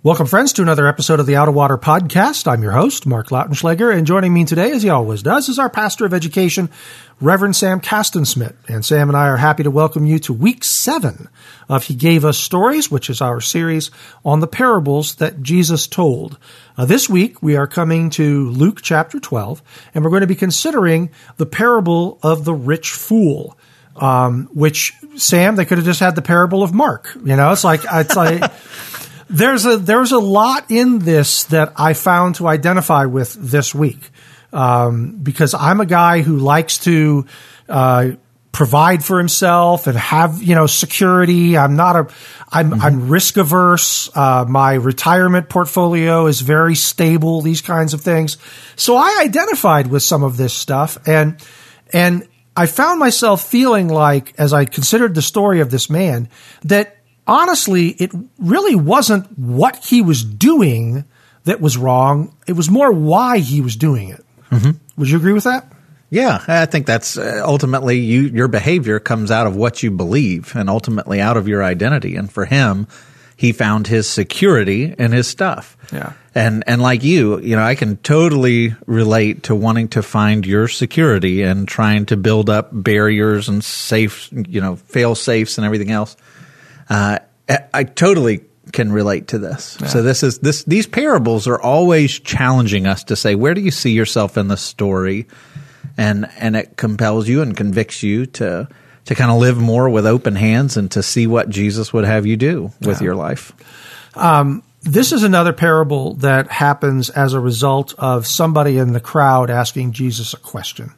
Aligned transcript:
Welcome, 0.00 0.26
friends, 0.28 0.52
to 0.52 0.62
another 0.62 0.86
episode 0.86 1.18
of 1.18 1.26
the 1.26 1.34
Out 1.34 1.48
of 1.48 1.56
Water 1.56 1.76
Podcast. 1.76 2.46
I'm 2.46 2.62
your 2.62 2.70
host, 2.70 3.04
Mark 3.04 3.30
Lautenschlager, 3.30 3.92
and 3.92 4.06
joining 4.06 4.32
me 4.32 4.44
today, 4.44 4.70
as 4.70 4.84
he 4.84 4.90
always 4.90 5.24
does, 5.24 5.48
is 5.48 5.58
our 5.58 5.68
pastor 5.68 6.06
of 6.06 6.14
education, 6.14 6.70
Reverend 7.20 7.56
Sam 7.56 7.80
Castensmith. 7.80 8.54
And 8.68 8.84
Sam 8.84 9.08
and 9.08 9.16
I 9.16 9.26
are 9.26 9.38
happy 9.38 9.64
to 9.64 9.72
welcome 9.72 10.06
you 10.06 10.20
to 10.20 10.32
week 10.32 10.62
seven 10.62 11.28
of 11.68 11.82
He 11.82 11.96
Gave 11.96 12.24
Us 12.24 12.38
Stories, 12.38 12.92
which 12.92 13.10
is 13.10 13.20
our 13.20 13.40
series 13.40 13.90
on 14.24 14.38
the 14.38 14.46
parables 14.46 15.16
that 15.16 15.42
Jesus 15.42 15.88
told. 15.88 16.38
Uh, 16.76 16.84
this 16.84 17.08
week, 17.08 17.42
we 17.42 17.56
are 17.56 17.66
coming 17.66 18.10
to 18.10 18.50
Luke 18.50 18.82
chapter 18.82 19.18
12, 19.18 19.60
and 19.94 20.04
we're 20.04 20.10
going 20.10 20.20
to 20.20 20.28
be 20.28 20.36
considering 20.36 21.10
the 21.38 21.46
parable 21.46 22.20
of 22.22 22.44
the 22.44 22.54
rich 22.54 22.92
fool. 22.92 23.58
Um, 23.96 24.48
which 24.54 24.94
Sam, 25.16 25.56
they 25.56 25.64
could 25.64 25.78
have 25.78 25.84
just 25.84 25.98
had 25.98 26.14
the 26.14 26.22
parable 26.22 26.62
of 26.62 26.72
Mark. 26.72 27.08
You 27.16 27.34
know, 27.34 27.50
it's 27.50 27.64
like 27.64 27.80
it's 27.84 28.14
like 28.14 28.48
there's 29.28 29.66
a 29.66 29.76
there's 29.76 30.12
a 30.12 30.18
lot 30.18 30.70
in 30.70 31.00
this 31.00 31.44
that 31.44 31.72
I 31.76 31.92
found 31.92 32.36
to 32.36 32.46
identify 32.46 33.04
with 33.04 33.34
this 33.34 33.74
week 33.74 34.10
um, 34.52 35.18
because 35.22 35.54
I'm 35.54 35.80
a 35.80 35.86
guy 35.86 36.22
who 36.22 36.38
likes 36.38 36.78
to 36.78 37.26
uh, 37.68 38.10
provide 38.52 39.04
for 39.04 39.18
himself 39.18 39.86
and 39.86 39.96
have 39.96 40.42
you 40.42 40.54
know 40.54 40.66
security. 40.66 41.56
I'm 41.56 41.76
not 41.76 41.96
a 41.96 42.08
I'm, 42.50 42.70
mm-hmm. 42.70 42.82
I'm 42.82 43.08
risk 43.08 43.36
averse. 43.36 44.10
Uh, 44.16 44.46
my 44.48 44.74
retirement 44.74 45.48
portfolio 45.48 46.26
is 46.26 46.40
very 46.40 46.74
stable. 46.74 47.42
These 47.42 47.60
kinds 47.62 47.94
of 47.94 48.00
things. 48.00 48.38
So 48.76 48.96
I 48.96 49.20
identified 49.22 49.88
with 49.88 50.02
some 50.02 50.22
of 50.22 50.36
this 50.36 50.54
stuff 50.54 50.98
and 51.06 51.36
and 51.92 52.26
I 52.56 52.66
found 52.66 52.98
myself 52.98 53.44
feeling 53.44 53.86
like 53.88 54.34
as 54.36 54.52
I 54.52 54.64
considered 54.64 55.14
the 55.14 55.22
story 55.22 55.60
of 55.60 55.70
this 55.70 55.88
man 55.88 56.28
that 56.62 56.97
honestly, 57.28 57.90
it 57.90 58.10
really 58.38 58.74
wasn't 58.74 59.38
what 59.38 59.84
he 59.84 60.02
was 60.02 60.24
doing 60.24 61.04
that 61.44 61.60
was 61.60 61.76
wrong. 61.76 62.34
It 62.48 62.54
was 62.54 62.70
more 62.70 62.90
why 62.90 63.38
he 63.38 63.60
was 63.60 63.76
doing 63.76 64.08
it. 64.08 64.24
Mm-hmm. 64.50 64.70
Would 64.96 65.10
you 65.10 65.16
agree 65.18 65.32
with 65.32 65.44
that? 65.44 65.70
Yeah, 66.10 66.42
I 66.48 66.64
think 66.64 66.86
that's 66.86 67.18
uh, 67.18 67.42
ultimately 67.44 67.98
you. 67.98 68.22
Your 68.22 68.48
behavior 68.48 68.98
comes 68.98 69.30
out 69.30 69.46
of 69.46 69.54
what 69.54 69.82
you 69.82 69.90
believe, 69.90 70.56
and 70.56 70.70
ultimately 70.70 71.20
out 71.20 71.36
of 71.36 71.46
your 71.46 71.62
identity. 71.62 72.16
And 72.16 72.32
for 72.32 72.46
him, 72.46 72.86
he 73.36 73.52
found 73.52 73.86
his 73.86 74.08
security 74.08 74.94
in 74.98 75.12
his 75.12 75.28
stuff. 75.28 75.76
Yeah. 75.92 76.14
And 76.34 76.64
and 76.66 76.80
like 76.80 77.04
you, 77.04 77.40
you 77.40 77.56
know, 77.56 77.62
I 77.62 77.74
can 77.74 77.98
totally 77.98 78.74
relate 78.86 79.44
to 79.44 79.54
wanting 79.54 79.88
to 79.88 80.02
find 80.02 80.46
your 80.46 80.66
security 80.66 81.42
and 81.42 81.68
trying 81.68 82.06
to 82.06 82.16
build 82.16 82.48
up 82.48 82.70
barriers 82.72 83.48
and 83.48 83.62
safe, 83.62 84.28
you 84.32 84.62
know, 84.62 84.76
fail 84.76 85.14
safes 85.14 85.58
and 85.58 85.64
everything 85.66 85.90
else. 85.90 86.16
Uh, 86.88 87.18
I 87.72 87.84
totally 87.84 88.42
can 88.72 88.92
relate 88.92 89.28
to 89.28 89.38
this. 89.38 89.78
Yeah. 89.80 89.86
So 89.88 90.02
this 90.02 90.22
is 90.22 90.38
this 90.38 90.64
these 90.64 90.86
parables 90.86 91.46
are 91.46 91.60
always 91.60 92.18
challenging 92.18 92.86
us 92.86 93.04
to 93.04 93.16
say 93.16 93.34
where 93.34 93.54
do 93.54 93.60
you 93.60 93.70
see 93.70 93.92
yourself 93.92 94.36
in 94.36 94.48
the 94.48 94.56
story, 94.56 95.26
and 95.96 96.28
and 96.38 96.56
it 96.56 96.76
compels 96.76 97.28
you 97.28 97.42
and 97.42 97.56
convicts 97.56 98.02
you 98.02 98.26
to 98.26 98.68
to 99.06 99.14
kind 99.14 99.30
of 99.30 99.38
live 99.38 99.58
more 99.58 99.88
with 99.88 100.06
open 100.06 100.34
hands 100.36 100.76
and 100.76 100.90
to 100.92 101.02
see 101.02 101.26
what 101.26 101.48
Jesus 101.48 101.92
would 101.92 102.04
have 102.04 102.26
you 102.26 102.36
do 102.36 102.72
with 102.82 103.00
yeah. 103.00 103.04
your 103.04 103.14
life. 103.14 103.52
Um, 104.14 104.62
this 104.82 105.12
is 105.12 105.22
another 105.22 105.52
parable 105.52 106.14
that 106.14 106.50
happens 106.50 107.08
as 107.10 107.32
a 107.32 107.40
result 107.40 107.94
of 107.98 108.26
somebody 108.26 108.76
in 108.78 108.92
the 108.92 109.00
crowd 109.00 109.50
asking 109.50 109.92
Jesus 109.92 110.34
a 110.34 110.38
question, 110.38 110.92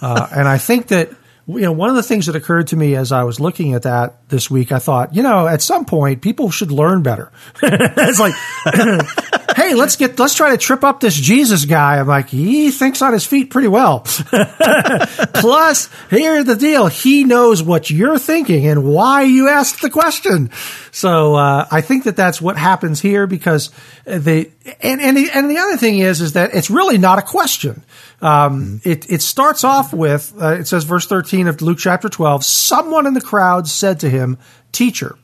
uh, 0.00 0.26
and 0.34 0.48
I 0.48 0.58
think 0.58 0.88
that 0.88 1.10
you 1.46 1.60
know, 1.60 1.72
one 1.72 1.90
of 1.90 1.96
the 1.96 2.02
things 2.02 2.26
that 2.26 2.36
occurred 2.36 2.68
to 2.68 2.76
me 2.76 2.94
as 2.94 3.12
I 3.12 3.24
was 3.24 3.40
looking 3.40 3.74
at 3.74 3.82
that 3.82 4.28
this 4.28 4.50
week, 4.50 4.72
I 4.72 4.78
thought, 4.78 5.14
you 5.14 5.22
know, 5.22 5.46
at 5.46 5.62
some 5.62 5.84
point 5.84 6.22
people 6.22 6.50
should 6.50 6.70
learn 6.70 7.02
better. 7.02 7.32
it's 7.62 8.20
like, 8.20 8.34
hey, 9.56 9.74
let's 9.74 9.96
get, 9.96 10.18
let's 10.18 10.34
try 10.34 10.50
to 10.50 10.58
trip 10.58 10.84
up 10.84 11.00
this 11.00 11.14
Jesus 11.14 11.64
guy. 11.64 11.98
I'm 11.98 12.06
like, 12.06 12.28
he 12.28 12.70
thinks 12.70 13.02
on 13.02 13.12
his 13.12 13.26
feet 13.26 13.50
pretty 13.50 13.68
well. 13.68 14.00
Plus, 15.34 15.88
here's 16.08 16.44
the 16.44 16.56
deal. 16.56 16.86
He 16.86 17.24
knows 17.24 17.62
what 17.62 17.90
you're 17.90 18.18
thinking 18.18 18.66
and 18.66 18.84
why 18.84 19.22
you 19.22 19.48
asked 19.48 19.82
the 19.82 19.90
question. 19.90 20.50
So, 20.90 21.34
uh, 21.34 21.66
I 21.70 21.80
think 21.80 22.04
that 22.04 22.16
that's 22.16 22.40
what 22.40 22.56
happens 22.56 23.00
here 23.00 23.26
because 23.26 23.70
the, 24.04 24.50
and, 24.80 25.00
and 25.00 25.16
the, 25.16 25.30
and 25.32 25.50
the 25.50 25.58
other 25.58 25.76
thing 25.76 25.98
is, 25.98 26.20
is 26.20 26.32
that 26.34 26.54
it's 26.54 26.70
really 26.70 26.98
not 26.98 27.18
a 27.18 27.22
question. 27.22 27.82
Um, 28.22 28.80
it, 28.84 29.10
it 29.10 29.22
starts 29.22 29.64
off 29.64 29.92
with, 29.92 30.34
uh, 30.40 30.54
it 30.54 30.68
says 30.68 30.84
verse 30.84 31.06
13 31.06 31.48
of 31.48 31.62
Luke 31.62 31.78
chapter 31.78 32.08
12, 32.08 32.44
someone 32.44 33.06
in 33.06 33.14
the 33.14 33.20
crowd 33.20 33.68
said 33.68 34.00
to 34.00 34.10
him, 34.10 34.38
teacher, 34.72 35.16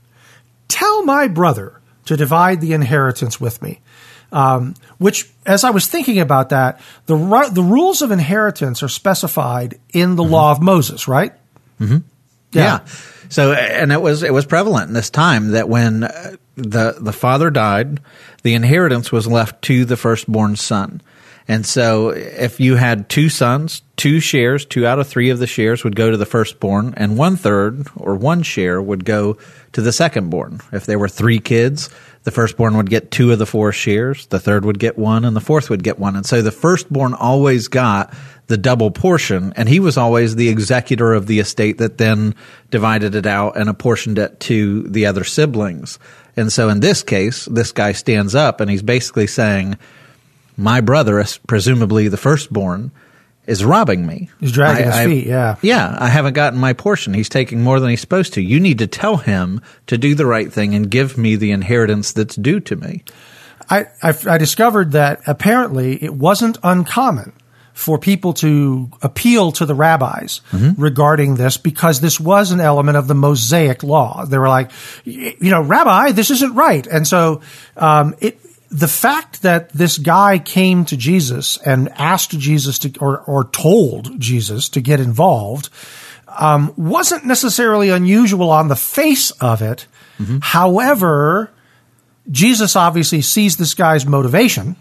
tell 0.69 1.05
my 1.05 1.29
brother 1.29 1.81
to 2.07 2.17
divide 2.17 2.61
the 2.61 2.73
inheritance 2.73 3.41
with 3.41 3.61
me. 3.61 3.81
Um, 4.37 4.75
which, 4.99 5.31
as 5.47 5.65
I 5.65 5.71
was 5.71 5.87
thinking 5.87 6.19
about 6.19 6.51
that, 6.51 6.79
the 7.07 7.17
the 7.51 7.63
rules 7.63 8.03
of 8.03 8.11
inheritance 8.11 8.83
are 8.83 8.89
specified 8.89 9.81
in 9.95 10.17
the 10.17 10.23
mm-hmm. 10.23 10.33
law 10.33 10.53
of 10.53 10.61
Moses, 10.61 11.09
right? 11.09 11.33
Mm-hmm. 11.81 11.99
Yeah. 12.53 12.63
yeah. 12.63 12.79
So, 13.31 13.55
and 13.55 13.93
it 13.93 14.03
was 14.03 14.23
it 14.23 14.35
was 14.35 14.45
prevalent 14.45 14.89
in 14.89 14.95
this 14.95 15.09
time 15.09 15.53
that 15.53 15.71
when 15.71 16.05
uh, 16.05 16.37
the 16.55 16.97
the 17.01 17.15
father 17.15 17.51
died, 17.51 18.01
the 18.43 18.53
inheritance 18.53 19.11
was 19.11 19.27
left 19.27 19.63
to 19.63 19.87
the 19.87 19.97
firstborn 19.97 20.57
son. 20.57 21.01
And 21.49 21.65
so 21.65 22.11
if 22.11 22.61
you 22.61 22.75
had 22.75 23.09
two 23.09 23.29
sons, 23.29 23.83
two 23.97 24.21
shares, 24.21 24.67
two 24.67 24.87
out 24.87 24.99
of 24.99 25.07
three 25.07 25.31
of 25.31 25.39
the 25.39 25.47
shares 25.47 25.85
would 25.85 25.97
go 25.97 26.11
to 26.11 26.17
the 26.17 26.27
firstborn, 26.27 26.93
and 26.97 27.17
one 27.17 27.37
third 27.37 27.87
or 27.97 28.17
one 28.17 28.43
share 28.43 28.83
would 28.83 29.05
go 29.05 29.39
to 29.73 29.81
the 29.81 29.91
secondborn. 29.91 30.61
If 30.73 30.87
there 30.87 30.99
were 30.99 31.09
three 31.09 31.39
kids, 31.39 31.89
the 32.27 32.33
firstborn 32.33 32.77
would 32.77 32.91
get 32.91 33.13
two 33.13 33.31
of 33.31 33.39
the 33.39 33.47
four 33.47 33.71
shears, 33.71 34.27
the 34.27 34.41
third 34.41 34.65
would 34.65 34.81
get 34.81 34.99
one, 34.99 35.25
and 35.25 35.37
the 35.37 35.41
fourth 35.41 35.71
would 35.71 35.85
get 35.85 36.01
one. 36.01 36.17
And 36.17 36.27
so 36.27 36.43
the 36.43 36.51
firstborn 36.51 37.15
always 37.15 37.69
got 37.69 38.13
the 38.49 38.57
double 38.57 38.91
portion, 38.91 39.53
and 39.55 39.69
he 39.69 39.79
was 39.79 39.97
always 39.97 40.35
the 40.35 40.49
executor 40.49 41.15
of 41.15 41.29
the 41.29 41.39
estate 41.39 41.79
that 41.79 41.99
then 41.99 42.35
divided 42.73 43.15
it 43.15 43.27
out 43.27 43.57
and 43.57 43.69
apportioned 43.69 44.19
it 44.19 44.41
to 44.41 44.83
the 44.89 45.07
other 45.07 45.23
siblings. 45.23 46.01
And 46.37 46.53
so 46.53 46.69
in 46.69 46.81
this 46.81 47.05
case, 47.05 47.45
this 47.45 47.71
guy 47.71 47.93
stands 47.93 48.35
up 48.35 48.61
and 48.61 48.69
he's 48.69 48.83
basically 48.83 49.29
saying, 49.29 49.79
my 50.57 50.81
brother, 50.81 51.25
presumably 51.47 52.09
the 52.09 52.17
firstborn, 52.17 52.91
is 53.47 53.65
robbing 53.65 54.07
me. 54.07 54.29
He's 54.41 54.53
dragging 54.53 54.85
I, 54.85 54.87
his 54.87 54.95
I, 54.97 55.05
feet, 55.07 55.27
yeah. 55.27 55.57
Yeah, 55.63 55.97
I 55.99 56.09
haven't 56.09 56.35
gotten 56.35 56.59
my 56.59 56.73
portion. 56.73 57.15
He's 57.15 57.29
taking 57.29 57.63
more 57.63 57.81
than 57.81 57.91
he's 57.91 58.01
supposed 58.01 58.35
to. 58.35 58.43
You 58.43 58.61
need 58.61 58.79
to 58.79 58.87
tell 58.87 59.19
him 59.19 59.61
to 59.87 59.97
do 59.97 60.15
the 60.15 60.27
right 60.27 60.53
thing 60.53 60.75
and 60.75 60.91
give 60.91 61.17
me 61.17 61.37
the 61.37 61.53
inheritance 61.53 62.13
that's 62.13 62.37
due 62.37 62.61
to 62.61 62.77
me. 62.77 63.05
I, 63.71 63.87
I, 64.03 64.15
I 64.29 64.39
discovered 64.39 64.93
that 64.93 65.21
apparently 65.27 66.03
it 66.03 66.15
wasn't 66.15 66.59
uncommon 66.63 67.33
for 67.73 67.99
people 67.99 68.33
to 68.33 68.91
appeal 69.03 69.53
to 69.53 69.67
the 69.67 69.75
rabbis 69.75 70.41
mm-hmm. 70.51 70.81
regarding 70.81 71.35
this 71.35 71.59
because 71.59 72.01
this 72.01 72.19
was 72.19 72.51
an 72.51 72.59
element 72.59 72.97
of 72.97 73.07
the 73.07 73.15
Mosaic 73.15 73.83
law. 73.83 74.25
They 74.25 74.39
were 74.39 74.49
like, 74.49 74.71
you 75.05 75.51
know, 75.51 75.61
Rabbi, 75.61 76.13
this 76.13 76.31
isn't 76.31 76.55
right. 76.55 76.87
And 76.87 77.07
so 77.07 77.43
um, 77.77 78.15
it 78.21 78.41
the 78.77 78.89
fact 78.89 79.41
that 79.41 79.71
this 79.71 79.97
guy 79.97 80.39
came 80.39 80.85
to 80.85 80.99
Jesus 80.99 81.57
and 81.57 81.89
asked 81.95 82.33
Jesus 82.33 82.79
to, 82.81 82.93
or, 83.01 83.21
or 83.23 83.45
told 83.45 84.21
Jesus 84.21 84.69
to 84.71 84.83
get 84.83 85.01
involved, 85.01 85.71
um, 86.29 86.75
wasn't 86.77 87.25
necessarily 87.25 87.89
unusual 87.89 88.51
on 88.51 88.69
the 88.69 88.77
face 88.77 89.31
of 89.31 89.63
it. 89.63 89.87
Mm-hmm. 90.19 90.39
However, 90.43 91.51
Jesus 92.31 92.77
obviously 92.77 93.23
sees 93.23 93.57
this 93.57 93.73
guy's 93.73 94.05
motivation, 94.05 94.77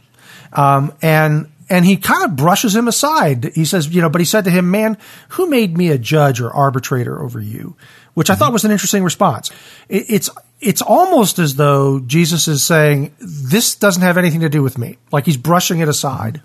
um, 0.51 0.91
and 1.01 1.49
and 1.69 1.85
he 1.85 1.95
kind 1.95 2.25
of 2.25 2.35
brushes 2.35 2.75
him 2.75 2.87
aside. 2.87 3.51
He 3.55 3.65
says, 3.65 3.87
you 3.87 4.01
know, 4.01 4.09
but 4.09 4.19
he 4.19 4.25
said 4.25 4.43
to 4.43 4.51
him, 4.51 4.71
"Man, 4.71 4.97
who 5.29 5.47
made 5.47 5.77
me 5.77 5.89
a 5.89 5.97
judge 5.97 6.41
or 6.41 6.51
arbitrator 6.51 7.21
over 7.23 7.39
you?" 7.39 7.77
Which 8.15 8.29
I 8.29 8.35
thought 8.35 8.51
was 8.53 8.65
an 8.65 8.71
interesting 8.71 9.03
response. 9.03 9.51
It, 9.87 10.05
it's 10.09 10.29
it's 10.59 10.81
almost 10.81 11.37
as 11.37 11.55
though 11.55 11.99
Jesus 11.99 12.47
is 12.47 12.63
saying, 12.63 13.13
this 13.19 13.75
doesn't 13.75 14.01
have 14.01 14.17
anything 14.17 14.39
to 14.39 14.49
do 14.49 14.63
with 14.63 14.77
me. 14.77 14.97
Like 15.11 15.25
he's 15.25 15.37
brushing 15.37 15.79
it 15.79 15.87
aside. 15.87 16.41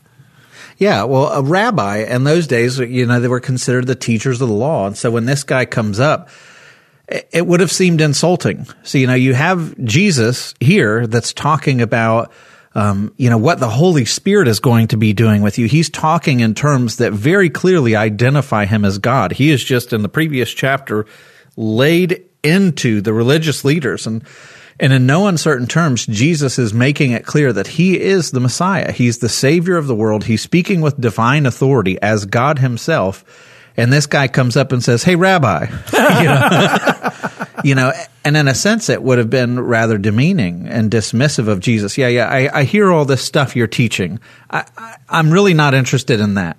Yeah, 0.78 1.04
well, 1.04 1.26
a 1.26 1.42
rabbi 1.42 1.98
in 1.98 2.24
those 2.24 2.46
days, 2.46 2.78
you 2.78 3.06
know, 3.06 3.20
they 3.20 3.28
were 3.28 3.40
considered 3.40 3.86
the 3.86 3.94
teachers 3.94 4.40
of 4.40 4.48
the 4.48 4.54
law. 4.54 4.86
And 4.86 4.96
so 4.96 5.10
when 5.10 5.26
this 5.26 5.44
guy 5.44 5.64
comes 5.64 6.00
up, 6.00 6.28
it 7.06 7.46
would 7.46 7.60
have 7.60 7.72
seemed 7.72 8.00
insulting. 8.00 8.66
So, 8.82 8.98
you 8.98 9.06
know, 9.06 9.14
you 9.14 9.34
have 9.34 9.76
Jesus 9.84 10.54
here 10.60 11.06
that's 11.06 11.32
talking 11.32 11.82
about, 11.82 12.32
um, 12.74 13.12
you 13.16 13.28
know, 13.28 13.38
what 13.38 13.60
the 13.60 13.68
Holy 13.68 14.04
Spirit 14.04 14.48
is 14.48 14.60
going 14.60 14.88
to 14.88 14.96
be 14.96 15.12
doing 15.12 15.42
with 15.42 15.58
you. 15.58 15.66
He's 15.66 15.90
talking 15.90 16.40
in 16.40 16.54
terms 16.54 16.96
that 16.96 17.12
very 17.12 17.50
clearly 17.50 17.94
identify 17.94 18.64
him 18.64 18.84
as 18.84 18.98
God. 18.98 19.32
He 19.32 19.50
is 19.50 19.62
just 19.62 19.92
in 19.92 20.02
the 20.02 20.08
previous 20.08 20.52
chapter 20.52 21.04
laid 21.60 22.24
into 22.42 23.00
the 23.02 23.12
religious 23.12 23.64
leaders 23.64 24.06
and, 24.06 24.24
and 24.80 24.94
in 24.94 25.04
no 25.04 25.26
uncertain 25.26 25.66
terms, 25.66 26.06
Jesus 26.06 26.58
is 26.58 26.72
making 26.72 27.12
it 27.12 27.26
clear 27.26 27.52
that 27.52 27.66
he 27.66 28.00
is 28.00 28.30
the 28.30 28.40
Messiah. 28.40 28.92
He's 28.92 29.18
the 29.18 29.28
savior 29.28 29.76
of 29.76 29.86
the 29.86 29.94
world. 29.94 30.24
He's 30.24 30.40
speaking 30.40 30.80
with 30.80 30.98
divine 30.98 31.44
authority 31.44 32.00
as 32.00 32.24
God 32.24 32.58
himself. 32.58 33.22
And 33.76 33.92
this 33.92 34.06
guy 34.06 34.26
comes 34.26 34.56
up 34.56 34.72
and 34.72 34.82
says, 34.82 35.04
Hey, 35.04 35.16
Rabbi, 35.16 35.66
you, 35.92 36.24
know? 36.24 37.46
you 37.64 37.74
know, 37.74 37.92
and 38.24 38.36
in 38.38 38.48
a 38.48 38.54
sense, 38.54 38.88
it 38.88 39.02
would 39.02 39.18
have 39.18 39.30
been 39.30 39.60
rather 39.60 39.98
demeaning 39.98 40.66
and 40.66 40.90
dismissive 40.90 41.46
of 41.46 41.60
Jesus. 41.60 41.98
Yeah, 41.98 42.08
yeah, 42.08 42.28
I, 42.28 42.60
I 42.60 42.64
hear 42.64 42.90
all 42.90 43.04
this 43.04 43.22
stuff 43.22 43.54
you're 43.54 43.66
teaching. 43.66 44.18
I, 44.50 44.64
I, 44.78 44.96
I'm 45.10 45.30
really 45.30 45.54
not 45.54 45.74
interested 45.74 46.20
in 46.20 46.34
that. 46.34 46.56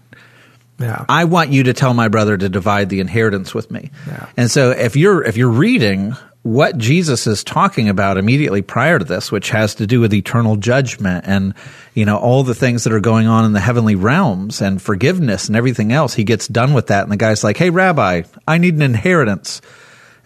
Yeah. 0.82 1.06
I 1.08 1.26
want 1.26 1.52
you 1.52 1.64
to 1.64 1.74
tell 1.74 1.94
my 1.94 2.08
brother 2.08 2.38
to 2.38 2.50
divide 2.50 2.90
the 2.90 3.00
inheritance 3.00 3.54
with 3.54 3.72
me. 3.72 3.92
Yeah. 4.08 4.28
And 4.38 4.52
so 4.52 4.72
if 4.72 4.96
you're 4.96 5.24
if 5.24 5.38
you're 5.38 5.50
reading 5.50 6.16
what 6.44 6.78
Jesus 6.78 7.28
is 7.28 7.44
talking 7.44 7.88
about 7.88 8.18
immediately 8.18 8.64
prior 8.64 8.98
to 8.98 9.06
this, 9.06 9.32
which 9.32 9.52
has 9.52 9.76
to 9.76 9.86
do 9.86 10.00
with 10.00 10.14
eternal 10.14 10.56
judgment 10.56 11.26
and, 11.28 11.54
you 11.94 12.04
know, 12.04 12.18
all 12.18 12.44
the 12.44 12.56
things 12.56 12.84
that 12.84 12.94
are 12.94 13.00
going 13.00 13.28
on 13.28 13.46
in 13.46 13.54
the 13.54 13.60
heavenly 13.60 13.94
realms 13.94 14.60
and 14.60 14.82
forgiveness 14.82 15.48
and 15.48 15.56
everything 15.56 15.92
else, 15.92 16.16
he 16.16 16.24
gets 16.24 16.48
done 16.48 16.74
with 16.74 16.88
that. 16.88 17.04
And 17.04 17.12
the 17.12 17.18
guy's 17.18 17.44
like, 17.44 17.58
Hey, 17.58 17.70
rabbi, 17.70 18.24
I 18.48 18.58
need 18.58 18.74
an 18.74 18.82
inheritance. 18.82 19.62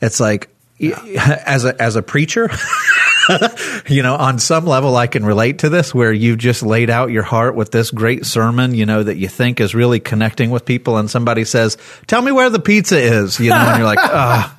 It's 0.02 0.20
like, 0.20 0.50
yeah. 0.78 1.42
as 1.46 1.66
a, 1.66 1.82
as 1.82 1.96
a 1.96 2.02
preacher, 2.02 2.50
you 3.88 4.04
know, 4.04 4.16
on 4.16 4.40
some 4.40 4.66
level, 4.66 4.96
I 4.96 5.08
can 5.08 5.26
relate 5.26 5.60
to 5.60 5.70
this 5.70 5.94
where 5.94 6.12
you've 6.12 6.38
just 6.38 6.64
laid 6.64 6.90
out 6.90 7.12
your 7.12 7.24
heart 7.24 7.56
with 7.56 7.72
this 7.72 7.92
great 7.92 8.26
sermon, 8.26 8.74
you 8.74 8.86
know, 8.86 9.04
that 9.04 9.18
you 9.18 9.28
think 9.28 9.60
is 9.60 9.74
really 9.74 10.00
connecting 10.00 10.52
with 10.52 10.66
people. 10.66 10.98
And 10.98 11.10
somebody 11.10 11.46
says, 11.46 11.78
tell 12.08 12.22
me 12.22 12.32
where 12.32 12.50
the 12.50 12.60
pizza 12.60 12.98
is, 12.98 13.40
you 13.40 13.50
know, 13.50 13.56
and 13.56 13.78
you're 13.78 13.88
like, 13.88 14.00
oh, 14.02 14.52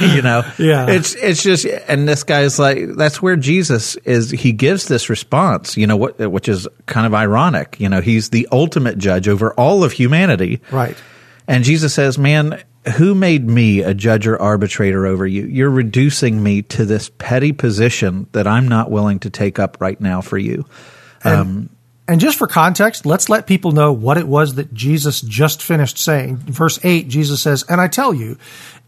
you 0.00 0.22
know, 0.22 0.42
yeah, 0.58 0.90
it's, 0.90 1.14
it's 1.14 1.42
just, 1.42 1.64
and 1.64 2.06
this 2.06 2.22
guy's 2.22 2.58
like, 2.58 2.96
that's 2.96 3.22
where 3.22 3.36
Jesus 3.36 3.96
is. 3.96 4.30
He 4.30 4.52
gives 4.52 4.86
this 4.86 5.08
response, 5.08 5.76
you 5.76 5.86
know, 5.86 5.96
what, 5.96 6.18
which 6.18 6.48
is 6.48 6.68
kind 6.86 7.06
of 7.06 7.14
ironic. 7.14 7.80
You 7.80 7.88
know, 7.88 8.00
he's 8.00 8.30
the 8.30 8.48
ultimate 8.52 8.98
judge 8.98 9.28
over 9.28 9.52
all 9.54 9.84
of 9.84 9.92
humanity. 9.92 10.60
Right. 10.70 10.96
And 11.46 11.64
Jesus 11.64 11.92
says, 11.92 12.18
man, 12.18 12.62
who 12.96 13.14
made 13.14 13.48
me 13.48 13.80
a 13.80 13.94
judge 13.94 14.26
or 14.26 14.40
arbitrator 14.40 15.06
over 15.06 15.26
you? 15.26 15.46
You're 15.46 15.70
reducing 15.70 16.42
me 16.42 16.62
to 16.62 16.84
this 16.84 17.10
petty 17.18 17.52
position 17.52 18.26
that 18.32 18.46
I'm 18.46 18.68
not 18.68 18.90
willing 18.90 19.20
to 19.20 19.30
take 19.30 19.58
up 19.58 19.78
right 19.80 20.00
now 20.00 20.20
for 20.20 20.38
you. 20.38 20.66
And, 21.22 21.34
um, 21.34 21.70
and 22.06 22.20
just 22.20 22.36
for 22.36 22.46
context, 22.46 23.06
let's 23.06 23.30
let 23.30 23.46
people 23.46 23.72
know 23.72 23.92
what 23.92 24.18
it 24.18 24.28
was 24.28 24.56
that 24.56 24.74
Jesus 24.74 25.22
just 25.22 25.62
finished 25.62 25.96
saying. 25.96 26.36
Verse 26.36 26.78
8, 26.84 27.08
Jesus 27.08 27.40
says, 27.40 27.64
And 27.68 27.80
I 27.80 27.88
tell 27.88 28.12
you, 28.12 28.36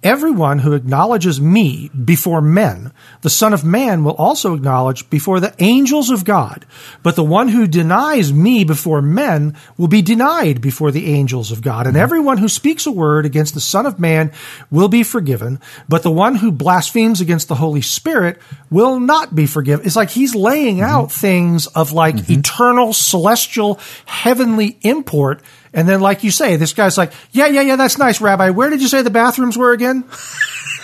Everyone 0.02 0.58
who 0.58 0.74
acknowledges 0.74 1.40
me 1.40 1.88
before 1.88 2.42
men, 2.42 2.92
the 3.22 3.30
Son 3.30 3.54
of 3.54 3.64
Man 3.64 4.04
will 4.04 4.14
also 4.14 4.54
acknowledge 4.54 5.08
before 5.08 5.40
the 5.40 5.54
angels 5.58 6.10
of 6.10 6.24
God. 6.24 6.66
But 7.02 7.16
the 7.16 7.24
one 7.24 7.48
who 7.48 7.66
denies 7.66 8.30
me 8.32 8.62
before 8.62 9.00
men 9.00 9.56
will 9.78 9.88
be 9.88 10.02
denied 10.02 10.60
before 10.60 10.90
the 10.90 11.06
angels 11.12 11.50
of 11.50 11.62
God. 11.62 11.86
And 11.86 11.96
everyone 11.96 12.38
who 12.38 12.48
speaks 12.48 12.86
a 12.86 12.92
word 12.92 13.24
against 13.24 13.54
the 13.54 13.60
Son 13.60 13.86
of 13.86 13.98
Man 13.98 14.32
will 14.70 14.88
be 14.88 15.02
forgiven. 15.02 15.60
But 15.88 16.02
the 16.02 16.10
one 16.10 16.36
who 16.36 16.52
blasphemes 16.52 17.22
against 17.22 17.48
the 17.48 17.56
Holy 17.56 17.82
Spirit 17.82 18.38
will 18.70 19.00
not 19.00 19.34
be 19.34 19.46
forgiven. 19.46 19.86
It's 19.86 19.96
like 19.96 20.10
he's 20.10 20.34
laying 20.34 20.76
mm-hmm. 20.76 20.84
out 20.84 21.10
things 21.10 21.66
of 21.68 21.92
like 21.92 22.16
mm-hmm. 22.16 22.34
eternal, 22.34 22.92
celestial, 22.92 23.80
heavenly 24.04 24.78
import 24.82 25.42
and 25.76 25.86
then, 25.86 26.00
like 26.00 26.24
you 26.24 26.30
say, 26.32 26.56
this 26.56 26.72
guy's 26.72 26.96
like, 26.96 27.12
yeah, 27.32 27.46
yeah, 27.46 27.60
yeah, 27.60 27.76
that's 27.76 27.98
nice, 27.98 28.20
Rabbi. 28.20 28.50
Where 28.50 28.70
did 28.70 28.80
you 28.80 28.88
say 28.88 29.02
the 29.02 29.10
bathrooms 29.10 29.58
were 29.58 29.72
again? 29.72 30.04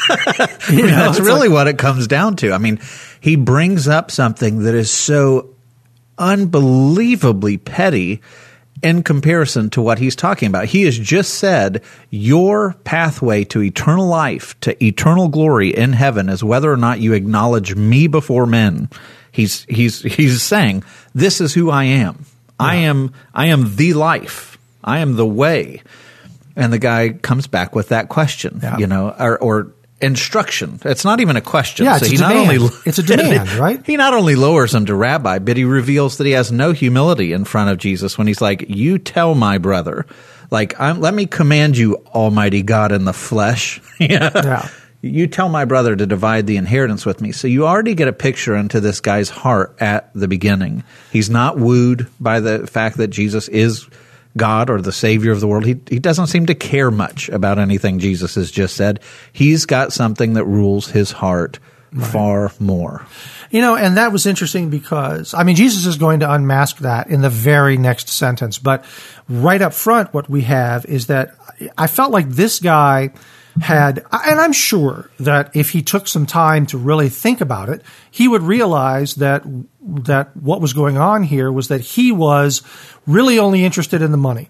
you 0.71 0.83
know, 0.83 0.89
that's 0.89 1.21
really 1.21 1.49
like, 1.49 1.55
what 1.55 1.69
it 1.69 1.79
comes 1.79 2.07
down 2.07 2.37
to. 2.37 2.53
I 2.53 2.59
mean, 2.59 2.79
he 3.21 3.37
brings 3.37 3.89
up 3.89 4.11
something 4.11 4.65
that 4.65 4.75
is 4.75 4.91
so 4.91 5.55
unbelievably 6.19 7.57
petty 7.59 8.21
in 8.83 9.03
comparison 9.03 9.71
to 9.71 9.81
what 9.81 9.99
he's 9.99 10.17
talking 10.17 10.49
about. 10.49 10.67
He 10.67 10.83
has 10.83 10.99
just 10.99 11.35
said 11.35 11.83
your 12.11 12.75
pathway 12.85 13.45
to 13.45 13.63
eternal 13.63 14.07
life, 14.07 14.59
to 14.61 14.85
eternal 14.85 15.29
glory 15.29 15.75
in 15.75 15.93
heaven 15.93 16.29
is 16.29 16.45
whether 16.45 16.71
or 16.71 16.77
not 16.77 17.01
you 17.01 17.15
acknowledge 17.15 17.75
me 17.77 18.09
before 18.09 18.45
men. 18.45 18.91
He's 19.31 19.65
he's 19.69 20.03
he's 20.03 20.43
saying 20.43 20.83
this 21.15 21.41
is 21.41 21.55
who 21.55 21.71
I 21.71 21.85
am. 21.85 22.27
Yeah. 22.61 22.67
I 22.67 22.75
am 22.77 23.15
I 23.33 23.47
am 23.47 23.77
the 23.77 23.95
life. 23.95 24.52
I 24.83 25.01
am 25.01 25.17
the 25.17 25.27
way. 25.27 25.83
And 26.57 26.73
the 26.73 26.79
guy 26.79 27.11
comes 27.11 27.47
back 27.47 27.75
with 27.75 27.89
that 27.89 28.09
question, 28.09 28.61
yeah. 28.63 28.79
you 28.79 28.87
know, 28.87 29.15
or, 29.19 29.39
or, 29.39 29.75
instruction. 30.03 30.81
It's 30.85 31.05
not 31.05 31.21
even 31.21 31.37
a 31.37 31.41
question. 31.41 31.87
Yeah, 31.87 31.97
so 31.97 32.07
it's, 32.07 32.15
a 32.15 32.17
demand. 32.17 32.51
Only, 32.51 32.75
it's 32.85 32.99
a 32.99 33.03
demand, 33.05 33.53
right? 33.53 33.87
He 33.87 33.97
not 33.97 34.13
only 34.13 34.35
lowers 34.35 34.75
him 34.75 34.85
to 34.87 34.95
rabbi, 34.95 35.39
but 35.39 35.57
he 35.57 35.65
reveals 35.65 36.19
that 36.19 36.27
he 36.27 36.33
has 36.33 36.53
no 36.53 36.73
humility 36.73 37.33
in 37.33 37.45
front 37.45 37.71
of 37.71 37.79
Jesus 37.79 38.19
when 38.19 38.27
he's 38.27 38.41
like, 38.41 38.67
"You 38.69 38.99
tell 38.99 39.35
my 39.35 39.59
brother, 39.59 40.05
like, 40.51 40.79
I'm, 40.81 41.01
let 41.01 41.15
me 41.15 41.27
command 41.27 41.79
you, 41.79 42.05
Almighty 42.09 42.63
God 42.63 42.93
in 42.93 43.05
the 43.05 43.13
flesh." 43.13 43.81
yeah. 44.01 44.31
yeah. 44.35 44.69
You 45.05 45.27
tell 45.27 45.49
my 45.49 45.65
brother 45.65 45.97
to 45.97 46.07
divide 46.07 46.47
the 46.47 46.59
inheritance 46.59 47.05
with 47.05 47.21
me. 47.21 47.33
So 47.33 47.49
you 47.49 47.67
already 47.67 47.95
get 47.95 48.07
a 48.07 48.13
picture 48.13 48.55
into 48.55 48.79
this 48.79 49.01
guy's 49.01 49.29
heart 49.29 49.77
at 49.81 50.13
the 50.15 50.29
beginning. 50.29 50.85
He's 51.11 51.29
not 51.29 51.59
wooed 51.59 52.07
by 52.21 52.39
the 52.39 52.69
fact 52.69 52.99
that 52.99 53.09
Jesus 53.09 53.49
is 53.49 53.89
God 54.37 54.71
or 54.71 54.81
the 54.81 54.93
Savior 54.93 55.33
of 55.33 55.41
the 55.41 55.49
world. 55.49 55.65
He, 55.67 55.81
he 55.89 55.99
doesn't 55.99 56.29
seem 56.29 56.47
to 56.47 56.55
care 56.55 56.91
much 56.91 57.29
about 57.29 57.59
anything 57.59 57.99
Jesus 57.99 58.35
has 58.37 58.51
just 58.51 58.77
said. 58.77 59.01
He's 59.33 59.67
got 59.67 59.93
something 59.93 60.35
that 60.35 60.45
rules 60.45 60.91
his 60.91 61.13
heart 61.13 61.59
right. 61.93 62.11
far 62.11 62.53
more. 62.59 63.07
You 63.51 63.61
know, 63.61 63.77
and 63.77 63.99
that 63.99 64.13
was 64.13 64.25
interesting 64.25 64.71
because, 64.71 65.35
I 65.35 65.43
mean, 65.43 65.57
Jesus 65.57 65.85
is 65.85 65.97
going 65.97 66.21
to 66.21 66.33
unmask 66.33 66.79
that 66.79 67.11
in 67.11 67.21
the 67.21 67.29
very 67.29 67.77
next 67.77 68.09
sentence. 68.09 68.59
But 68.59 68.85
right 69.29 69.61
up 69.61 69.75
front, 69.75 70.15
what 70.15 70.31
we 70.31 70.43
have 70.43 70.87
is 70.87 71.09
that 71.09 71.35
I 71.77 71.87
felt 71.87 72.11
like 72.11 72.31
this 72.31 72.61
guy 72.61 73.11
had, 73.61 74.05
and 74.11 74.41
I'm 74.41 74.53
sure 74.53 75.11
that 75.21 75.55
if 75.55 75.71
he 75.71 75.83
took 75.83 76.09
some 76.09 76.27
time 76.27 76.67
to 76.67 76.79
really 76.79 77.09
think 77.09 77.41
about 77.41 77.69
it, 77.69 77.83
he 78.11 78.29
would 78.29 78.43
realize 78.43 79.17
that 79.17 79.45
that 80.05 80.37
what 80.37 80.61
was 80.61 80.73
going 80.73 80.97
on 80.97 81.23
here 81.23 81.51
was 81.51 81.69
that 81.69 81.81
he 81.81 82.13
was 82.13 82.63
really 83.07 83.39
only 83.39 83.65
interested 83.65 84.01
in 84.01 84.11
the 84.11 84.17
money. 84.17 84.49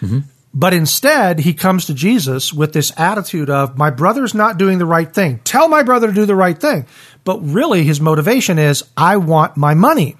Mm-hmm. 0.00 0.20
But 0.56 0.72
instead, 0.72 1.40
he 1.40 1.52
comes 1.52 1.86
to 1.86 1.94
Jesus 1.94 2.52
with 2.52 2.72
this 2.72 2.92
attitude 2.96 3.50
of, 3.50 3.76
my 3.76 3.90
brother's 3.90 4.34
not 4.34 4.56
doing 4.56 4.78
the 4.78 4.86
right 4.86 5.12
thing. 5.12 5.40
Tell 5.40 5.66
my 5.68 5.82
brother 5.82 6.06
to 6.06 6.12
do 6.12 6.26
the 6.26 6.36
right 6.36 6.56
thing. 6.56 6.86
But 7.24 7.40
really, 7.40 7.82
his 7.82 8.00
motivation 8.00 8.60
is, 8.60 8.84
I 8.96 9.16
want 9.16 9.56
my 9.56 9.74
money. 9.74 10.16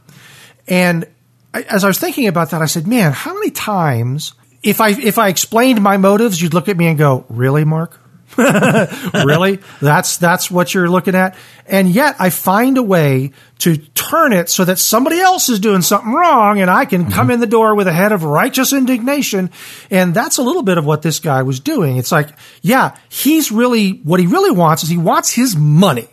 And 0.67 1.07
as 1.53 1.85
I 1.85 1.87
was 1.87 2.01
thinking 2.01 2.27
about 2.27 2.51
that, 2.51 2.63
I 2.63 2.67
said, 2.67 2.89
man, 2.89 3.13
how 3.13 3.33
many 3.33 3.51
times, 3.51 4.35
if 4.65 4.81
I, 4.81 4.89
if 4.89 5.19
I 5.19 5.29
explained 5.29 5.81
my 5.81 5.99
motives, 5.99 6.43
you'd 6.43 6.55
look 6.55 6.69
at 6.69 6.77
me 6.77 6.89
and 6.89 6.99
go, 6.99 7.27
really, 7.29 7.65
Mark? 7.65 8.01
really? 9.25 9.61
That's 9.81 10.17
that's 10.17 10.51
what 10.51 10.75
you're 10.75 10.89
looking 10.89 11.15
at. 11.15 11.37
And 11.67 11.89
yet 11.89 12.17
I 12.19 12.31
find 12.31 12.77
a 12.77 12.83
way 12.83 13.33
to 13.61 13.77
turn 13.77 14.33
it 14.33 14.51
so 14.51 14.65
that 14.65 14.79
somebody 14.79 15.21
else 15.21 15.49
is 15.49 15.61
doing 15.61 15.83
something 15.83 16.13
wrong 16.13 16.61
and 16.61 16.71
I 16.71 16.85
can 16.85 17.03
mm-hmm. 17.03 17.13
come 17.13 17.31
in 17.31 17.41
the 17.41 17.47
door 17.47 17.75
with 17.75 17.87
a 17.87 17.93
head 17.93 18.13
of 18.13 18.25
righteous 18.25 18.73
indignation. 18.73 19.51
And 19.91 20.15
that's 20.15 20.39
a 20.39 20.43
little 20.43 20.63
bit 20.63 20.79
of 20.79 20.85
what 20.85 21.03
this 21.03 21.21
guy 21.21 21.43
was 21.43 21.61
doing. 21.61 21.97
It's 21.97 22.13
like, 22.13 22.31
yeah, 22.61 22.97
he's 23.09 23.53
really 23.53 24.01
what 24.03 24.21
he 24.21 24.27
really 24.27 24.51
wants 24.51 24.83
is 24.83 24.89
he 24.89 24.99
wants 24.99 25.33
his 25.33 25.57
money. 25.57 26.09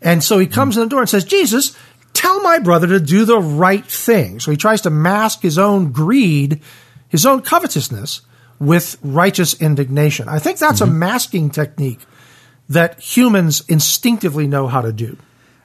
And 0.00 0.22
so 0.22 0.38
he 0.38 0.46
comes 0.46 0.74
mm-hmm. 0.74 0.82
in 0.82 0.88
the 0.88 0.90
door 0.90 1.00
and 1.00 1.08
says, 1.08 1.24
"Jesus, 1.24 1.76
tell 2.12 2.40
my 2.42 2.58
brother 2.58 2.88
to 2.88 3.00
do 3.00 3.24
the 3.24 3.38
right 3.38 3.84
thing." 3.84 4.40
So 4.40 4.50
he 4.50 4.56
tries 4.56 4.82
to 4.82 4.90
mask 4.90 5.42
his 5.42 5.58
own 5.58 5.92
greed, 5.92 6.60
his 7.08 7.24
own 7.24 7.42
covetousness 7.42 8.22
with 8.62 8.96
righteous 9.02 9.60
indignation. 9.60 10.28
I 10.28 10.38
think 10.38 10.58
that's 10.58 10.80
mm-hmm. 10.80 10.92
a 10.92 10.94
masking 10.94 11.50
technique 11.50 11.98
that 12.68 13.00
humans 13.00 13.64
instinctively 13.68 14.46
know 14.46 14.68
how 14.68 14.80
to 14.80 14.92
do. 14.92 15.16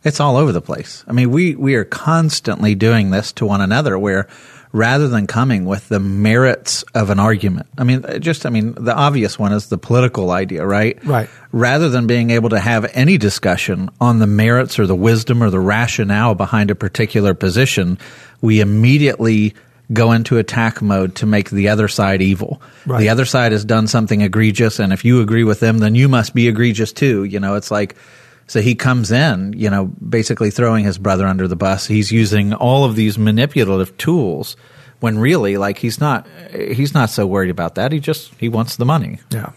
It's 0.03 0.19
all 0.19 0.35
over 0.35 0.51
the 0.51 0.61
place. 0.61 1.03
I 1.07 1.11
mean, 1.11 1.29
we, 1.29 1.55
we 1.55 1.75
are 1.75 1.83
constantly 1.83 2.73
doing 2.73 3.11
this 3.11 3.31
to 3.33 3.45
one 3.45 3.61
another 3.61 3.99
where 3.99 4.27
rather 4.71 5.07
than 5.07 5.27
coming 5.27 5.65
with 5.65 5.87
the 5.89 5.99
merits 5.99 6.83
of 6.95 7.11
an 7.11 7.19
argument. 7.19 7.67
I 7.77 7.83
mean, 7.83 8.03
just, 8.19 8.45
I 8.45 8.49
mean, 8.49 8.73
the 8.73 8.95
obvious 8.95 9.37
one 9.37 9.53
is 9.53 9.67
the 9.67 9.77
political 9.77 10.31
idea, 10.31 10.65
right? 10.65 11.03
Right. 11.05 11.29
Rather 11.51 11.89
than 11.89 12.07
being 12.07 12.31
able 12.31 12.49
to 12.49 12.59
have 12.59 12.89
any 12.93 13.17
discussion 13.17 13.89
on 14.01 14.19
the 14.19 14.27
merits 14.27 14.79
or 14.79 14.87
the 14.87 14.95
wisdom 14.95 15.43
or 15.43 15.51
the 15.51 15.59
rationale 15.59 16.33
behind 16.33 16.71
a 16.71 16.75
particular 16.75 17.33
position, 17.33 17.99
we 18.41 18.59
immediately 18.59 19.53
go 19.91 20.11
into 20.11 20.37
attack 20.37 20.81
mode 20.81 21.15
to 21.15 21.25
make 21.25 21.49
the 21.49 21.69
other 21.69 21.87
side 21.87 22.21
evil. 22.21 22.61
Right. 22.85 22.99
The 22.99 23.09
other 23.09 23.25
side 23.25 23.51
has 23.51 23.63
done 23.63 23.87
something 23.87 24.21
egregious, 24.21 24.79
and 24.79 24.91
if 24.91 25.05
you 25.05 25.21
agree 25.21 25.43
with 25.43 25.59
them, 25.59 25.77
then 25.79 25.95
you 25.95 26.09
must 26.09 26.33
be 26.33 26.47
egregious 26.47 26.91
too. 26.91 27.23
You 27.23 27.39
know, 27.39 27.55
it's 27.55 27.71
like, 27.71 27.95
so 28.47 28.61
he 28.61 28.75
comes 28.75 29.11
in, 29.11 29.53
you 29.53 29.69
know, 29.69 29.85
basically 29.85 30.51
throwing 30.51 30.85
his 30.85 30.97
brother 30.97 31.25
under 31.27 31.47
the 31.47 31.55
bus. 31.55 31.87
He's 31.87 32.11
using 32.11 32.53
all 32.53 32.85
of 32.85 32.95
these 32.95 33.17
manipulative 33.17 33.97
tools 33.97 34.55
when 34.99 35.19
really, 35.19 35.57
like, 35.57 35.77
he's 35.77 35.99
not, 35.99 36.27
he's 36.51 36.93
not 36.93 37.09
so 37.09 37.27
worried 37.27 37.51
about 37.51 37.75
that. 37.75 37.91
He 37.91 37.99
just, 37.99 38.33
he 38.35 38.49
wants 38.49 38.77
the 38.77 38.85
money. 38.85 39.19
Yeah. 39.29 39.51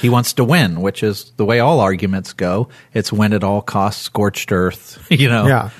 He 0.00 0.08
wants 0.08 0.34
to 0.34 0.44
win, 0.44 0.82
which 0.82 1.02
is 1.02 1.32
the 1.36 1.44
way 1.44 1.60
all 1.60 1.80
arguments 1.80 2.32
go. 2.32 2.68
It's 2.92 3.12
win 3.12 3.32
at 3.32 3.42
all 3.42 3.60
costs, 3.60 4.02
scorched 4.02 4.52
earth, 4.52 5.04
you 5.10 5.28
know. 5.28 5.46
Yeah. 5.46 5.70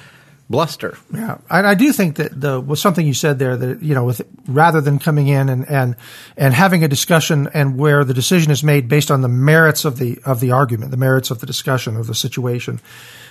Bluster. 0.54 0.96
Yeah, 1.12 1.38
and 1.50 1.66
I 1.66 1.74
do 1.74 1.92
think 1.92 2.16
that 2.16 2.40
the 2.40 2.60
was 2.60 2.80
something 2.80 3.06
you 3.06 3.14
said 3.14 3.38
there 3.38 3.56
that 3.56 3.82
you 3.82 3.94
know, 3.94 4.04
with 4.04 4.22
rather 4.46 4.80
than 4.80 4.98
coming 4.98 5.28
in 5.28 5.48
and 5.48 5.68
and 5.68 5.96
and 6.36 6.54
having 6.54 6.84
a 6.84 6.88
discussion 6.88 7.48
and 7.52 7.76
where 7.76 8.04
the 8.04 8.14
decision 8.14 8.52
is 8.52 8.62
made 8.62 8.88
based 8.88 9.10
on 9.10 9.20
the 9.20 9.28
merits 9.28 9.84
of 9.84 9.98
the 9.98 10.18
of 10.24 10.40
the 10.40 10.52
argument, 10.52 10.90
the 10.90 10.96
merits 10.96 11.30
of 11.30 11.40
the 11.40 11.46
discussion 11.46 11.96
of 11.96 12.06
the 12.06 12.14
situation. 12.14 12.80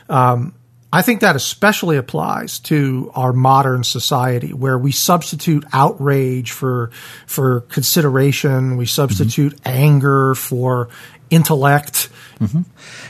Um, 0.09 0.53
I 0.93 1.01
think 1.01 1.21
that 1.21 1.35
especially 1.35 1.97
applies 1.97 2.59
to 2.59 3.11
our 3.15 3.33
modern 3.33 3.83
society 3.83 4.53
where 4.53 4.77
we 4.77 4.91
substitute 4.91 5.65
outrage 5.73 6.51
for 6.51 6.91
for 7.25 7.61
consideration, 7.61 8.77
we 8.77 8.85
substitute 8.85 9.55
mm-hmm. 9.55 9.69
anger 9.69 10.35
for 10.35 10.89
intellect. 11.31 12.09
Mm-hmm. 12.39 12.61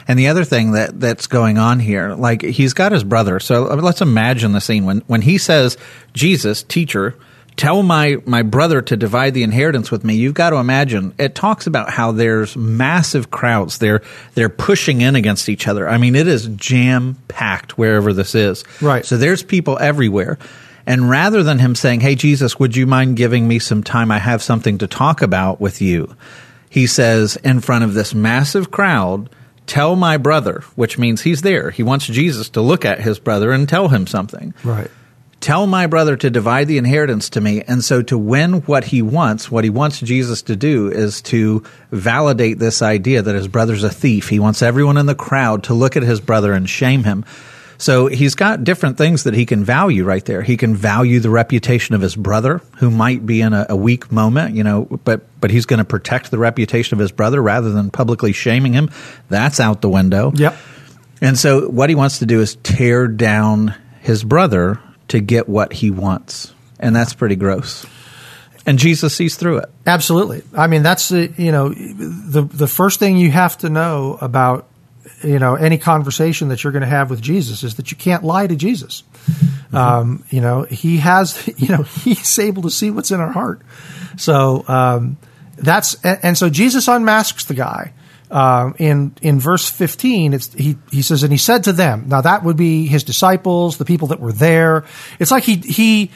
And 0.07 0.17
the 0.17 0.29
other 0.29 0.45
thing 0.45 0.71
that 0.71 0.97
that's 0.97 1.27
going 1.27 1.57
on 1.57 1.81
here, 1.81 2.15
like 2.15 2.41
he's 2.41 2.71
got 2.71 2.93
his 2.93 3.03
brother. 3.03 3.41
So 3.41 3.63
let's 3.63 4.01
imagine 4.01 4.53
the 4.53 4.61
scene 4.61 4.85
when 4.85 4.99
when 5.07 5.21
he 5.21 5.37
says, 5.37 5.77
"Jesus, 6.13 6.63
teacher." 6.63 7.17
Tell 7.55 7.83
my, 7.83 8.17
my 8.25 8.41
brother 8.41 8.81
to 8.81 8.97
divide 8.97 9.33
the 9.33 9.43
inheritance 9.43 9.91
with 9.91 10.03
me. 10.03 10.15
You've 10.15 10.33
got 10.33 10.51
to 10.51 10.57
imagine. 10.57 11.13
It 11.17 11.35
talks 11.35 11.67
about 11.67 11.89
how 11.89 12.11
there's 12.11 12.55
massive 12.55 13.31
crowds. 13.31 13.77
They're 13.77 14.01
they're 14.33 14.49
pushing 14.49 15.01
in 15.01 15.15
against 15.15 15.49
each 15.49 15.67
other. 15.67 15.87
I 15.87 15.97
mean, 15.97 16.15
it 16.15 16.27
is 16.27 16.47
jam 16.47 17.17
packed 17.27 17.77
wherever 17.77 18.13
this 18.13 18.35
is. 18.35 18.63
Right. 18.81 19.05
So 19.05 19.17
there's 19.17 19.43
people 19.43 19.77
everywhere. 19.79 20.37
And 20.85 21.09
rather 21.09 21.43
than 21.43 21.59
him 21.59 21.75
saying, 21.75 22.01
Hey, 22.01 22.15
Jesus, 22.15 22.59
would 22.59 22.75
you 22.75 22.85
mind 22.87 23.15
giving 23.15 23.47
me 23.47 23.59
some 23.59 23.83
time? 23.83 24.11
I 24.11 24.19
have 24.19 24.43
something 24.43 24.79
to 24.79 24.87
talk 24.87 25.21
about 25.21 25.61
with 25.61 25.81
you 25.81 26.15
he 26.73 26.87
says 26.87 27.35
in 27.43 27.59
front 27.59 27.83
of 27.83 27.93
this 27.93 28.15
massive 28.15 28.71
crowd, 28.71 29.29
Tell 29.67 29.95
my 29.95 30.17
brother, 30.17 30.61
which 30.75 30.97
means 30.97 31.21
he's 31.21 31.43
there. 31.43 31.69
He 31.69 31.83
wants 31.83 32.07
Jesus 32.07 32.49
to 32.49 32.61
look 32.61 32.83
at 32.83 32.99
his 32.99 33.19
brother 33.19 33.51
and 33.51 33.69
tell 33.69 33.89
him 33.89 34.07
something. 34.07 34.55
Right. 34.63 34.89
Tell 35.43 35.67
my 35.67 35.87
brother 35.87 36.15
to 36.15 36.29
divide 36.29 36.69
the 36.69 36.77
inheritance 36.77 37.31
to 37.31 37.41
me. 37.41 37.63
And 37.63 37.83
so, 37.83 38.01
to 38.03 38.17
win 38.17 38.61
what 38.61 38.85
he 38.85 39.01
wants, 39.01 39.51
what 39.51 39.65
he 39.65 39.69
wants 39.69 39.99
Jesus 39.99 40.41
to 40.43 40.55
do 40.55 40.89
is 40.89 41.21
to 41.23 41.65
validate 41.91 42.59
this 42.59 42.81
idea 42.81 43.21
that 43.21 43.35
his 43.35 43.49
brother's 43.49 43.83
a 43.83 43.89
thief. 43.89 44.29
He 44.29 44.39
wants 44.39 44.61
everyone 44.61 44.95
in 44.95 45.05
the 45.05 45.15
crowd 45.15 45.65
to 45.65 45.73
look 45.73 45.97
at 45.97 46.03
his 46.03 46.21
brother 46.21 46.53
and 46.53 46.69
shame 46.69 47.03
him. 47.03 47.25
So 47.77 48.07
he's 48.07 48.35
got 48.35 48.63
different 48.63 48.97
things 48.97 49.25
that 49.25 49.33
he 49.33 49.45
can 49.45 49.65
value 49.65 50.05
right 50.05 50.23
there. 50.23 50.43
He 50.43 50.55
can 50.55 50.77
value 50.77 51.19
the 51.19 51.29
reputation 51.29 51.93
of 51.93 51.99
his 51.99 52.15
brother, 52.15 52.61
who 52.77 52.89
might 52.89 53.25
be 53.25 53.41
in 53.41 53.51
a, 53.51 53.65
a 53.67 53.75
weak 53.75 54.13
moment, 54.13 54.55
you 54.55 54.63
know, 54.63 54.85
but 55.03 55.25
but 55.41 55.51
he's 55.51 55.65
going 55.65 55.79
to 55.79 55.83
protect 55.83 56.31
the 56.31 56.37
reputation 56.37 56.95
of 56.95 56.99
his 56.99 57.11
brother 57.11 57.41
rather 57.41 57.69
than 57.69 57.91
publicly 57.91 58.31
shaming 58.31 58.71
him. 58.71 58.89
That's 59.27 59.59
out 59.59 59.81
the 59.81 59.89
window. 59.89 60.31
Yep. 60.35 60.55
And 61.19 61.37
so 61.37 61.67
what 61.67 61.89
he 61.89 61.95
wants 61.95 62.19
to 62.19 62.25
do 62.25 62.39
is 62.39 62.55
tear 62.63 63.09
down 63.09 63.75
his 63.99 64.23
brother 64.23 64.79
to 65.13 65.19
get 65.19 65.47
what 65.47 65.71
he 65.71 65.91
wants, 65.91 66.51
and 66.79 66.95
that's 66.95 67.13
pretty 67.13 67.35
gross. 67.35 67.85
And 68.65 68.79
Jesus 68.79 69.15
sees 69.15 69.35
through 69.35 69.57
it. 69.57 69.69
Absolutely. 69.85 70.41
I 70.57 70.65
mean, 70.65 70.81
that's 70.81 71.09
the 71.09 71.31
you 71.37 71.51
know 71.51 71.69
the 71.69 72.41
the 72.41 72.67
first 72.67 72.97
thing 72.97 73.17
you 73.17 73.29
have 73.29 73.55
to 73.59 73.69
know 73.69 74.17
about 74.19 74.67
you 75.21 75.37
know 75.37 75.53
any 75.53 75.77
conversation 75.77 76.47
that 76.47 76.63
you're 76.63 76.73
going 76.73 76.81
to 76.81 76.87
have 76.87 77.11
with 77.11 77.21
Jesus 77.21 77.61
is 77.61 77.75
that 77.75 77.91
you 77.91 77.97
can't 77.97 78.23
lie 78.23 78.47
to 78.47 78.55
Jesus. 78.55 79.03
Mm-hmm. 79.27 79.75
Um, 79.75 80.23
you 80.31 80.41
know 80.41 80.63
he 80.63 80.97
has 80.97 81.47
you 81.57 81.67
know 81.67 81.83
he's 81.83 82.39
able 82.39 82.63
to 82.63 82.71
see 82.71 82.89
what's 82.89 83.11
in 83.11 83.19
our 83.19 83.31
heart. 83.31 83.61
So 84.17 84.65
um, 84.67 85.17
that's 85.57 85.93
and, 86.03 86.19
and, 86.23 86.37
so 86.37 86.49
Jesus 86.49 86.87
unmasks 86.87 87.45
the 87.45 87.53
guy. 87.53 87.93
Um, 88.33 88.73
in 88.79 89.13
in 89.21 89.39
verse 89.39 89.69
15, 89.69 90.33
it's, 90.33 90.51
he 90.53 90.75
he 90.91 91.03
says, 91.03 91.21
and 91.21 91.31
he 91.31 91.37
said 91.37 91.65
to 91.65 91.71
them. 91.71 92.05
Now 92.07 92.21
that 92.21 92.43
would 92.43 92.57
be 92.57 92.87
his 92.87 93.03
disciples, 93.03 93.77
the 93.77 93.85
people 93.85 94.07
that 94.07 94.19
were 94.19 94.33
there. 94.33 94.85
It's 95.19 95.29
like 95.29 95.43
he 95.43 95.57
he 95.57 96.09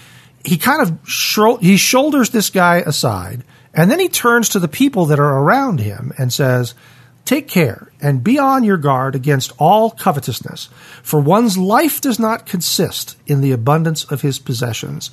he 0.43 0.57
kind 0.57 0.81
of 0.81 0.89
shro- 1.03 1.61
he 1.61 1.77
shoulders 1.77 2.31
this 2.31 2.49
guy 2.49 2.77
aside, 2.77 3.43
and 3.71 3.91
then 3.91 3.99
he 3.99 4.09
turns 4.09 4.49
to 4.49 4.59
the 4.59 4.67
people 4.67 5.05
that 5.05 5.19
are 5.19 5.37
around 5.37 5.79
him 5.79 6.11
and 6.17 6.33
says, 6.33 6.73
Take 7.23 7.47
care 7.47 7.91
and 8.01 8.23
be 8.23 8.39
on 8.39 8.63
your 8.63 8.77
guard 8.77 9.13
against 9.13 9.51
all 9.59 9.91
covetousness, 9.91 10.69
for 11.03 11.19
one's 11.19 11.55
life 11.55 12.01
does 12.01 12.17
not 12.17 12.47
consist 12.47 13.15
in 13.27 13.41
the 13.41 13.51
abundance 13.51 14.05
of 14.05 14.21
his 14.21 14.39
possessions. 14.39 15.11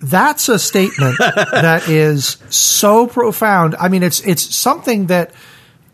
That's 0.00 0.48
a 0.48 0.58
statement 0.58 1.18
that 1.18 1.88
is 1.88 2.38
so 2.48 3.06
profound. 3.06 3.76
I 3.78 3.88
mean, 3.88 4.02
it's 4.02 4.22
it's 4.22 4.56
something 4.56 5.06
that 5.06 5.30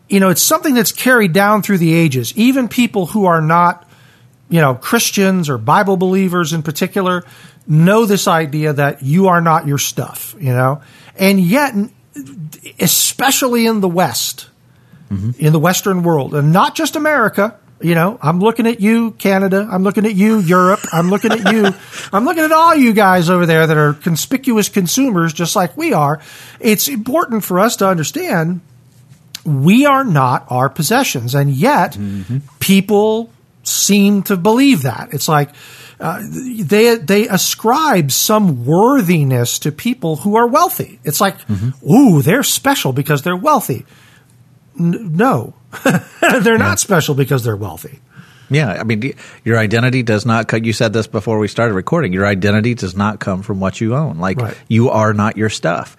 you 0.09 0.19
know, 0.19 0.29
it's 0.29 0.41
something 0.41 0.73
that's 0.73 0.91
carried 0.91 1.33
down 1.33 1.61
through 1.61 1.79
the 1.79 1.93
ages. 1.93 2.33
Even 2.37 2.67
people 2.67 3.07
who 3.07 3.25
are 3.25 3.41
not, 3.41 3.87
you 4.49 4.61
know, 4.61 4.75
Christians 4.75 5.49
or 5.49 5.57
Bible 5.57 5.97
believers 5.97 6.53
in 6.53 6.63
particular 6.63 7.23
know 7.67 8.05
this 8.05 8.27
idea 8.27 8.73
that 8.73 9.03
you 9.03 9.27
are 9.27 9.41
not 9.41 9.67
your 9.67 9.77
stuff, 9.77 10.35
you 10.39 10.53
know? 10.53 10.81
And 11.17 11.39
yet, 11.39 11.75
especially 12.79 13.65
in 13.65 13.81
the 13.81 13.89
West, 13.89 14.49
mm-hmm. 15.11 15.31
in 15.39 15.51
the 15.51 15.59
Western 15.59 16.03
world, 16.03 16.33
and 16.33 16.53
not 16.53 16.75
just 16.75 16.95
America. 16.95 17.57
You 17.79 17.93
know, 17.93 18.17
I'm 18.23 18.39
looking 18.39 18.65
at 18.65 18.79
you, 18.79 19.11
Canada. 19.11 19.67
I'm 19.71 19.83
looking 19.83 20.07
at 20.07 20.15
you, 20.15 20.39
Europe. 20.39 20.79
I'm 20.91 21.11
looking 21.11 21.31
at 21.31 21.53
you. 21.53 21.69
I'm 22.11 22.25
looking 22.25 22.43
at 22.43 22.51
all 22.51 22.73
you 22.73 22.91
guys 22.91 23.29
over 23.29 23.45
there 23.45 23.67
that 23.67 23.77
are 23.77 23.93
conspicuous 23.93 24.67
consumers, 24.67 25.31
just 25.31 25.55
like 25.55 25.77
we 25.77 25.93
are. 25.93 26.19
It's 26.59 26.87
important 26.87 27.43
for 27.43 27.59
us 27.59 27.75
to 27.75 27.87
understand 27.87 28.61
we 29.47 29.85
are 29.85 30.03
not 30.03 30.45
our 30.49 30.69
possessions, 30.69 31.33
and 31.33 31.49
yet 31.49 31.93
mm-hmm. 31.93 32.39
people 32.59 33.31
seem 33.63 34.23
to 34.23 34.35
believe 34.35 34.83
that. 34.83 35.09
It's 35.13 35.27
like 35.27 35.49
uh, 35.99 36.21
they 36.29 36.95
they 36.95 37.27
ascribe 37.27 38.11
some 38.11 38.65
worthiness 38.65 39.59
to 39.59 39.71
people 39.71 40.17
who 40.17 40.35
are 40.35 40.47
wealthy. 40.47 40.99
It's 41.03 41.21
like, 41.21 41.39
mm-hmm. 41.47 41.89
ooh, 41.89 42.21
they're 42.21 42.43
special 42.43 42.91
because 42.91 43.21
they're 43.21 43.37
wealthy. 43.37 43.85
N- 44.77 45.15
no, 45.15 45.53
they're 46.41 46.57
not 46.57 46.79
special 46.79 47.15
because 47.15 47.43
they're 47.43 47.55
wealthy. 47.55 47.99
Yeah, 48.49 48.71
I 48.71 48.83
mean, 48.83 49.13
your 49.43 49.57
identity 49.57 50.03
does 50.03 50.25
not. 50.25 50.51
You 50.65 50.73
said 50.73 50.93
this 50.93 51.07
before 51.07 51.39
we 51.39 51.47
started 51.47 51.73
recording. 51.73 52.13
Your 52.13 52.25
identity 52.25 52.75
does 52.75 52.95
not 52.95 53.19
come 53.19 53.41
from 53.41 53.59
what 53.59 53.81
you 53.81 53.95
own. 53.95 54.19
Like 54.19 54.39
right. 54.39 54.57
you 54.67 54.89
are 54.89 55.13
not 55.13 55.37
your 55.37 55.49
stuff. 55.49 55.97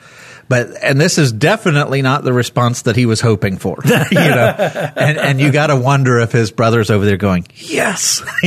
But 0.49 0.83
and 0.83 1.01
this 1.01 1.19
is 1.19 1.31
definitely 1.31 2.01
not 2.01 2.25
the 2.25 2.33
response 2.33 2.83
that 2.83 2.97
he 2.97 3.05
was 3.05 3.21
hoping 3.21 3.59
for. 3.59 3.77
you 3.85 4.19
know, 4.19 4.55
and 4.97 5.19
and 5.19 5.41
you 5.41 5.53
got 5.53 5.67
to 5.67 5.77
wonder 5.77 6.19
if 6.21 6.33
his 6.33 6.51
brother's 6.51 6.91
over 6.91 7.05
there 7.05 7.19
going, 7.19 7.47
"Yes," 7.55 8.23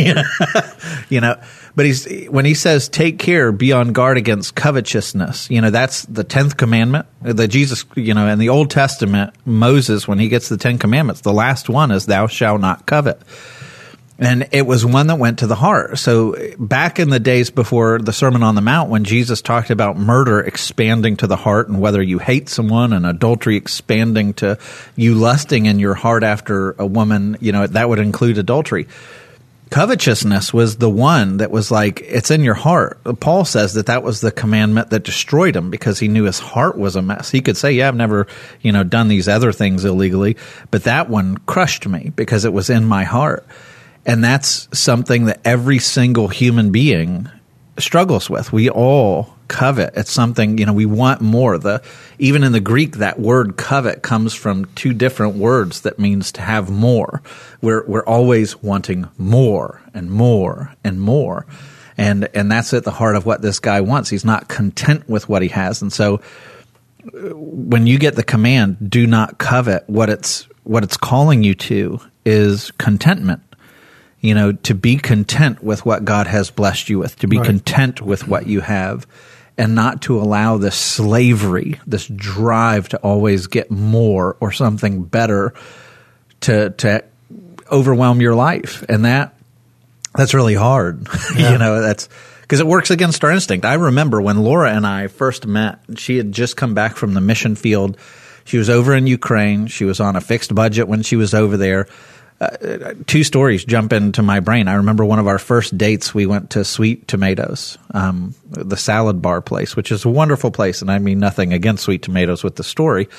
you 1.10 1.22
know. 1.22 1.40
But 1.76 1.86
he's 1.86 2.28
when 2.28 2.46
he 2.46 2.56
says, 2.56 2.90
"Take 2.90 3.20
care, 3.20 3.52
be 3.52 3.72
on 3.72 3.94
guard 3.94 4.18
against 4.18 4.56
covetousness." 4.56 5.50
You 5.52 5.62
know, 5.62 5.70
that's 5.70 6.04
the 6.06 6.24
tenth 6.24 6.58
commandment. 6.58 7.06
The 7.22 7.48
Jesus, 7.48 7.86
you 7.96 8.14
know, 8.14 8.28
in 8.28 8.40
the 8.40 8.50
Old 8.50 8.72
Testament, 8.72 9.34
Moses, 9.46 10.08
when 10.08 10.18
he 10.18 10.28
gets 10.28 10.50
the 10.50 10.58
Ten 10.58 10.80
Commandments, 10.80 11.22
the 11.22 11.34
last 11.34 11.70
one 11.70 11.92
is, 11.92 12.08
"Thou 12.08 12.28
shalt 12.28 12.62
not 12.62 12.88
covet." 12.88 13.22
And 14.22 14.50
it 14.52 14.68
was 14.68 14.86
one 14.86 15.08
that 15.08 15.16
went 15.16 15.40
to 15.40 15.48
the 15.48 15.56
heart. 15.56 15.98
So 15.98 16.36
back 16.60 17.00
in 17.00 17.10
the 17.10 17.20
days 17.20 17.50
before 17.50 17.98
the 17.98 18.14
Sermon 18.14 18.44
on 18.44 18.54
the 18.54 18.62
Mount, 18.62 18.92
when 18.92 19.04
Jesus 19.04 19.42
talked 19.42 19.72
about 19.72 19.98
murder 19.98 20.40
expanding 20.40 21.18
to 21.18 21.28
the 21.28 21.36
heart 21.36 21.70
and 21.70 21.82
whether 21.82 22.04
you 22.04 22.20
hate 22.20 22.48
someone 22.48 22.94
and 22.94 23.04
adultery 23.08 23.56
expanding 23.56 24.36
to 24.36 24.60
you 24.96 25.16
lusting 25.16 25.66
in 25.66 25.80
your 25.80 25.96
heart 25.96 26.22
after 26.22 26.74
a 26.74 26.86
woman, 26.86 27.36
you 27.42 27.52
know, 27.52 27.66
that 27.66 27.90
would 27.90 27.98
include 27.98 28.38
adultery. 28.38 28.88
Covetousness 29.72 30.54
was 30.54 30.78
the 30.78 30.90
one 30.90 31.38
that 31.38 31.50
was 31.50 31.72
like, 31.72 32.02
it's 32.02 32.30
in 32.30 32.44
your 32.44 32.54
heart. 32.54 33.00
Paul 33.22 33.44
says 33.44 33.74
that 33.74 33.88
that 33.88 34.04
was 34.04 34.22
the 34.22 34.32
commandment 34.32 34.92
that 34.92 35.04
destroyed 35.04 35.56
him 35.56 35.72
because 35.72 35.98
he 35.98 36.10
knew 36.10 36.26
his 36.26 36.38
heart 36.38 36.78
was 36.78 36.96
a 36.96 37.02
mess. 37.02 37.32
He 37.32 37.42
could 37.42 37.58
say, 37.58 37.72
yeah, 37.72 37.88
I've 37.88 37.96
never, 37.96 38.28
you 38.62 38.72
know, 38.72 38.84
done 38.84 39.08
these 39.08 39.28
other 39.28 39.52
things 39.52 39.84
illegally, 39.84 40.38
but 40.70 40.84
that 40.84 41.10
one 41.10 41.38
crushed 41.38 41.88
me 41.88 42.12
because 42.16 42.46
it 42.46 42.54
was 42.54 42.70
in 42.70 42.86
my 42.86 43.04
heart. 43.04 43.48
And 44.06 44.24
that's 44.24 44.68
something 44.78 45.26
that 45.26 45.42
every 45.46 45.80
single 45.80 46.28
human 46.28 46.72
being 46.72 47.30
struggles 47.78 48.30
with. 48.30 48.52
We 48.52 48.70
all 48.70 49.36
covet. 49.48 49.94
It's 49.96 50.12
something, 50.12 50.58
you 50.58 50.66
know, 50.66 50.74
we 50.74 50.86
want 50.86 51.22
more. 51.22 51.58
The 51.58 51.84
even 52.20 52.44
in 52.44 52.52
the 52.52 52.60
Greek 52.60 52.98
that 52.98 53.20
word 53.20 53.58
covet 53.58 54.02
comes 54.02 54.34
from 54.34 54.66
two 54.76 54.94
different 54.94 55.36
words 55.36 55.82
that 55.82 56.00
means 56.00 56.32
to 56.34 56.42
have 56.42 56.70
more. 56.70 57.22
We're 57.62 57.86
we're 57.86 58.06
always 58.06 58.62
wanting 58.64 59.10
more 59.18 59.82
and 59.94 60.10
more 60.10 60.74
and 60.84 61.02
more. 61.02 61.46
And 61.98 62.30
and 62.34 62.52
that's 62.52 62.74
at 62.74 62.86
the 62.86 62.92
heart 62.92 63.16
of 63.16 63.26
what 63.26 63.42
this 63.42 63.60
guy 63.60 63.82
wants. 63.82 64.10
He's 64.10 64.26
not 64.26 64.48
content 64.48 65.08
with 65.10 65.28
what 65.28 65.42
he 65.42 65.50
has. 65.50 65.82
And 65.82 65.92
so 65.92 66.22
when 67.14 67.88
you 67.88 68.00
get 68.00 68.16
the 68.16 68.24
command, 68.24 68.90
do 68.90 69.06
not 69.06 69.38
covet, 69.38 69.84
what 69.88 70.10
it's 70.10 70.48
what 70.64 70.84
it's 70.84 70.98
calling 70.98 71.44
you 71.44 71.56
to 71.56 72.00
is 72.26 72.72
contentment. 72.72 73.42
You 74.22 74.36
know, 74.36 74.52
to 74.52 74.76
be 74.76 74.98
content 74.98 75.64
with 75.64 75.84
what 75.86 76.06
God 76.06 76.28
has 76.28 76.52
blessed 76.52 76.90
you 76.90 77.00
with, 77.00 77.18
to 77.20 77.28
be 77.28 77.38
right. 77.38 77.46
content 77.46 78.02
with 78.02 78.28
what 78.28 78.46
you 78.46 78.62
have, 78.62 79.08
and 79.58 79.76
not 79.76 80.04
to 80.04 80.22
allow 80.22 80.58
this 80.58 80.76
slavery, 80.76 81.80
this 81.88 82.08
drive 82.08 82.90
to 82.90 82.98
always 82.98 83.48
get 83.48 83.72
more 83.72 84.38
or 84.40 84.52
something 84.52 85.04
better 85.04 85.54
to 86.42 86.70
to 86.70 87.04
overwhelm 87.72 88.22
your 88.22 88.36
life. 88.36 88.84
And 88.88 89.06
that 89.06 89.36
that's 90.16 90.34
really 90.34 90.56
hard. 90.56 91.08
Yeah. 91.36 91.54
you 91.54 91.58
know, 91.58 91.82
that's 91.82 92.10
because 92.42 92.60
it 92.60 92.68
works 92.68 92.92
against 92.92 93.24
our 93.24 93.32
instinct. 93.32 93.66
I 93.66 93.76
remember 93.76 94.22
when 94.22 94.44
Laura 94.44 94.74
and 94.74 94.86
I 94.86 95.08
first 95.08 95.48
met, 95.48 95.80
she 95.96 96.18
had 96.18 96.34
just 96.34 96.58
come 96.58 96.74
back 96.74 96.98
from 96.98 97.14
the 97.14 97.22
mission 97.22 97.56
field. 97.56 97.98
She 98.44 98.58
was 98.58 98.70
over 98.70 98.94
in 98.94 99.08
Ukraine. 99.08 99.68
She 99.68 99.86
was 99.86 100.02
on 100.02 100.18
a 100.18 100.22
fixed 100.22 100.54
budget 100.54 100.90
when 100.90 101.04
she 101.04 101.16
was 101.16 101.34
over 101.34 101.56
there. 101.56 101.88
Uh, 102.42 102.96
two 103.06 103.24
stories 103.24 103.64
jump 103.64 103.94
into 103.94 104.24
my 104.24 104.40
brain. 104.40 104.68
I 104.68 104.74
remember 104.74 105.06
one 105.06 105.20
of 105.20 105.28
our 105.28 105.38
first 105.38 105.78
dates. 105.78 106.12
We 106.14 106.26
went 106.26 106.50
to 106.52 106.66
Sweet 106.66 107.08
Tomatoes, 107.08 107.78
um, 107.94 108.34
the 108.50 108.78
salad 108.78 109.22
bar 109.22 109.42
place, 109.42 109.76
which 109.76 109.92
is 109.92 110.06
a 110.06 110.10
wonderful 110.10 110.50
place. 110.50 110.82
And 110.82 110.90
I 110.90 110.98
mean 110.98 111.20
nothing 111.20 111.54
against 111.54 111.84
Sweet 111.84 112.02
Tomatoes 112.02 112.44
with 112.44 112.56
the 112.56 112.64
story, 112.64 113.10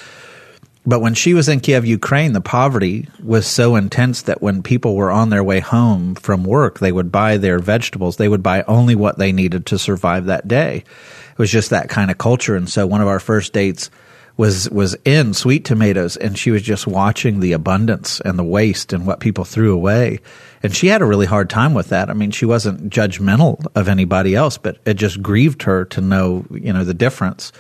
but 0.84 1.00
when 1.00 1.14
she 1.14 1.32
was 1.32 1.48
in 1.48 1.60
Kiev, 1.60 1.86
Ukraine, 1.86 2.32
the 2.32 2.40
poverty 2.40 3.06
was 3.22 3.46
so 3.46 3.76
intense 3.76 4.22
that 4.22 4.42
when 4.42 4.62
people 4.62 4.96
were 4.96 5.12
on 5.12 5.30
their 5.30 5.44
way 5.44 5.60
home 5.60 6.16
from 6.16 6.42
work, 6.42 6.80
they 6.80 6.90
would 6.90 7.12
buy 7.12 7.36
their 7.36 7.60
vegetables. 7.60 8.16
They 8.16 8.28
would 8.28 8.42
buy 8.42 8.64
only 8.66 8.96
what 8.96 9.16
they 9.16 9.30
needed 9.30 9.66
to 9.66 9.78
survive 9.78 10.26
that 10.26 10.48
day. 10.48 10.78
It 11.32 11.38
was 11.38 11.52
just 11.52 11.70
that 11.70 11.88
kind 11.88 12.10
of 12.10 12.18
culture. 12.18 12.56
And 12.56 12.68
so 12.68 12.86
one 12.86 13.00
of 13.00 13.06
our 13.06 13.20
first 13.20 13.52
dates 13.52 13.90
was 14.42 14.68
was 14.70 14.96
in 15.04 15.32
sweet 15.32 15.64
tomatoes 15.64 16.16
and 16.16 16.37
she 16.37 16.50
was 16.50 16.62
just 16.62 16.84
watching 16.84 17.38
the 17.38 17.52
abundance 17.52 18.20
and 18.20 18.37
the 18.37 18.42
waste 18.42 18.92
and 18.92 19.06
what 19.06 19.20
people 19.20 19.44
threw 19.44 19.72
away. 19.72 20.18
And 20.64 20.75
she 20.75 20.88
had 20.88 21.00
a 21.00 21.04
really 21.04 21.26
hard 21.26 21.49
time 21.49 21.75
with 21.75 21.90
that. 21.90 22.11
I 22.11 22.14
mean, 22.14 22.32
she 22.32 22.44
wasn't 22.44 22.92
judgmental 22.92 23.64
of 23.76 23.87
anybody 23.87 24.34
else, 24.34 24.58
but 24.58 24.78
it 24.84 24.94
just 24.94 25.22
grieved 25.22 25.62
her 25.62 25.84
to 25.84 26.00
know, 26.00 26.44
you 26.50 26.72
know, 26.72 26.82
the 26.82 26.92
difference. 26.92 27.52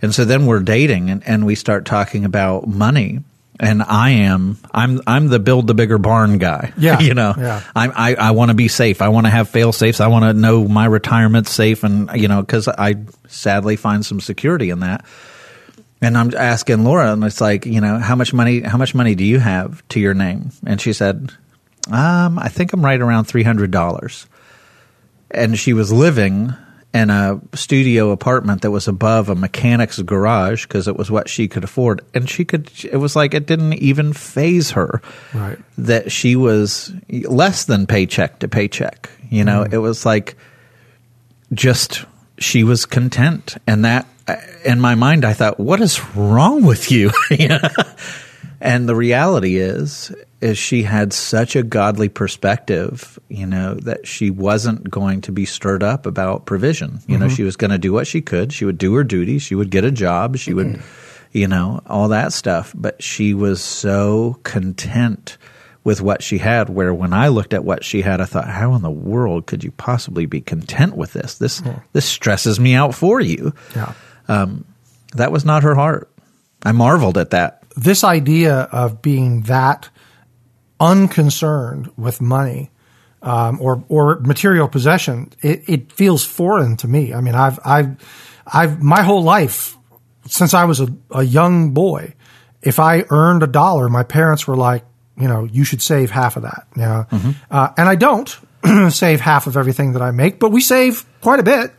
And 0.00 0.14
so 0.14 0.24
then 0.24 0.46
we're 0.46 0.60
dating 0.60 1.10
and, 1.10 1.22
and 1.28 1.44
we 1.44 1.54
start 1.54 1.84
talking 1.84 2.24
about 2.24 2.66
money. 2.66 3.20
And 3.60 3.82
I 3.82 4.10
am, 4.10 4.56
I'm, 4.72 5.02
I'm 5.06 5.28
the 5.28 5.38
build 5.38 5.66
the 5.66 5.74
bigger 5.74 5.98
barn 5.98 6.38
guy. 6.38 6.72
Yeah. 6.78 6.98
you 6.98 7.12
know, 7.12 7.34
yeah. 7.36 7.62
I, 7.76 7.88
I, 7.88 8.14
I 8.14 8.30
want 8.30 8.48
to 8.48 8.54
be 8.54 8.68
safe. 8.68 9.02
I 9.02 9.08
want 9.08 9.26
to 9.26 9.30
have 9.30 9.50
fail 9.50 9.70
safes. 9.70 10.00
I 10.00 10.06
want 10.06 10.24
to 10.24 10.32
know 10.32 10.66
my 10.66 10.86
retirement's 10.86 11.50
safe. 11.50 11.84
And, 11.84 12.10
you 12.14 12.26
know, 12.26 12.42
cause 12.42 12.68
I 12.68 12.96
sadly 13.28 13.76
find 13.76 14.04
some 14.04 14.18
security 14.18 14.70
in 14.70 14.80
that. 14.80 15.04
And 16.02 16.18
I'm 16.18 16.34
asking 16.34 16.82
Laura, 16.82 17.12
and 17.12 17.22
it's 17.22 17.40
like, 17.40 17.64
you 17.64 17.80
know, 17.80 17.98
how 17.98 18.16
much 18.16 18.34
money, 18.34 18.60
how 18.60 18.76
much 18.76 18.92
money 18.92 19.14
do 19.14 19.24
you 19.24 19.38
have 19.38 19.86
to 19.90 20.00
your 20.00 20.14
name? 20.14 20.50
And 20.66 20.80
she 20.80 20.92
said, 20.92 21.32
um, 21.90 22.40
I 22.40 22.48
think 22.48 22.72
I'm 22.72 22.84
right 22.84 23.00
around 23.00 23.26
$300. 23.26 24.26
And 25.30 25.56
she 25.56 25.72
was 25.72 25.92
living 25.92 26.54
in 26.92 27.08
a 27.08 27.40
studio 27.54 28.10
apartment 28.10 28.62
that 28.62 28.72
was 28.72 28.88
above 28.88 29.28
a 29.28 29.36
mechanic's 29.36 30.02
garage 30.02 30.66
because 30.66 30.88
it 30.88 30.96
was 30.96 31.08
what 31.08 31.28
she 31.28 31.46
could 31.46 31.64
afford. 31.64 32.02
And 32.12 32.28
she 32.28 32.44
could, 32.44 32.70
it 32.84 32.98
was 32.98 33.14
like 33.14 33.32
it 33.32 33.46
didn't 33.46 33.74
even 33.74 34.12
faze 34.12 34.72
her 34.72 35.00
right. 35.32 35.58
that 35.78 36.10
she 36.10 36.34
was 36.34 36.92
less 37.08 37.64
than 37.64 37.86
paycheck 37.86 38.40
to 38.40 38.48
paycheck. 38.48 39.08
You 39.30 39.44
know, 39.44 39.64
mm. 39.64 39.72
it 39.72 39.78
was 39.78 40.04
like 40.04 40.36
just 41.52 42.04
she 42.38 42.64
was 42.64 42.84
content. 42.84 43.56
And 43.66 43.84
that, 43.84 44.06
in 44.64 44.80
my 44.80 44.94
mind, 44.94 45.24
I 45.24 45.32
thought, 45.32 45.58
what 45.58 45.80
is 45.80 46.04
wrong 46.14 46.64
with 46.64 46.90
you? 46.90 47.10
and 48.60 48.88
the 48.88 48.94
reality 48.94 49.56
is, 49.56 50.14
is 50.40 50.58
she 50.58 50.82
had 50.82 51.12
such 51.12 51.56
a 51.56 51.62
godly 51.62 52.08
perspective, 52.08 53.18
you 53.28 53.46
know, 53.46 53.74
that 53.74 54.06
she 54.06 54.30
wasn't 54.30 54.90
going 54.90 55.20
to 55.22 55.32
be 55.32 55.44
stirred 55.44 55.82
up 55.82 56.06
about 56.06 56.46
provision. 56.46 57.00
You 57.06 57.14
mm-hmm. 57.14 57.22
know, 57.22 57.28
she 57.28 57.42
was 57.42 57.56
going 57.56 57.70
to 57.70 57.78
do 57.78 57.92
what 57.92 58.06
she 58.06 58.20
could. 58.20 58.52
She 58.52 58.64
would 58.64 58.78
do 58.78 58.94
her 58.94 59.04
duty. 59.04 59.38
She 59.38 59.54
would 59.54 59.70
get 59.70 59.84
a 59.84 59.90
job. 59.90 60.36
She 60.36 60.52
would, 60.54 60.66
mm-hmm. 60.66 60.82
you 61.32 61.48
know, 61.48 61.80
all 61.86 62.08
that 62.08 62.32
stuff. 62.32 62.72
But 62.76 63.02
she 63.02 63.34
was 63.34 63.62
so 63.62 64.38
content 64.42 65.38
with 65.84 66.00
what 66.00 66.22
she 66.22 66.38
had. 66.38 66.68
Where 66.68 66.94
when 66.94 67.12
I 67.12 67.28
looked 67.28 67.54
at 67.54 67.64
what 67.64 67.84
she 67.84 68.02
had, 68.02 68.20
I 68.20 68.24
thought, 68.24 68.48
how 68.48 68.74
in 68.74 68.82
the 68.82 68.90
world 68.90 69.46
could 69.46 69.64
you 69.64 69.72
possibly 69.72 70.26
be 70.26 70.40
content 70.40 70.96
with 70.96 71.12
this? 71.12 71.38
This 71.38 71.60
mm. 71.60 71.82
this 71.92 72.04
stresses 72.04 72.58
me 72.58 72.74
out 72.74 72.94
for 72.94 73.20
you. 73.20 73.54
Yeah, 73.74 73.94
um, 74.32 74.64
that 75.14 75.32
was 75.32 75.44
not 75.44 75.62
her 75.62 75.74
heart. 75.74 76.10
I 76.62 76.72
marveled 76.72 77.18
at 77.18 77.30
that. 77.30 77.62
This 77.76 78.04
idea 78.04 78.54
of 78.54 79.02
being 79.02 79.42
that 79.42 79.88
unconcerned 80.78 81.90
with 81.96 82.20
money 82.20 82.70
um, 83.22 83.60
or 83.60 83.84
or 83.88 84.20
material 84.20 84.68
possession, 84.68 85.32
it, 85.42 85.68
it, 85.68 85.92
feels 85.92 86.24
foreign 86.24 86.76
to 86.78 86.88
me. 86.88 87.14
I 87.14 87.20
mean, 87.20 87.34
I've 87.34 87.58
I've 87.64 87.96
I've 88.46 88.82
my 88.82 89.02
whole 89.02 89.22
life 89.22 89.76
since 90.26 90.54
I 90.54 90.64
was 90.64 90.80
a, 90.80 90.88
a 91.10 91.22
young 91.22 91.72
boy, 91.72 92.14
if 92.62 92.78
I 92.78 93.04
earned 93.10 93.42
a 93.42 93.46
dollar, 93.46 93.88
my 93.88 94.04
parents 94.04 94.46
were 94.46 94.56
like, 94.56 94.84
you 95.16 95.28
know, 95.28 95.44
you 95.44 95.64
should 95.64 95.82
save 95.82 96.10
half 96.10 96.36
of 96.36 96.42
that. 96.42 96.66
You 96.76 96.82
know? 96.82 97.06
mm-hmm. 97.10 97.30
uh, 97.50 97.70
and 97.76 97.88
I 97.88 97.96
don't 97.96 98.38
save 98.90 99.20
half 99.20 99.46
of 99.46 99.56
everything 99.56 99.92
that 99.92 100.02
I 100.02 100.10
make, 100.10 100.38
but 100.38 100.50
we 100.50 100.60
save 100.60 101.04
quite 101.20 101.40
a 101.40 101.42
bit. 101.42 101.72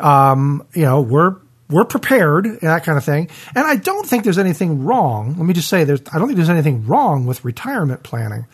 Um, 0.00 0.66
you 0.74 0.82
know, 0.82 1.00
we're 1.00 1.36
we're 1.70 1.84
prepared, 1.84 2.46
and 2.46 2.60
that 2.60 2.84
kind 2.84 2.96
of 2.96 3.04
thing. 3.04 3.28
And 3.54 3.66
I 3.66 3.76
don't 3.76 4.06
think 4.06 4.24
there's 4.24 4.38
anything 4.38 4.84
wrong. 4.84 5.34
Let 5.36 5.46
me 5.46 5.54
just 5.54 5.68
say, 5.68 5.84
there's, 5.84 6.00
I 6.12 6.18
don't 6.18 6.28
think 6.28 6.36
there's 6.36 6.48
anything 6.48 6.86
wrong 6.86 7.26
with 7.26 7.44
retirement 7.44 8.02
planning. 8.02 8.46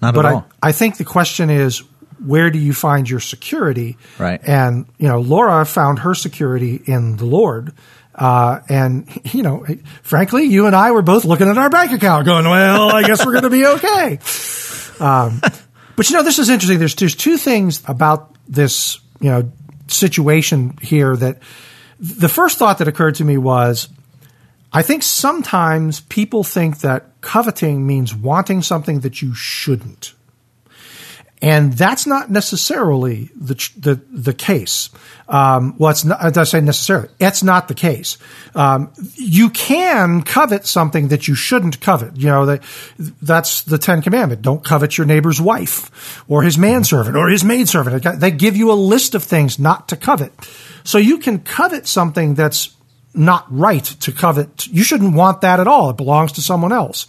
Not 0.00 0.14
but 0.14 0.26
at 0.26 0.32
all. 0.32 0.46
I, 0.62 0.68
I 0.68 0.72
think 0.72 0.98
the 0.98 1.04
question 1.04 1.50
is, 1.50 1.82
where 2.24 2.50
do 2.50 2.58
you 2.58 2.72
find 2.72 3.08
your 3.08 3.20
security? 3.20 3.96
Right. 4.18 4.40
And, 4.42 4.86
you 4.98 5.08
know, 5.08 5.20
Laura 5.20 5.64
found 5.64 6.00
her 6.00 6.14
security 6.14 6.80
in 6.84 7.16
the 7.16 7.24
Lord. 7.24 7.72
Uh, 8.14 8.60
and, 8.68 9.08
you 9.32 9.42
know, 9.42 9.64
frankly, 10.02 10.44
you 10.44 10.66
and 10.66 10.74
I 10.74 10.90
were 10.90 11.02
both 11.02 11.24
looking 11.24 11.48
at 11.48 11.56
our 11.56 11.70
bank 11.70 11.92
account 11.92 12.26
going, 12.26 12.44
well, 12.44 12.90
I 12.90 13.02
guess 13.02 13.24
we're 13.24 13.32
going 13.32 13.44
to 13.44 13.50
be 13.50 13.66
okay. 13.66 14.18
Um, 15.00 15.40
but, 15.94 16.10
you 16.10 16.16
know, 16.16 16.24
this 16.24 16.40
is 16.40 16.48
interesting. 16.48 16.80
There's, 16.80 16.96
there's 16.96 17.14
two 17.14 17.36
things 17.36 17.84
about 17.86 18.34
this, 18.48 18.98
you 19.20 19.30
know, 19.30 19.52
situation 19.86 20.76
here 20.82 21.16
that 21.16 21.38
the 21.98 22.28
first 22.28 22.58
thought 22.58 22.78
that 22.78 22.88
occurred 22.88 23.16
to 23.16 23.24
me 23.24 23.38
was 23.38 23.88
I 24.72 24.82
think 24.82 25.02
sometimes 25.02 26.00
people 26.00 26.44
think 26.44 26.80
that 26.80 27.20
coveting 27.20 27.86
means 27.86 28.14
wanting 28.14 28.62
something 28.62 29.00
that 29.00 29.22
you 29.22 29.34
shouldn't. 29.34 30.12
And 31.40 31.72
that's 31.72 32.04
not 32.04 32.30
necessarily 32.30 33.30
the 33.36 33.54
the, 33.76 33.94
the 34.10 34.34
case. 34.34 34.90
Um, 35.28 35.76
well, 35.78 35.92
it's 35.92 36.04
not, 36.04 36.36
I 36.36 36.44
say 36.44 36.60
necessarily. 36.60 37.10
It's 37.20 37.44
not 37.44 37.68
the 37.68 37.74
case. 37.74 38.18
Um, 38.56 38.92
you 39.14 39.48
can 39.50 40.22
covet 40.22 40.66
something 40.66 41.08
that 41.08 41.28
you 41.28 41.36
shouldn't 41.36 41.80
covet. 41.80 42.16
You 42.16 42.26
know 42.26 42.46
that 42.46 42.64
that's 43.22 43.62
the 43.62 43.78
Ten 43.78 44.02
Commandment. 44.02 44.42
Don't 44.42 44.64
covet 44.64 44.98
your 44.98 45.06
neighbor's 45.06 45.40
wife, 45.40 46.24
or 46.28 46.42
his 46.42 46.58
manservant, 46.58 47.14
or 47.14 47.28
his 47.28 47.44
maidservant. 47.44 48.20
They 48.20 48.32
give 48.32 48.56
you 48.56 48.72
a 48.72 48.74
list 48.74 49.14
of 49.14 49.22
things 49.22 49.60
not 49.60 49.88
to 49.90 49.96
covet. 49.96 50.32
So 50.88 50.96
you 50.96 51.18
can 51.18 51.40
covet 51.40 51.86
something 51.86 52.32
that's 52.32 52.74
not 53.12 53.44
right 53.50 53.84
to 53.84 54.10
covet. 54.10 54.66
You 54.68 54.82
shouldn't 54.82 55.14
want 55.14 55.42
that 55.42 55.60
at 55.60 55.66
all. 55.66 55.90
It 55.90 55.98
belongs 55.98 56.32
to 56.32 56.40
someone 56.40 56.72
else. 56.72 57.04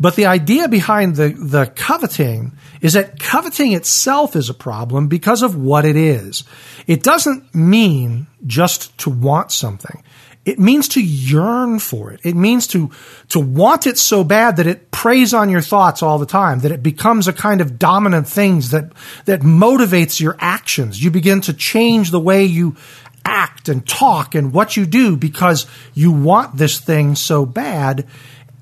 But 0.00 0.16
the 0.16 0.26
idea 0.26 0.66
behind 0.66 1.14
the, 1.14 1.28
the 1.28 1.66
coveting 1.66 2.58
is 2.80 2.94
that 2.94 3.20
coveting 3.20 3.74
itself 3.74 4.34
is 4.34 4.50
a 4.50 4.54
problem 4.54 5.06
because 5.06 5.42
of 5.44 5.54
what 5.54 5.84
it 5.84 5.94
is. 5.94 6.42
It 6.88 7.04
doesn't 7.04 7.54
mean 7.54 8.26
just 8.44 8.98
to 8.98 9.10
want 9.10 9.52
something. 9.52 10.02
It 10.46 10.60
means 10.60 10.86
to 10.90 11.02
yearn 11.02 11.80
for 11.80 12.12
it. 12.12 12.20
It 12.22 12.36
means 12.36 12.68
to, 12.68 12.92
to 13.30 13.40
want 13.40 13.88
it 13.88 13.98
so 13.98 14.22
bad 14.22 14.56
that 14.56 14.66
it 14.68 14.92
preys 14.92 15.34
on 15.34 15.50
your 15.50 15.60
thoughts 15.60 16.04
all 16.04 16.18
the 16.18 16.24
time, 16.24 16.60
that 16.60 16.70
it 16.70 16.84
becomes 16.84 17.26
a 17.26 17.32
kind 17.32 17.60
of 17.60 17.80
dominant 17.80 18.28
thing 18.28 18.60
that, 18.70 18.92
that 19.24 19.40
motivates 19.40 20.20
your 20.20 20.36
actions. 20.38 21.02
You 21.02 21.10
begin 21.10 21.40
to 21.42 21.52
change 21.52 22.12
the 22.12 22.20
way 22.20 22.44
you 22.44 22.76
act 23.24 23.68
and 23.68 23.86
talk 23.86 24.36
and 24.36 24.52
what 24.52 24.76
you 24.76 24.86
do 24.86 25.16
because 25.16 25.66
you 25.94 26.12
want 26.12 26.56
this 26.56 26.78
thing 26.78 27.16
so 27.16 27.44
bad. 27.44 28.06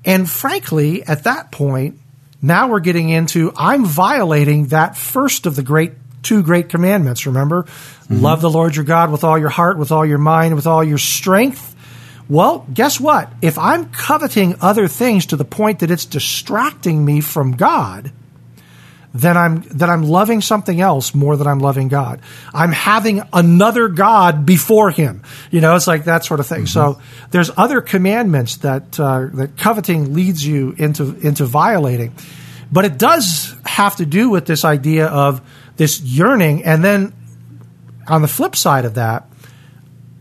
And 0.03 0.27
frankly, 0.27 1.03
at 1.03 1.25
that 1.25 1.51
point, 1.51 1.99
now 2.41 2.67
we're 2.67 2.79
getting 2.79 3.09
into 3.09 3.53
I'm 3.55 3.85
violating 3.85 4.67
that 4.67 4.97
first 4.97 5.45
of 5.45 5.55
the 5.55 5.63
great 5.63 5.93
two 6.23 6.41
great 6.41 6.69
commandments, 6.69 7.27
remember? 7.27 7.63
Mm-hmm. 7.63 8.21
Love 8.21 8.41
the 8.41 8.49
Lord 8.49 8.75
your 8.75 8.85
God 8.85 9.11
with 9.11 9.23
all 9.23 9.37
your 9.37 9.49
heart, 9.49 9.77
with 9.77 9.91
all 9.91 10.05
your 10.05 10.17
mind, 10.17 10.55
with 10.55 10.65
all 10.65 10.83
your 10.83 10.97
strength. 10.97 11.74
Well, 12.27 12.65
guess 12.73 12.99
what? 12.99 13.31
If 13.41 13.57
I'm 13.57 13.89
coveting 13.91 14.55
other 14.61 14.87
things 14.87 15.27
to 15.27 15.35
the 15.35 15.45
point 15.45 15.79
that 15.79 15.91
it's 15.91 16.05
distracting 16.05 17.05
me 17.05 17.21
from 17.21 17.55
God, 17.55 18.11
then 19.15 19.37
I'm 19.37 19.61
that 19.77 19.89
I'm 19.89 20.03
loving 20.03 20.41
something 20.41 20.81
else 20.81 21.15
more 21.15 21.37
than 21.37 21.47
I'm 21.47 21.59
loving 21.59 21.87
God. 21.87 22.19
I'm 22.53 22.73
having 22.73 23.21
another 23.31 23.87
God 23.87 24.45
before 24.45 24.91
Him. 24.91 25.23
You 25.51 25.61
know, 25.61 25.75
it's 25.77 25.87
like 25.87 26.03
that 26.03 26.25
sort 26.25 26.41
of 26.41 26.47
thing. 26.47 26.63
Mm-hmm. 26.63 26.97
So 26.97 26.99
there's 27.31 27.49
other 27.55 27.79
commandments 27.79 28.57
that 28.57 28.99
uh, 28.99 29.27
that 29.35 29.55
coveting 29.57 30.13
leads 30.13 30.45
you 30.45 30.75
into 30.77 31.15
into 31.19 31.45
violating, 31.45 32.13
but 32.69 32.83
it 32.83 32.97
does 32.97 33.55
have 33.65 33.95
to 33.97 34.05
do 34.05 34.29
with 34.29 34.47
this 34.47 34.65
idea 34.65 35.07
of 35.07 35.41
this 35.77 36.01
yearning, 36.01 36.65
and 36.65 36.83
then 36.83 37.13
on 38.09 38.21
the 38.21 38.27
flip 38.27 38.55
side 38.55 38.83
of 38.83 38.95
that. 38.95 39.29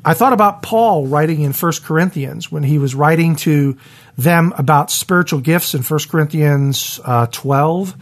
I 0.05 0.15
thought 0.15 0.33
about 0.33 0.63
Paul 0.63 1.07
writing 1.07 1.43
in 1.43 1.53
1 1.53 1.73
Corinthians 1.85 2.53
when 2.53 2.63
he 2.63 2.79
was 2.79 2.95
writing 2.95 3.37
to 3.37 3.79
them 4.19 4.53
about 4.57 4.91
spiritual 4.91 5.41
gifts 5.41 5.75
in 5.75 5.83
1 5.83 6.01
Corinthians 6.11 7.01
uh, 7.05 7.27
12 7.31 7.97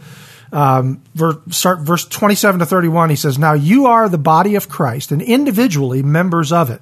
um, 0.53 1.01
start 1.49 1.79
verse 1.79 2.05
27 2.05 2.59
to 2.59 2.65
31, 2.67 3.09
he 3.09 3.15
says, 3.15 3.39
Now 3.39 3.53
you 3.53 3.87
are 3.87 4.07
the 4.07 4.19
body 4.19 4.53
of 4.53 4.69
Christ 4.69 5.11
and 5.11 5.19
individually 5.19 6.03
members 6.03 6.51
of 6.51 6.69
it. 6.69 6.79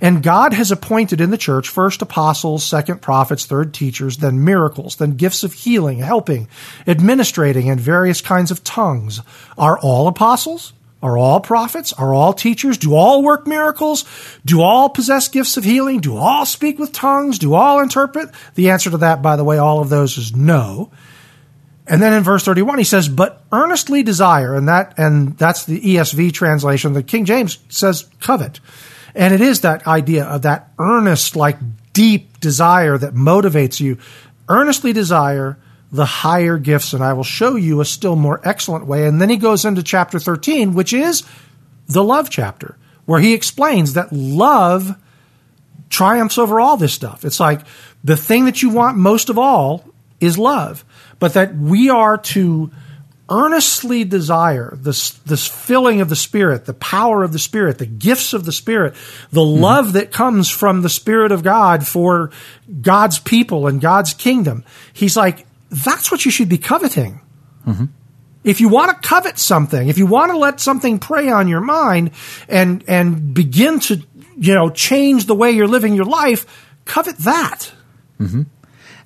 And 0.00 0.22
God 0.22 0.54
has 0.54 0.72
appointed 0.72 1.20
in 1.20 1.30
the 1.30 1.36
church 1.36 1.68
first 1.68 2.00
apostles, 2.00 2.64
second 2.64 3.02
prophets, 3.02 3.44
third 3.44 3.74
teachers, 3.74 4.16
then 4.16 4.42
miracles, 4.42 4.96
then 4.96 5.16
gifts 5.16 5.44
of 5.44 5.52
healing, 5.52 5.98
helping, 5.98 6.48
administrating, 6.86 7.68
and 7.68 7.78
various 7.78 8.22
kinds 8.22 8.50
of 8.50 8.64
tongues. 8.64 9.20
Are 9.58 9.78
all 9.78 10.08
apostles? 10.08 10.72
Are 11.02 11.16
all 11.16 11.40
prophets? 11.40 11.92
Are 11.94 12.14
all 12.14 12.34
teachers? 12.34 12.76
Do 12.76 12.94
all 12.94 13.22
work 13.22 13.46
miracles? 13.46 14.04
Do 14.44 14.60
all 14.60 14.90
possess 14.90 15.28
gifts 15.28 15.56
of 15.56 15.64
healing? 15.64 16.00
Do 16.00 16.16
all 16.16 16.44
speak 16.44 16.78
with 16.78 16.92
tongues? 16.92 17.38
Do 17.38 17.54
all 17.54 17.80
interpret? 17.80 18.28
The 18.54 18.70
answer 18.70 18.90
to 18.90 18.98
that, 18.98 19.22
by 19.22 19.36
the 19.36 19.44
way, 19.44 19.56
all 19.56 19.80
of 19.80 19.88
those 19.88 20.18
is 20.18 20.36
no. 20.36 20.90
And 21.86 22.02
then 22.02 22.12
in 22.12 22.22
verse 22.22 22.44
31, 22.44 22.78
he 22.78 22.84
says, 22.84 23.08
but 23.08 23.42
earnestly 23.50 24.02
desire, 24.02 24.54
and 24.54 24.68
that, 24.68 24.94
and 24.96 25.36
that's 25.36 25.64
the 25.64 25.80
ESV 25.80 26.32
translation. 26.32 26.92
The 26.92 27.02
King 27.02 27.24
James 27.24 27.58
says 27.68 28.08
covet. 28.20 28.60
And 29.14 29.34
it 29.34 29.40
is 29.40 29.62
that 29.62 29.86
idea 29.86 30.24
of 30.24 30.42
that 30.42 30.70
earnest, 30.78 31.34
like 31.34 31.58
deep 31.92 32.38
desire 32.40 32.96
that 32.96 33.14
motivates 33.14 33.80
you. 33.80 33.98
Earnestly 34.48 34.92
desire 34.92 35.58
the 35.92 36.04
higher 36.04 36.58
gifts, 36.58 36.92
and 36.92 37.02
I 37.02 37.12
will 37.12 37.24
show 37.24 37.56
you 37.56 37.80
a 37.80 37.84
still 37.84 38.16
more 38.16 38.40
excellent 38.44 38.86
way. 38.86 39.06
And 39.06 39.20
then 39.20 39.30
he 39.30 39.36
goes 39.36 39.64
into 39.64 39.82
chapter 39.82 40.18
13, 40.18 40.74
which 40.74 40.92
is 40.92 41.24
the 41.88 42.04
love 42.04 42.30
chapter, 42.30 42.76
where 43.06 43.20
he 43.20 43.34
explains 43.34 43.94
that 43.94 44.12
love 44.12 44.96
triumphs 45.88 46.38
over 46.38 46.60
all 46.60 46.76
this 46.76 46.92
stuff. 46.92 47.24
It's 47.24 47.40
like 47.40 47.62
the 48.04 48.16
thing 48.16 48.44
that 48.44 48.62
you 48.62 48.70
want 48.70 48.96
most 48.96 49.28
of 49.28 49.38
all 49.38 49.84
is 50.20 50.38
love 50.38 50.84
but 51.20 51.34
that 51.34 51.54
we 51.54 51.88
are 51.88 52.18
to 52.18 52.72
earnestly 53.28 54.02
desire 54.02 54.76
this 54.76 55.10
this 55.10 55.46
filling 55.46 56.00
of 56.00 56.08
the 56.08 56.16
spirit 56.16 56.64
the 56.64 56.74
power 56.74 57.22
of 57.22 57.32
the 57.32 57.38
spirit 57.38 57.78
the 57.78 57.86
gifts 57.86 58.32
of 58.32 58.44
the 58.44 58.50
spirit 58.50 58.92
the 59.30 59.40
mm-hmm. 59.40 59.62
love 59.62 59.92
that 59.92 60.10
comes 60.10 60.50
from 60.50 60.82
the 60.82 60.88
spirit 60.88 61.30
of 61.30 61.44
god 61.44 61.86
for 61.86 62.30
god's 62.82 63.20
people 63.20 63.68
and 63.68 63.80
god's 63.80 64.12
kingdom 64.14 64.64
he's 64.92 65.16
like 65.16 65.46
that's 65.70 66.10
what 66.10 66.24
you 66.24 66.30
should 66.30 66.48
be 66.48 66.58
coveting 66.58 67.20
mm-hmm. 67.66 67.86
if 68.44 68.60
you 68.60 68.68
want 68.68 68.90
to 68.90 69.08
covet 69.08 69.38
something 69.38 69.88
if 69.88 69.98
you 69.98 70.06
want 70.06 70.30
to 70.30 70.38
let 70.38 70.60
something 70.60 70.98
prey 70.98 71.28
on 71.28 71.48
your 71.48 71.60
mind 71.60 72.10
and 72.48 72.84
and 72.88 73.32
begin 73.32 73.80
to 73.80 74.02
you 74.36 74.54
know 74.54 74.70
change 74.70 75.26
the 75.26 75.34
way 75.34 75.50
you're 75.50 75.68
living 75.68 75.94
your 75.94 76.04
life 76.04 76.68
covet 76.84 77.16
that 77.18 77.72
mm-hmm. 78.18 78.42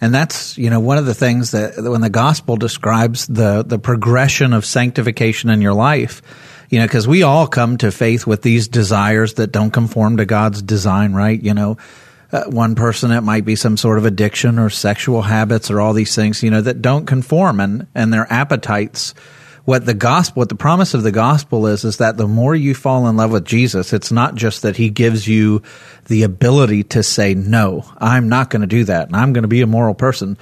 And 0.00 0.14
that's, 0.14 0.58
you 0.58 0.68
know, 0.68 0.80
one 0.80 0.98
of 0.98 1.06
the 1.06 1.14
things 1.14 1.52
that 1.52 1.76
when 1.78 2.02
the 2.02 2.10
gospel 2.10 2.56
describes 2.56 3.26
the, 3.26 3.64
the 3.66 3.78
progression 3.78 4.52
of 4.52 4.66
sanctification 4.66 5.48
in 5.48 5.62
your 5.62 5.72
life, 5.72 6.20
you 6.68 6.78
know, 6.78 6.84
because 6.84 7.08
we 7.08 7.22
all 7.22 7.46
come 7.46 7.78
to 7.78 7.90
faith 7.90 8.26
with 8.26 8.42
these 8.42 8.68
desires 8.68 9.34
that 9.34 9.52
don't 9.52 9.70
conform 9.70 10.18
to 10.18 10.26
God's 10.26 10.60
design, 10.60 11.14
right? 11.14 11.40
You 11.40 11.54
know, 11.54 11.78
uh, 12.34 12.44
one 12.50 12.74
person 12.74 13.10
it 13.10 13.22
might 13.22 13.44
be 13.44 13.56
some 13.56 13.76
sort 13.76 13.96
of 13.96 14.04
addiction 14.04 14.58
or 14.58 14.68
sexual 14.68 15.22
habits 15.22 15.70
or 15.70 15.80
all 15.80 15.92
these 15.92 16.14
things, 16.14 16.42
you 16.42 16.50
know, 16.50 16.60
that 16.60 16.82
don't 16.82 17.06
conform 17.06 17.60
and, 17.60 17.86
and 17.94 18.12
their 18.12 18.30
appetites 18.30 19.14
what 19.64 19.86
the 19.86 19.94
gospel, 19.94 20.40
what 20.40 20.50
the 20.50 20.54
promise 20.54 20.92
of 20.92 21.02
the 21.02 21.12
gospel 21.12 21.66
is, 21.66 21.84
is 21.84 21.96
that 21.96 22.16
the 22.16 22.28
more 22.28 22.54
you 22.54 22.74
fall 22.74 23.08
in 23.08 23.16
love 23.16 23.30
with 23.30 23.46
Jesus, 23.46 23.92
it's 23.92 24.12
not 24.12 24.34
just 24.34 24.62
that 24.62 24.76
he 24.76 24.90
gives 24.90 25.26
you 25.26 25.62
the 26.06 26.24
ability 26.24 26.84
to 26.84 27.02
say, 27.02 27.34
no, 27.34 27.84
I'm 27.96 28.28
not 28.28 28.50
going 28.50 28.60
to 28.60 28.66
do 28.66 28.84
that. 28.84 29.06
And 29.06 29.16
I'm 29.16 29.32
going 29.32 29.42
to 29.42 29.48
be 29.48 29.62
a 29.62 29.66
moral 29.66 29.94
person. 29.94 30.36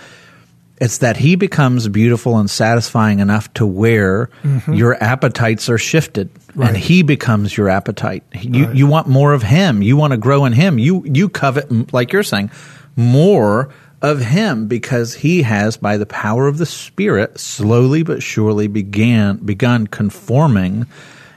It's 0.83 0.99
that 0.99 1.17
he 1.17 1.37
becomes 1.37 1.87
beautiful 1.87 2.39
and 2.39 2.51
satisfying 2.51 3.21
enough 3.21 3.55
to 3.55 3.65
where 3.65 4.31
mm-hmm. 4.43 4.73
your 4.73 5.01
appetites 5.01 5.69
are 5.69 5.79
shifted 5.79 6.29
right. 6.57 6.71
and 6.71 6.77
he 6.77 7.05
becomes 7.05 7.57
your 7.57 7.69
appetite. 7.69 8.25
You, 8.33 8.67
right. 8.67 8.75
you 8.75 8.89
want 8.89 9.07
more 9.07 9.33
of 9.33 9.45
him. 9.45 9.81
You 9.81 9.97
want 9.97 10.11
to 10.11 10.17
grow 10.17 10.45
in 10.45 10.53
him. 10.53 10.81
You, 10.81 11.05
you 11.07 11.29
covet, 11.29 11.93
like 11.93 12.13
you're 12.13 12.25
saying, 12.25 12.51
more 12.97 13.73
of 14.03 14.19
him 14.19 14.67
because 14.67 15.15
he 15.15 15.43
has 15.43 15.77
by 15.77 15.99
the 15.99 16.05
power 16.05 16.49
of 16.49 16.59
the 16.59 16.67
spirit 16.67 17.39
slowly 17.39 18.03
but 18.03 18.21
surely 18.21 18.67
began 18.67 19.37
begun 19.37 19.87
conforming 19.87 20.89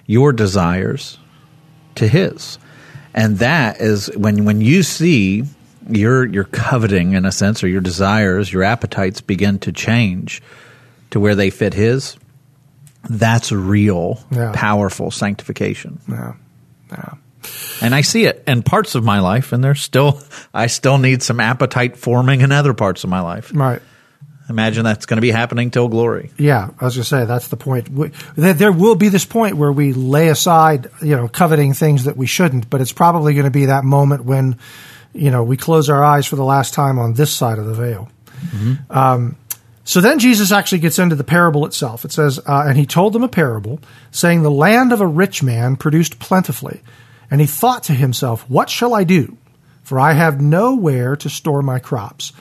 your 0.08 0.34
desires 0.34 1.20
to 1.94 2.08
his 2.08 2.58
and 3.14 3.38
that 3.38 3.80
is 3.80 4.08
when 4.18 4.46
when 4.46 4.62
you 4.62 4.82
see 4.82 5.44
your 5.90 6.26
your 6.26 6.46
coveting 6.46 7.14
in 7.14 7.26
a 7.26 7.32
sense 7.32 7.64
or 7.64 7.68
your 7.68 7.82
desires 7.82 8.52
your 8.52 8.64
appetites 8.64 9.22
begin 9.22 9.60
to 9.60 9.72
change 9.72 10.42
to 11.12 11.20
where 11.20 11.36
they 11.36 11.50
fit 11.50 11.74
his 11.74 12.18
that's 13.10 13.52
real 13.52 14.20
yeah. 14.32 14.52
powerful 14.56 15.12
sanctification 15.12 16.00
yeah 16.10 16.34
yeah 16.92 17.14
and 17.82 17.94
I 17.94 18.02
see 18.02 18.26
it 18.26 18.44
in 18.48 18.64
parts 18.64 18.96
of 18.96 19.04
my 19.04 19.20
life, 19.20 19.54
and 19.54 19.64
there's 19.64 19.82
still 19.82 20.22
I 20.54 20.68
still 20.68 20.98
need 20.98 21.24
some 21.24 21.40
appetite 21.40 21.98
forming 21.98 22.42
in 22.42 22.52
other 22.52 22.74
parts 22.74 23.04
of 23.04 23.10
my 23.10 23.22
life. 23.22 23.52
Right. 23.54 23.82
Imagine 24.48 24.84
that's 24.84 25.08
going 25.08 25.18
to 25.18 25.22
be 25.22 25.32
happening 25.32 25.72
till 25.72 25.88
glory. 25.88 26.32
Yeah, 26.38 26.70
I 26.80 26.86
was 26.86 26.96
going 26.96 27.04
to 27.04 27.10
say 27.10 27.26
that's 27.26 27.48
the 27.48 27.58
point. 27.58 27.90
We, 27.90 28.12
there 28.36 28.72
will 28.72 28.94
be 28.94 29.10
this 29.10 29.26
point 29.26 29.58
where 29.58 29.72
we 29.72 29.94
lay 29.94 30.28
aside, 30.28 30.92
you 31.02 31.16
know, 31.16 31.28
coveting 31.28 31.74
things 31.74 32.04
that 32.04 32.16
we 32.16 32.28
shouldn't, 32.28 32.70
but 32.70 32.80
it's 32.80 32.92
probably 32.92 33.34
going 33.34 33.46
to 33.46 33.52
be 33.52 33.66
that 33.66 33.84
moment 33.84 34.24
when, 34.24 34.60
you 35.16 35.32
know, 35.32 35.44
we 35.44 35.58
close 35.58 35.90
our 35.90 36.04
eyes 36.04 36.26
for 36.26 36.36
the 36.36 36.44
last 36.44 36.74
time 36.74 37.00
on 37.00 37.14
this 37.14 37.34
side 37.34 37.58
of 37.58 37.66
the 37.66 37.74
veil. 37.74 38.10
Mm-hmm. 38.48 38.92
Um, 38.92 39.38
so 39.84 40.02
then 40.02 40.20
Jesus 40.20 40.52
actually 40.52 40.80
gets 40.80 41.00
into 41.00 41.16
the 41.16 41.24
parable 41.24 41.66
itself. 41.66 42.06
It 42.06 42.12
says, 42.12 42.40
uh, 42.40 42.66
and 42.68 42.78
he 42.78 42.86
told 42.86 43.14
them 43.14 43.24
a 43.24 43.28
parable, 43.28 43.80
saying, 44.12 44.42
"The 44.42 44.52
land 44.52 44.92
of 44.92 45.02
a 45.02 45.08
rich 45.08 45.44
man 45.44 45.76
produced 45.76 46.20
plentifully." 46.20 46.82
And 47.30 47.42
he 47.42 47.48
thought 47.48 47.84
to 47.84 47.94
himself, 47.94 48.50
What 48.50 48.70
shall 48.70 48.94
I 48.94 49.04
do? 49.04 49.38
For 49.84 50.00
I 50.00 50.14
have 50.14 50.42
nowhere 50.42 51.16
to 51.18 51.30
store 51.30 51.62
my 51.62 51.80
crops. 51.80 52.34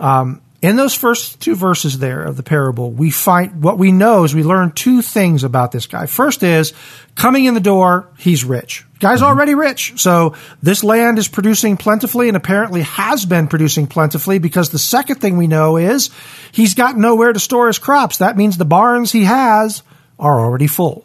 Um, 0.00 0.40
in 0.62 0.76
those 0.76 0.94
first 0.94 1.40
two 1.40 1.54
verses 1.54 1.98
there 1.98 2.22
of 2.22 2.36
the 2.36 2.42
parable, 2.42 2.90
we 2.90 3.10
find 3.10 3.62
what 3.62 3.78
we 3.78 3.92
know 3.92 4.24
is 4.24 4.34
we 4.34 4.42
learn 4.42 4.72
two 4.72 5.02
things 5.02 5.44
about 5.44 5.70
this 5.70 5.86
guy. 5.86 6.06
First 6.06 6.42
is 6.42 6.72
coming 7.14 7.44
in 7.44 7.54
the 7.54 7.60
door, 7.60 8.08
he's 8.18 8.44
rich. 8.44 8.84
Guy's 8.98 9.18
mm-hmm. 9.18 9.26
already 9.26 9.54
rich. 9.54 10.00
So 10.00 10.34
this 10.62 10.82
land 10.82 11.18
is 11.18 11.28
producing 11.28 11.76
plentifully 11.76 12.28
and 12.28 12.36
apparently 12.36 12.82
has 12.82 13.26
been 13.26 13.48
producing 13.48 13.86
plentifully 13.86 14.38
because 14.38 14.70
the 14.70 14.78
second 14.78 15.16
thing 15.16 15.36
we 15.36 15.46
know 15.46 15.76
is 15.76 16.10
he's 16.52 16.74
got 16.74 16.96
nowhere 16.96 17.32
to 17.32 17.40
store 17.40 17.66
his 17.66 17.78
crops. 17.78 18.18
That 18.18 18.36
means 18.36 18.56
the 18.56 18.64
barns 18.64 19.12
he 19.12 19.24
has 19.24 19.82
are 20.18 20.40
already 20.40 20.66
full. 20.66 21.04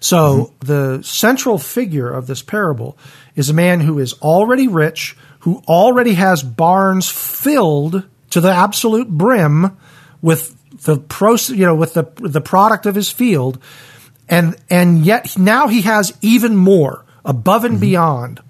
So 0.00 0.16
mm-hmm. 0.18 0.66
the 0.66 1.02
central 1.02 1.58
figure 1.58 2.10
of 2.10 2.26
this 2.26 2.42
parable 2.42 2.98
is 3.34 3.48
a 3.48 3.54
man 3.54 3.80
who 3.80 3.98
is 3.98 4.12
already 4.14 4.68
rich, 4.68 5.16
who 5.40 5.62
already 5.66 6.14
has 6.14 6.42
barns 6.42 7.08
filled 7.08 8.04
to 8.32 8.40
the 8.40 8.50
absolute 8.50 9.08
brim 9.08 9.76
with 10.20 10.56
the 10.84 10.98
pro, 10.98 11.36
you 11.48 11.66
know, 11.66 11.74
with 11.74 11.94
the 11.94 12.04
the 12.16 12.40
product 12.40 12.86
of 12.86 12.94
his 12.94 13.10
field, 13.10 13.58
and 14.28 14.56
and 14.70 15.04
yet 15.04 15.38
now 15.38 15.68
he 15.68 15.82
has 15.82 16.16
even 16.22 16.56
more 16.56 17.04
above 17.24 17.64
and 17.64 17.74
mm-hmm. 17.74 17.80
beyond. 17.80 18.40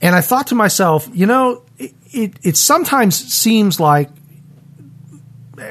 And 0.00 0.14
I 0.14 0.20
thought 0.20 0.48
to 0.48 0.54
myself, 0.54 1.08
you 1.12 1.26
know, 1.26 1.62
it, 1.78 1.94
it, 2.12 2.32
it 2.42 2.56
sometimes 2.56 3.16
seems 3.16 3.80
like 3.80 4.10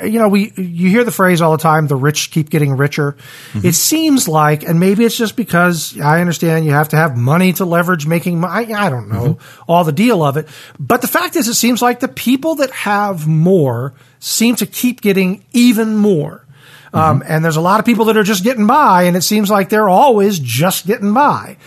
you 0.03 0.19
know, 0.19 0.27
we 0.27 0.51
you 0.55 0.89
hear 0.89 1.03
the 1.03 1.12
phrase 1.12 1.41
all 1.41 1.51
the 1.51 1.58
time, 1.58 1.88
the 1.88 1.95
rich 1.95 2.31
keep 2.31 2.49
getting 2.49 2.77
richer. 2.77 3.13
Mm-hmm. 3.53 3.67
It 3.67 3.75
seems 3.75 4.27
like, 4.27 4.63
and 4.63 4.79
maybe 4.79 5.05
it's 5.05 5.17
just 5.17 5.36
because 5.36 5.99
I 5.99 6.21
understand 6.21 6.65
you 6.65 6.71
have 6.71 6.89
to 6.89 6.95
have 6.95 7.15
money 7.15 7.53
to 7.53 7.65
leverage 7.65 8.08
making 8.08 8.39
money. 8.39 8.73
I, 8.73 8.88
I 8.88 8.89
don't 8.89 9.10
know 9.10 9.36
mm-hmm. 9.36 9.71
all 9.71 9.84
the 9.84 9.91
deal 9.91 10.23
of 10.23 10.38
it. 10.38 10.47
But 10.79 11.01
the 11.01 11.08
fact 11.08 11.36
is, 11.36 11.47
it 11.47 11.55
seems 11.55 11.81
like 11.81 11.99
the 11.99 12.08
people 12.08 12.55
that 12.55 12.71
have 12.71 13.27
more 13.27 13.93
seem 14.19 14.55
to 14.58 14.65
keep 14.65 15.01
getting 15.01 15.45
even 15.53 15.95
more. 15.95 16.45
Um, 16.93 17.19
mm-hmm. 17.19 17.31
and 17.31 17.43
there's 17.43 17.58
a 17.58 17.62
lot 17.62 17.79
of 17.79 17.86
people 17.86 18.05
that 18.05 18.17
are 18.17 18.23
just 18.23 18.43
getting 18.43 18.67
by, 18.67 19.03
and 19.03 19.17
it 19.17 19.23
seems 19.23 19.49
like 19.49 19.69
they're 19.69 19.89
always 19.89 20.39
just 20.39 20.88
getting 20.88 21.13
by. 21.13 21.58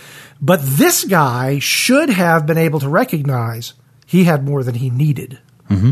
But 0.41 0.61
this 0.63 1.03
guy 1.03 1.59
should 1.59 2.09
have 2.09 2.45
been 2.45 2.57
able 2.57 2.79
to 2.79 2.89
recognize 2.89 3.73
he 4.05 4.23
had 4.23 4.43
more 4.43 4.63
than 4.63 4.75
he 4.75 4.89
needed. 4.89 5.39
Mm-hmm. 5.69 5.91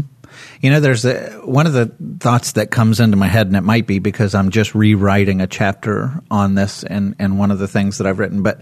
You 0.62 0.72
know, 0.72 0.80
there's 0.80 1.06
a, 1.06 1.42
one 1.44 1.68
of 1.68 1.74
the 1.74 1.92
thoughts 2.20 2.54
that 2.54 2.72
comes 2.72 3.00
into 3.00 3.18
my 3.18 3.28
head, 3.28 3.48
and 3.48 3.56
it 3.56 3.62
might 3.62 3.86
be 3.86 4.00
because 4.00 4.34
I'm 4.34 4.50
just 4.50 4.74
rewriting 4.74 5.42
a 5.42 5.48
chapter 5.48 6.22
on 6.32 6.56
this 6.56 6.84
and, 6.84 7.16
and 7.20 7.38
one 7.38 7.52
of 7.52 7.60
the 7.60 7.68
things 7.68 8.00
that 8.00 8.08
I've 8.08 8.20
written, 8.20 8.42
but 8.42 8.62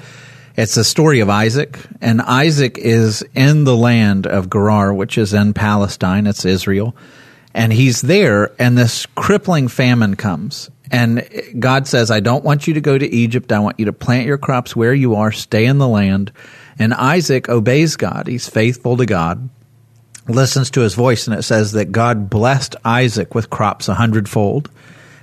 it's 0.57 0.75
the 0.75 0.83
story 0.83 1.19
of 1.19 1.29
Isaac. 1.29 1.79
And 2.01 2.21
Isaac 2.21 2.77
is 2.77 3.23
in 3.33 3.63
the 3.63 3.75
land 3.75 4.27
of 4.27 4.49
Gerar, 4.49 4.93
which 4.93 5.17
is 5.17 5.33
in 5.33 5.53
Palestine, 5.53 6.27
it's 6.27 6.45
Israel. 6.45 6.95
And 7.53 7.71
he's 7.71 8.01
there, 8.01 8.51
and 8.59 8.77
this 8.77 9.05
crippling 9.15 9.69
famine 9.69 10.15
comes. 10.15 10.69
And 10.91 11.27
God 11.57 11.87
says, 11.87 12.11
I 12.11 12.19
don't 12.19 12.43
want 12.43 12.67
you 12.67 12.73
to 12.75 12.81
go 12.81 12.97
to 12.97 13.07
Egypt. 13.07 13.51
I 13.51 13.59
want 13.59 13.79
you 13.79 13.85
to 13.85 13.93
plant 13.93 14.27
your 14.27 14.37
crops 14.37 14.75
where 14.75 14.93
you 14.93 15.15
are, 15.15 15.31
stay 15.31 15.65
in 15.65 15.77
the 15.77 15.87
land. 15.87 16.31
And 16.77 16.93
Isaac 16.93 17.47
obeys 17.47 17.95
God. 17.95 18.27
He's 18.27 18.49
faithful 18.49 18.97
to 18.97 19.05
God 19.05 19.49
listens 20.27 20.71
to 20.71 20.81
his 20.81 20.95
voice, 20.95 21.27
and 21.27 21.37
it 21.37 21.43
says 21.43 21.73
that 21.73 21.91
God 21.91 22.29
blessed 22.29 22.75
Isaac 22.83 23.35
with 23.35 23.49
crops 23.49 23.87
a 23.87 23.93
hundredfold. 23.93 24.69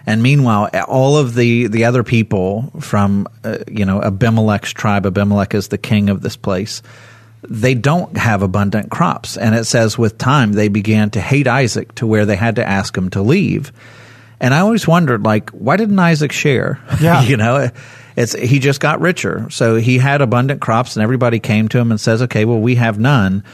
And 0.07 0.23
meanwhile, 0.23 0.69
all 0.89 1.17
of 1.17 1.35
the, 1.35 1.69
the 1.69 1.85
other 1.85 2.03
people 2.03 2.73
from, 2.81 3.29
uh, 3.45 3.59
you 3.71 3.85
know, 3.85 4.03
Abimelech's 4.03 4.73
tribe, 4.73 5.07
Abimelech 5.07 5.55
is 5.55 5.69
the 5.69 5.79
king 5.79 6.09
of 6.09 6.23
this 6.23 6.37
place, 6.37 6.83
they 7.49 7.75
don't 7.75 8.17
have 8.17 8.43
abundant 8.43 8.91
crops. 8.91 9.37
And 9.37 9.55
it 9.55 9.65
says 9.65 9.99
with 9.99 10.19
time, 10.19 10.53
they 10.53 10.69
began 10.69 11.11
to 11.11 11.21
hate 11.21 11.47
Isaac 11.47 11.95
to 11.97 12.07
where 12.07 12.27
they 12.27 12.37
had 12.37 12.57
to 12.57 12.69
ask 12.69 12.97
him 12.97 13.11
to 13.11 13.23
leave. 13.23 13.73
And 14.41 14.53
I 14.53 14.61
always 14.61 14.89
wondered, 14.89 15.25
like, 15.25 15.51
why 15.51 15.77
didn't 15.77 15.99
Isaac 15.99 16.33
share? 16.33 16.81
Yeah. 17.01 17.23
you 17.23 17.37
know, 17.37 17.71
it's, 18.17 18.33
he 18.33 18.59
just 18.59 18.81
got 18.81 19.01
richer. 19.01 19.49
So 19.51 19.77
he 19.77 19.99
had 19.99 20.21
abundant 20.21 20.61
crops 20.61 20.97
and 20.97 21.03
everybody 21.03 21.39
came 21.39 21.69
to 21.69 21.79
him 21.79 21.91
and 21.91 22.01
says, 22.01 22.23
okay, 22.23 22.45
well, 22.45 22.61
we 22.61 22.75
have 22.75 22.99
none. 22.99 23.45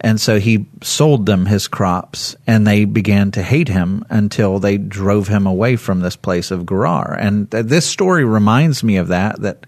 And 0.00 0.20
so 0.20 0.38
he 0.38 0.66
sold 0.82 1.26
them 1.26 1.46
his 1.46 1.66
crops, 1.66 2.36
and 2.46 2.66
they 2.66 2.84
began 2.84 3.32
to 3.32 3.42
hate 3.42 3.68
him 3.68 4.04
until 4.08 4.60
they 4.60 4.78
drove 4.78 5.26
him 5.26 5.46
away 5.46 5.76
from 5.76 6.00
this 6.00 6.14
place 6.14 6.50
of 6.50 6.66
Gerar. 6.66 7.14
And 7.14 7.50
th- 7.50 7.66
this 7.66 7.86
story 7.86 8.24
reminds 8.24 8.84
me 8.84 8.96
of 8.96 9.08
that. 9.08 9.40
That 9.42 9.66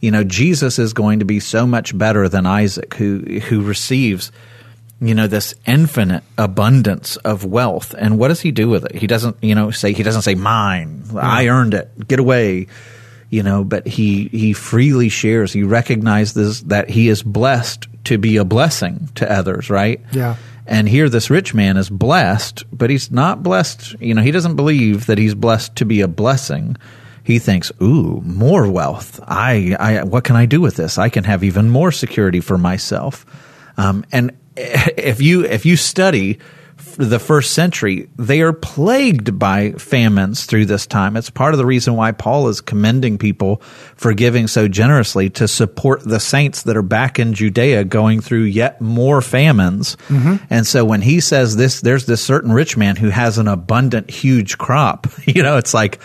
you 0.00 0.10
know 0.10 0.24
Jesus 0.24 0.78
is 0.80 0.92
going 0.92 1.20
to 1.20 1.24
be 1.24 1.38
so 1.38 1.66
much 1.66 1.96
better 1.96 2.28
than 2.28 2.44
Isaac, 2.44 2.94
who 2.94 3.20
who 3.20 3.62
receives 3.62 4.32
you 5.00 5.14
know 5.14 5.28
this 5.28 5.54
infinite 5.64 6.24
abundance 6.36 7.16
of 7.18 7.44
wealth. 7.44 7.94
And 7.96 8.18
what 8.18 8.28
does 8.28 8.40
he 8.40 8.50
do 8.50 8.68
with 8.68 8.84
it? 8.84 8.96
He 8.96 9.06
doesn't 9.06 9.36
you 9.42 9.54
know 9.54 9.70
say 9.70 9.92
he 9.92 10.02
doesn't 10.02 10.22
say 10.22 10.34
mine. 10.34 11.04
I 11.16 11.46
earned 11.46 11.74
it. 11.74 12.08
Get 12.08 12.18
away 12.18 12.66
you 13.30 13.42
know, 13.42 13.62
but 13.62 13.86
he, 13.86 14.28
he 14.28 14.52
freely 14.54 15.08
shares. 15.08 15.52
He 15.52 15.62
recognizes 15.62 16.62
that 16.64 16.88
he 16.88 17.08
is 17.08 17.22
blessed 17.22 17.86
to 18.08 18.18
be 18.18 18.38
a 18.38 18.44
blessing 18.44 19.10
to 19.16 19.30
others, 19.30 19.68
right? 19.68 20.00
Yeah. 20.12 20.36
And 20.66 20.88
here, 20.88 21.08
this 21.08 21.30
rich 21.30 21.54
man 21.54 21.76
is 21.76 21.90
blessed, 21.90 22.64
but 22.72 22.90
he's 22.90 23.10
not 23.10 23.42
blessed. 23.42 24.00
You 24.00 24.14
know, 24.14 24.22
he 24.22 24.30
doesn't 24.30 24.56
believe 24.56 25.06
that 25.06 25.18
he's 25.18 25.34
blessed 25.34 25.76
to 25.76 25.84
be 25.84 26.00
a 26.00 26.08
blessing. 26.08 26.76
He 27.22 27.38
thinks, 27.38 27.70
"Ooh, 27.82 28.22
more 28.24 28.70
wealth! 28.70 29.20
I, 29.26 29.76
I, 29.78 30.02
what 30.04 30.24
can 30.24 30.36
I 30.36 30.46
do 30.46 30.60
with 30.60 30.76
this? 30.76 30.98
I 30.98 31.10
can 31.10 31.24
have 31.24 31.44
even 31.44 31.68
more 31.70 31.92
security 31.92 32.40
for 32.40 32.58
myself." 32.58 33.26
Um, 33.76 34.04
and 34.12 34.36
if 34.56 35.20
you 35.20 35.44
if 35.44 35.66
you 35.66 35.76
study 35.76 36.38
the 36.98 37.20
first 37.20 37.52
century, 37.52 38.08
they 38.16 38.40
are 38.40 38.52
plagued 38.52 39.38
by 39.38 39.70
famines 39.72 40.46
through 40.46 40.66
this 40.66 40.84
time. 40.84 41.16
It's 41.16 41.30
part 41.30 41.54
of 41.54 41.58
the 41.58 41.64
reason 41.64 41.94
why 41.94 42.10
Paul 42.10 42.48
is 42.48 42.60
commending 42.60 43.18
people 43.18 43.62
for 43.94 44.12
giving 44.12 44.48
so 44.48 44.66
generously 44.66 45.30
to 45.30 45.46
support 45.46 46.02
the 46.02 46.18
saints 46.18 46.64
that 46.64 46.76
are 46.76 46.82
back 46.82 47.20
in 47.20 47.34
Judea 47.34 47.84
going 47.84 48.20
through 48.20 48.44
yet 48.44 48.80
more 48.80 49.22
famines. 49.22 49.96
Mm-hmm. 50.08 50.44
And 50.50 50.66
so 50.66 50.84
when 50.84 51.00
he 51.00 51.20
says 51.20 51.56
this, 51.56 51.80
there's 51.80 52.06
this 52.06 52.20
certain 52.20 52.50
rich 52.50 52.76
man 52.76 52.96
who 52.96 53.10
has 53.10 53.38
an 53.38 53.46
abundant, 53.46 54.10
huge 54.10 54.58
crop, 54.58 55.06
you 55.24 55.44
know, 55.44 55.56
it's 55.56 55.72
like, 55.72 56.00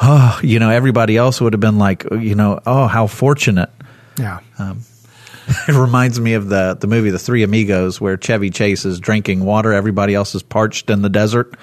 oh, 0.00 0.40
you 0.42 0.58
know, 0.58 0.70
everybody 0.70 1.16
else 1.16 1.40
would 1.40 1.52
have 1.52 1.60
been 1.60 1.78
like, 1.78 2.04
you 2.10 2.34
know, 2.34 2.58
oh, 2.66 2.88
how 2.88 3.06
fortunate. 3.06 3.70
Yeah. 4.18 4.40
Um, 4.58 4.82
it 5.68 5.74
reminds 5.74 6.20
me 6.20 6.34
of 6.34 6.48
the 6.48 6.76
the 6.78 6.86
movie 6.86 7.10
The 7.10 7.18
Three 7.18 7.42
Amigos, 7.42 8.00
where 8.00 8.16
Chevy 8.16 8.50
Chase 8.50 8.84
is 8.84 9.00
drinking 9.00 9.44
water. 9.44 9.72
Everybody 9.72 10.14
else 10.14 10.34
is 10.34 10.42
parched 10.42 10.90
in 10.90 11.02
the 11.02 11.08
desert, 11.08 11.54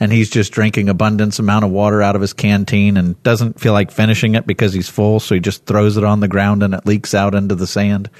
and 0.00 0.12
he's 0.12 0.30
just 0.30 0.52
drinking 0.52 0.88
abundance 0.88 1.38
amount 1.38 1.64
of 1.64 1.70
water 1.70 2.02
out 2.02 2.14
of 2.16 2.22
his 2.22 2.32
canteen 2.32 2.96
and 2.96 3.20
doesn't 3.22 3.60
feel 3.60 3.72
like 3.72 3.90
finishing 3.90 4.34
it 4.34 4.46
because 4.46 4.72
he's 4.72 4.88
full. 4.88 5.20
So 5.20 5.34
he 5.34 5.40
just 5.40 5.64
throws 5.66 5.96
it 5.96 6.04
on 6.04 6.20
the 6.20 6.28
ground 6.28 6.62
and 6.62 6.74
it 6.74 6.86
leaks 6.86 7.14
out 7.14 7.34
into 7.34 7.54
the 7.54 7.66
sand. 7.66 8.10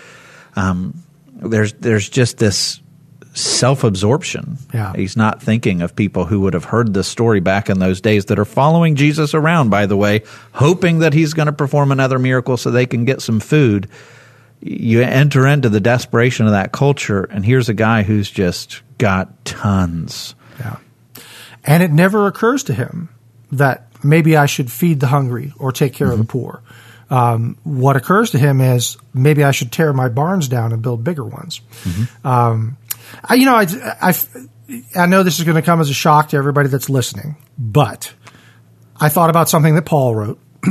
Um, 0.57 1.03
there's 1.35 1.73
there's 1.75 2.09
just 2.09 2.39
this 2.39 2.81
self 3.35 3.85
absorption. 3.85 4.59
Yeah. 4.73 4.93
He's 4.95 5.17
not 5.17 5.43
thinking 5.43 5.83
of 5.83 5.97
people 5.97 6.27
who 6.27 6.41
would 6.43 6.55
have 6.55 6.65
heard 6.65 6.95
this 6.95 7.09
story 7.09 7.41
back 7.41 7.71
in 7.71 7.79
those 7.79 8.01
days 8.01 8.27
that 8.27 8.39
are 8.39 8.45
following 8.45 8.95
Jesus 8.95 9.35
around, 9.35 9.71
by 9.71 9.87
the 9.87 9.97
way, 9.97 10.23
hoping 10.53 11.01
that 11.01 11.15
he's 11.15 11.35
going 11.35 11.47
to 11.47 11.53
perform 11.53 11.93
another 11.93 12.19
miracle 12.19 12.57
so 12.57 12.71
they 12.71 12.87
can 12.87 13.05
get 13.05 13.23
some 13.23 13.41
food 13.41 13.89
you 14.63 15.03
enter 15.03 15.47
into 15.47 15.69
the 15.69 15.81
desperation 15.81 16.47
of 16.47 16.53
that 16.53 16.73
culture, 16.73 17.25
and 17.25 17.45
here's 17.45 17.69
a 17.69 17.75
guy 17.75 18.03
who's 18.05 18.31
just 18.31 18.83
got 18.99 19.45
tons. 19.45 20.35
Yeah. 20.61 20.77
And 21.65 21.83
it 21.83 21.91
never 21.91 22.27
occurs 22.27 22.63
to 22.65 22.75
him 22.75 23.09
that 23.51 23.89
maybe 24.05 24.37
I 24.37 24.47
should 24.47 24.71
feed 24.71 25.01
the 25.01 25.09
hungry 25.09 25.53
or 25.59 25.73
take 25.73 25.95
care 25.95 26.09
mm-hmm. 26.09 26.21
of 26.21 26.27
the 26.27 26.33
mm-hmm. 26.33 26.39
poor. 26.39 26.63
Um, 27.11 27.59
what 27.65 27.97
occurs 27.97 28.31
to 28.31 28.39
him 28.39 28.61
is 28.61 28.97
maybe 29.13 29.45
I 29.45 29.51
should 29.51 29.71
tear 29.71 29.93
my 29.93 30.09
barns 30.09 30.49
down 30.49 30.73
and 30.73 30.81
build 30.81 31.05
bigger 31.05 31.25
ones. 31.25 31.61
Mm-hmm. 31.83 32.27
Um, 32.27 32.79
I, 33.23 33.35
you 33.35 33.45
know, 33.45 33.57
I, 33.57 33.67
I, 34.01 34.15
I 34.95 35.07
know 35.07 35.23
this 35.23 35.39
is 35.39 35.45
going 35.45 35.57
to 35.57 35.63
come 35.63 35.81
as 35.81 35.91
a 35.91 35.95
shock 35.95 36.31
to 36.31 36.37
everybody 36.39 36.69
that's 36.69 36.89
listening, 36.89 37.37
but 37.59 38.15
I 38.99 39.09
thought 39.09 39.29
about 39.29 39.49
something 39.49 39.75
that 39.75 39.85
Paul 39.85 40.15
wrote. 40.15 40.41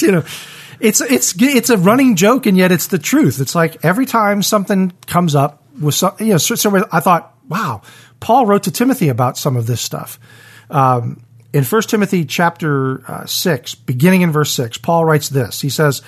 you 0.00 0.12
know, 0.12 0.24
it's 0.80 1.00
it's 1.00 1.34
it's 1.40 1.70
a 1.70 1.76
running 1.76 2.16
joke, 2.16 2.46
and 2.46 2.56
yet 2.56 2.72
it's 2.72 2.88
the 2.88 2.98
truth. 2.98 3.40
It's 3.40 3.54
like 3.54 3.84
every 3.84 4.06
time 4.06 4.42
something 4.42 4.92
comes 5.06 5.34
up 5.34 5.62
with 5.80 5.94
some, 5.94 6.14
you 6.20 6.26
know, 6.26 6.38
so, 6.38 6.54
so 6.54 6.84
I 6.92 7.00
thought, 7.00 7.34
wow, 7.48 7.82
Paul 8.20 8.46
wrote 8.46 8.64
to 8.64 8.70
Timothy 8.70 9.08
about 9.08 9.36
some 9.36 9.56
of 9.56 9.66
this 9.66 9.80
stuff. 9.80 10.18
Um, 10.70 11.22
in 11.52 11.64
1 11.64 11.82
Timothy 11.82 12.26
chapter 12.26 13.02
uh, 13.10 13.24
6, 13.24 13.76
beginning 13.76 14.22
in 14.22 14.30
verse 14.30 14.52
6, 14.52 14.78
Paul 14.78 15.04
writes 15.06 15.30
this. 15.30 15.60
He 15.60 15.70
says, 15.70 16.02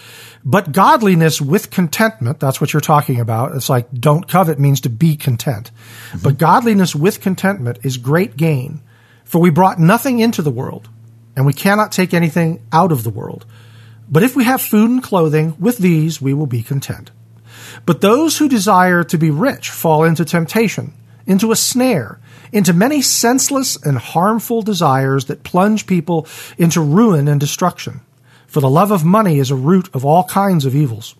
But 0.44 0.72
godliness 0.72 1.40
with 1.40 1.70
contentment, 1.70 2.38
that's 2.38 2.60
what 2.60 2.72
you're 2.72 2.80
talking 2.80 3.18
about. 3.18 3.54
It's 3.54 3.70
like 3.70 3.90
don't 3.92 4.28
covet 4.28 4.58
means 4.58 4.82
to 4.82 4.90
be 4.90 5.16
content. 5.16 5.70
Mm-hmm. 6.10 6.18
But 6.22 6.38
godliness 6.38 6.94
with 6.94 7.20
contentment 7.20 7.78
is 7.82 7.96
great 7.96 8.36
gain. 8.36 8.82
For 9.24 9.40
we 9.40 9.50
brought 9.50 9.78
nothing 9.78 10.18
into 10.18 10.42
the 10.42 10.50
world, 10.50 10.88
and 11.36 11.46
we 11.46 11.52
cannot 11.52 11.92
take 11.92 12.12
anything 12.12 12.62
out 12.72 12.92
of 12.92 13.04
the 13.04 13.10
world. 13.10 13.46
But 14.10 14.22
if 14.22 14.34
we 14.34 14.44
have 14.44 14.62
food 14.62 14.90
and 14.90 15.02
clothing, 15.02 15.54
with 15.58 15.78
these 15.78 16.20
we 16.20 16.34
will 16.34 16.46
be 16.46 16.62
content. 16.62 17.10
But 17.84 18.00
those 18.00 18.38
who 18.38 18.48
desire 18.48 19.04
to 19.04 19.18
be 19.18 19.30
rich 19.30 19.70
fall 19.70 20.04
into 20.04 20.24
temptation, 20.24 20.94
into 21.26 21.52
a 21.52 21.56
snare, 21.56 22.18
into 22.52 22.72
many 22.72 23.02
senseless 23.02 23.76
and 23.76 23.98
harmful 23.98 24.62
desires 24.62 25.26
that 25.26 25.42
plunge 25.42 25.86
people 25.86 26.26
into 26.56 26.80
ruin 26.80 27.28
and 27.28 27.38
destruction. 27.38 28.00
For 28.46 28.60
the 28.60 28.70
love 28.70 28.90
of 28.90 29.04
money 29.04 29.38
is 29.38 29.50
a 29.50 29.56
root 29.56 29.90
of 29.94 30.04
all 30.04 30.24
kinds 30.24 30.64
of 30.64 30.74
evils. 30.74 31.14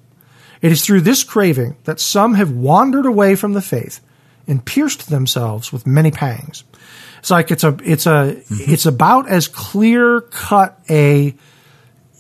It 0.62 0.72
is 0.72 0.85
through 0.85 1.03
this 1.03 1.22
craving 1.24 1.77
that 1.85 2.01
some 2.01 2.35
have 2.35 2.51
wandered 2.51 3.07
away 3.07 3.35
from 3.35 3.53
the 3.53 3.62
faith 3.62 4.01
and 4.46 4.64
pierced 4.64 5.11
themselves 5.11 5.72
with 5.72 5.87
many 5.87 6.11
pangs. 6.11 6.64
It's 7.18 7.31
like 7.31 7.51
it's 7.51 7.64
a 7.64 7.77
it's 7.85 8.07
a 8.07 8.35
mm-hmm. 8.37 8.72
it's 8.72 8.87
about 8.87 9.29
as 9.29 9.46
clear 9.46 10.22
cut 10.22 10.81
a 10.88 11.35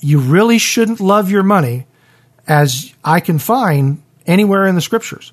you 0.00 0.20
really 0.20 0.58
shouldn't 0.58 1.00
love 1.00 1.30
your 1.30 1.42
money 1.42 1.86
as 2.46 2.94
I 3.04 3.20
can 3.20 3.38
find 3.38 4.02
anywhere 4.26 4.66
in 4.66 4.74
the 4.74 4.80
scriptures. 4.80 5.32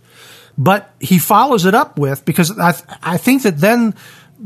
But 0.57 0.89
he 0.99 1.19
follows 1.19 1.65
it 1.65 1.75
up 1.75 1.99
with, 1.99 2.25
because 2.25 2.57
I, 2.57 2.73
I 3.03 3.17
think 3.17 3.43
that 3.43 3.57
then, 3.57 3.93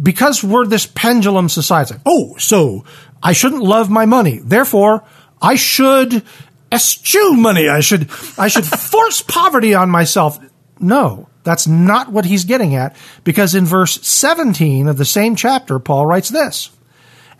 because 0.02 0.44
we're 0.44 0.66
this 0.66 0.86
pendulum 0.86 1.50
society, 1.50 1.96
like, 1.96 2.02
oh, 2.06 2.36
so 2.38 2.84
I 3.22 3.34
shouldn't 3.34 3.64
love 3.64 3.90
my 3.90 4.06
money. 4.06 4.40
Therefore, 4.44 5.04
I 5.42 5.56
should 5.56 6.24
eschew 6.72 7.34
money. 7.34 7.70
I 7.70 7.80
should, 7.82 8.10
I 8.38 8.48
should 8.48 8.66
force 8.66 9.22
poverty 9.22 9.74
on 9.76 9.90
myself. 9.90 10.40
No, 10.80 11.28
that's 11.44 11.68
not 11.68 12.12
what 12.12 12.26
he's 12.26 12.46
getting 12.46 12.76
at, 12.76 12.96
because 13.24 13.54
in 13.54 13.66
verse 13.66 14.02
17 14.06 14.88
of 14.88 14.98
the 14.98 15.06
same 15.06 15.36
chapter, 15.36 15.80
Paul 15.80 16.06
writes 16.06 16.30
this. 16.30 16.72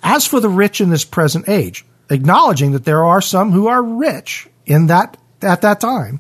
As 0.02 0.26
for 0.26 0.40
the 0.40 0.50
rich 0.50 0.80
in 0.80 0.90
this 0.90 1.04
present 1.04 1.50
age, 1.50 1.86
acknowledging 2.10 2.72
that 2.72 2.86
there 2.86 3.04
are 3.04 3.22
some 3.22 3.52
who 3.52 3.68
are 3.68 3.84
rich 3.84 4.48
in 4.66 4.88
that 4.88 5.18
at 5.42 5.62
that 5.62 5.80
time, 5.80 6.20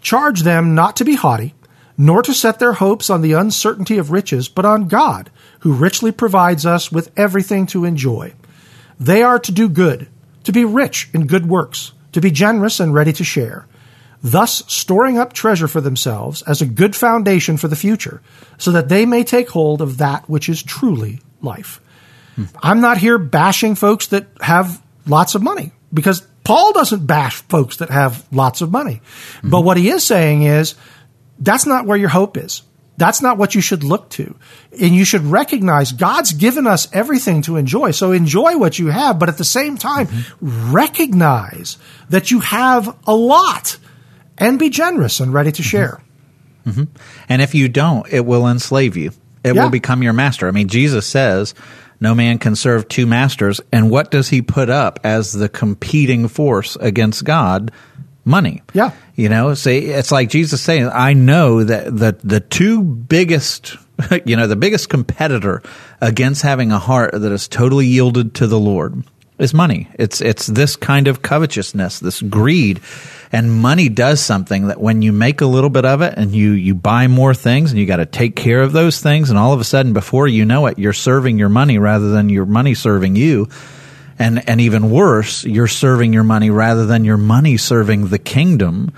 charge 0.00 0.42
them 0.42 0.74
not 0.74 0.96
to 0.96 1.04
be 1.04 1.14
haughty, 1.14 1.54
nor 1.96 2.22
to 2.22 2.34
set 2.34 2.58
their 2.58 2.74
hopes 2.74 3.10
on 3.10 3.20
the 3.20 3.32
uncertainty 3.32 3.98
of 3.98 4.10
riches, 4.10 4.48
but 4.48 4.64
on 4.64 4.88
God, 4.88 5.30
who 5.60 5.72
richly 5.72 6.12
provides 6.12 6.64
us 6.66 6.90
with 6.90 7.10
everything 7.16 7.66
to 7.66 7.84
enjoy. 7.84 8.34
They 8.98 9.22
are 9.22 9.38
to 9.40 9.52
do 9.52 9.68
good, 9.68 10.08
to 10.44 10.52
be 10.52 10.64
rich 10.64 11.08
in 11.12 11.26
good 11.26 11.46
works, 11.46 11.92
to 12.12 12.20
be 12.20 12.30
generous 12.30 12.80
and 12.80 12.94
ready 12.94 13.12
to 13.14 13.24
share, 13.24 13.66
thus 14.22 14.62
storing 14.66 15.18
up 15.18 15.32
treasure 15.32 15.68
for 15.68 15.80
themselves 15.80 16.42
as 16.42 16.62
a 16.62 16.66
good 16.66 16.94
foundation 16.94 17.56
for 17.56 17.68
the 17.68 17.76
future, 17.76 18.22
so 18.58 18.70
that 18.72 18.88
they 18.88 19.04
may 19.06 19.24
take 19.24 19.50
hold 19.50 19.82
of 19.82 19.98
that 19.98 20.28
which 20.28 20.48
is 20.48 20.62
truly 20.62 21.20
life. 21.40 21.80
Hmm. 22.36 22.44
I'm 22.62 22.80
not 22.80 22.98
here 22.98 23.18
bashing 23.18 23.74
folks 23.74 24.06
that 24.08 24.26
have 24.40 24.80
lots 25.06 25.34
of 25.34 25.42
money 25.42 25.72
because 25.92 26.26
Paul 26.44 26.72
doesn't 26.72 27.06
bash 27.06 27.36
folks 27.42 27.76
that 27.78 27.90
have 27.90 28.26
lots 28.32 28.60
of 28.60 28.70
money. 28.70 29.00
Mm-hmm. 29.36 29.50
But 29.50 29.62
what 29.62 29.76
he 29.76 29.90
is 29.90 30.04
saying 30.04 30.42
is 30.42 30.74
that's 31.38 31.66
not 31.66 31.86
where 31.86 31.96
your 31.96 32.08
hope 32.08 32.36
is. 32.36 32.62
That's 32.98 33.22
not 33.22 33.38
what 33.38 33.54
you 33.54 33.60
should 33.60 33.84
look 33.84 34.10
to. 34.10 34.34
And 34.80 34.94
you 34.94 35.04
should 35.04 35.22
recognize 35.22 35.92
God's 35.92 36.32
given 36.32 36.66
us 36.66 36.88
everything 36.92 37.42
to 37.42 37.56
enjoy. 37.56 37.92
So 37.92 38.12
enjoy 38.12 38.58
what 38.58 38.78
you 38.78 38.88
have, 38.88 39.18
but 39.18 39.28
at 39.28 39.38
the 39.38 39.44
same 39.44 39.76
time, 39.76 40.06
mm-hmm. 40.06 40.72
recognize 40.72 41.78
that 42.10 42.30
you 42.30 42.40
have 42.40 42.96
a 43.06 43.14
lot 43.14 43.78
and 44.38 44.58
be 44.58 44.70
generous 44.70 45.20
and 45.20 45.32
ready 45.32 45.52
to 45.52 45.62
share. 45.62 46.02
Mm-hmm. 46.66 46.84
And 47.28 47.42
if 47.42 47.54
you 47.54 47.68
don't, 47.68 48.06
it 48.12 48.24
will 48.26 48.46
enslave 48.46 48.96
you. 48.96 49.12
It 49.42 49.54
yeah. 49.54 49.64
will 49.64 49.70
become 49.70 50.02
your 50.02 50.12
master. 50.12 50.46
I 50.46 50.52
mean, 50.52 50.68
Jesus 50.68 51.06
says, 51.06 51.54
no 52.02 52.14
man 52.14 52.38
can 52.38 52.56
serve 52.56 52.88
two 52.88 53.06
masters. 53.06 53.60
And 53.72 53.88
what 53.88 54.10
does 54.10 54.28
he 54.28 54.42
put 54.42 54.68
up 54.68 54.98
as 55.04 55.32
the 55.32 55.48
competing 55.48 56.26
force 56.26 56.76
against 56.76 57.24
God? 57.24 57.70
Money. 58.24 58.62
Yeah. 58.74 58.90
You 59.14 59.28
know, 59.28 59.54
see, 59.54 59.78
it's 59.86 60.12
like 60.12 60.28
Jesus 60.28 60.60
saying, 60.60 60.90
I 60.92 61.12
know 61.12 61.64
that 61.64 61.96
the, 61.96 62.18
the 62.22 62.40
two 62.40 62.82
biggest, 62.82 63.76
you 64.24 64.36
know, 64.36 64.46
the 64.46 64.56
biggest 64.56 64.88
competitor 64.88 65.62
against 66.00 66.42
having 66.42 66.72
a 66.72 66.78
heart 66.78 67.12
that 67.12 67.32
is 67.32 67.48
totally 67.48 67.86
yielded 67.86 68.34
to 68.34 68.46
the 68.46 68.58
Lord 68.58 69.04
is 69.42 69.52
money. 69.52 69.88
It's, 69.94 70.20
it's 70.20 70.46
this 70.46 70.76
kind 70.76 71.08
of 71.08 71.22
covetousness, 71.22 72.00
this 72.00 72.22
greed 72.22 72.80
and 73.32 73.50
money 73.50 73.88
does 73.88 74.20
something 74.20 74.66
that 74.66 74.78
when 74.78 75.00
you 75.00 75.10
make 75.10 75.40
a 75.40 75.46
little 75.46 75.70
bit 75.70 75.86
of 75.86 76.02
it 76.02 76.14
and 76.18 76.32
you, 76.32 76.52
you 76.52 76.74
buy 76.74 77.06
more 77.06 77.32
things 77.32 77.70
and 77.70 77.80
you 77.80 77.86
got 77.86 77.96
to 77.96 78.06
take 78.06 78.36
care 78.36 78.60
of 78.60 78.72
those 78.72 79.00
things. 79.00 79.30
And 79.30 79.38
all 79.38 79.54
of 79.54 79.60
a 79.60 79.64
sudden, 79.64 79.94
before 79.94 80.28
you 80.28 80.44
know 80.44 80.66
it, 80.66 80.78
you're 80.78 80.92
serving 80.92 81.38
your 81.38 81.48
money 81.48 81.78
rather 81.78 82.10
than 82.10 82.28
your 82.28 82.44
money 82.44 82.74
serving 82.74 83.16
you. 83.16 83.48
And, 84.18 84.46
and 84.46 84.60
even 84.60 84.90
worse, 84.90 85.44
you're 85.44 85.66
serving 85.66 86.12
your 86.12 86.24
money 86.24 86.50
rather 86.50 86.84
than 86.84 87.06
your 87.06 87.16
money 87.16 87.56
serving 87.56 88.08
the 88.08 88.18
kingdom 88.18 88.92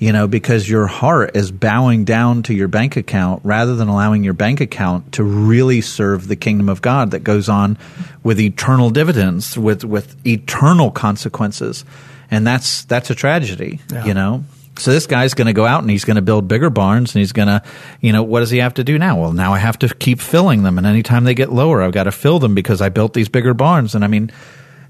you 0.00 0.12
know, 0.12 0.26
because 0.26 0.68
your 0.68 0.88
heart 0.88 1.36
is 1.36 1.52
bowing 1.52 2.04
down 2.04 2.42
to 2.42 2.54
your 2.54 2.66
bank 2.66 2.96
account 2.96 3.42
rather 3.44 3.76
than 3.76 3.86
allowing 3.86 4.24
your 4.24 4.34
bank 4.34 4.60
account 4.60 5.12
to 5.12 5.22
really 5.22 5.80
serve 5.80 6.26
the 6.26 6.34
kingdom 6.34 6.68
of 6.68 6.82
God 6.82 7.12
that 7.12 7.20
goes 7.20 7.48
on 7.48 7.78
with 8.24 8.40
eternal 8.40 8.90
dividends, 8.90 9.56
with, 9.56 9.84
with 9.84 10.16
eternal 10.26 10.90
consequences 10.90 11.84
and 12.30 12.46
that's 12.46 12.84
that's 12.84 13.10
a 13.10 13.14
tragedy, 13.14 13.80
yeah. 13.90 14.04
you 14.04 14.14
know. 14.14 14.44
So 14.78 14.92
this 14.92 15.06
guy's 15.06 15.34
going 15.34 15.46
to 15.46 15.52
go 15.52 15.66
out 15.66 15.82
and 15.82 15.90
he's 15.90 16.04
going 16.04 16.16
to 16.16 16.22
build 16.22 16.48
bigger 16.48 16.70
barns 16.70 17.14
and 17.14 17.20
he's 17.20 17.32
going 17.32 17.48
to, 17.48 17.62
you 18.00 18.12
know, 18.12 18.22
what 18.22 18.40
does 18.40 18.50
he 18.50 18.58
have 18.58 18.74
to 18.74 18.84
do 18.84 18.98
now? 18.98 19.20
Well, 19.20 19.32
now 19.32 19.52
I 19.52 19.58
have 19.58 19.78
to 19.80 19.94
keep 19.94 20.20
filling 20.20 20.62
them, 20.62 20.78
and 20.78 20.86
anytime 20.86 21.24
they 21.24 21.34
get 21.34 21.52
lower, 21.52 21.82
I've 21.82 21.92
got 21.92 22.04
to 22.04 22.12
fill 22.12 22.38
them 22.38 22.54
because 22.54 22.80
I 22.80 22.88
built 22.88 23.12
these 23.12 23.28
bigger 23.28 23.52
barns. 23.52 23.94
And 23.94 24.04
I 24.04 24.06
mean, 24.06 24.30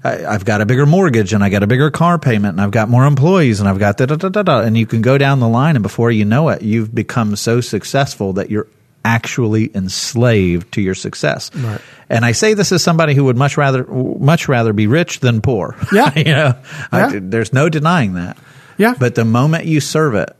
I, 0.03 0.31
have 0.31 0.45
got 0.45 0.61
a 0.61 0.65
bigger 0.65 0.85
mortgage 0.85 1.33
and 1.33 1.43
I 1.43 1.49
got 1.49 1.63
a 1.63 1.67
bigger 1.67 1.91
car 1.91 2.17
payment 2.17 2.53
and 2.53 2.61
I've 2.61 2.71
got 2.71 2.89
more 2.89 3.05
employees 3.05 3.59
and 3.59 3.69
I've 3.69 3.79
got 3.79 3.97
da 3.97 4.07
da 4.07 4.15
da 4.15 4.29
da 4.29 4.41
da. 4.43 4.61
And 4.61 4.77
you 4.77 4.85
can 4.85 5.01
go 5.01 5.17
down 5.17 5.39
the 5.39 5.47
line, 5.47 5.75
and 5.75 5.83
before 5.83 6.11
you 6.11 6.25
know 6.25 6.49
it, 6.49 6.61
you've 6.61 6.93
become 6.93 7.35
so 7.35 7.61
successful 7.61 8.33
that 8.33 8.49
you're 8.49 8.67
actually 9.03 9.75
enslaved 9.75 10.71
to 10.73 10.81
your 10.81 10.95
success. 10.95 11.53
Right. 11.55 11.81
And 12.09 12.25
I 12.25 12.33
say 12.33 12.53
this 12.53 12.71
as 12.71 12.83
somebody 12.83 13.13
who 13.13 13.25
would 13.25 13.37
much 13.37 13.57
rather 13.57 13.83
much 13.85 14.47
rather 14.47 14.73
be 14.73 14.87
rich 14.87 15.19
than 15.19 15.41
poor. 15.41 15.75
Yeah, 15.91 16.13
you 16.15 16.23
know, 16.23 16.53
yeah. 16.93 17.07
I, 17.07 17.19
there's 17.19 17.51
no 17.51 17.67
denying 17.67 18.13
that. 18.13 18.37
Yeah. 18.77 18.95
But 18.97 19.15
the 19.15 19.25
moment 19.25 19.65
you 19.65 19.81
serve 19.81 20.15
it, 20.15 20.35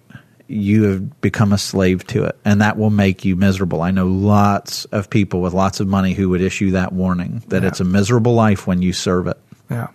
you 0.48 0.84
have 0.84 1.22
become 1.22 1.52
a 1.52 1.58
slave 1.58 2.06
to 2.08 2.26
it, 2.26 2.38
and 2.46 2.62
that 2.62 2.78
will 2.78 2.90
make 2.90 3.26
you 3.26 3.36
miserable. 3.36 3.82
I 3.82 3.92
know 3.92 4.08
lots 4.08 4.86
of 4.86 5.10
people 5.10 5.42
with 5.42 5.54
lots 5.54 5.80
of 5.80 5.88
money 5.88 6.14
who 6.14 6.30
would 6.30 6.42
issue 6.42 6.72
that 6.72 6.94
warning 6.94 7.44
that 7.48 7.64
yeah. 7.64 7.70
it's 7.70 7.80
a 7.80 7.84
miserable 7.84 8.34
life 8.34 8.66
when 8.66 8.82
you 8.82 8.94
serve 8.94 9.28
it. 9.28 9.38
Yeah. 9.72 9.88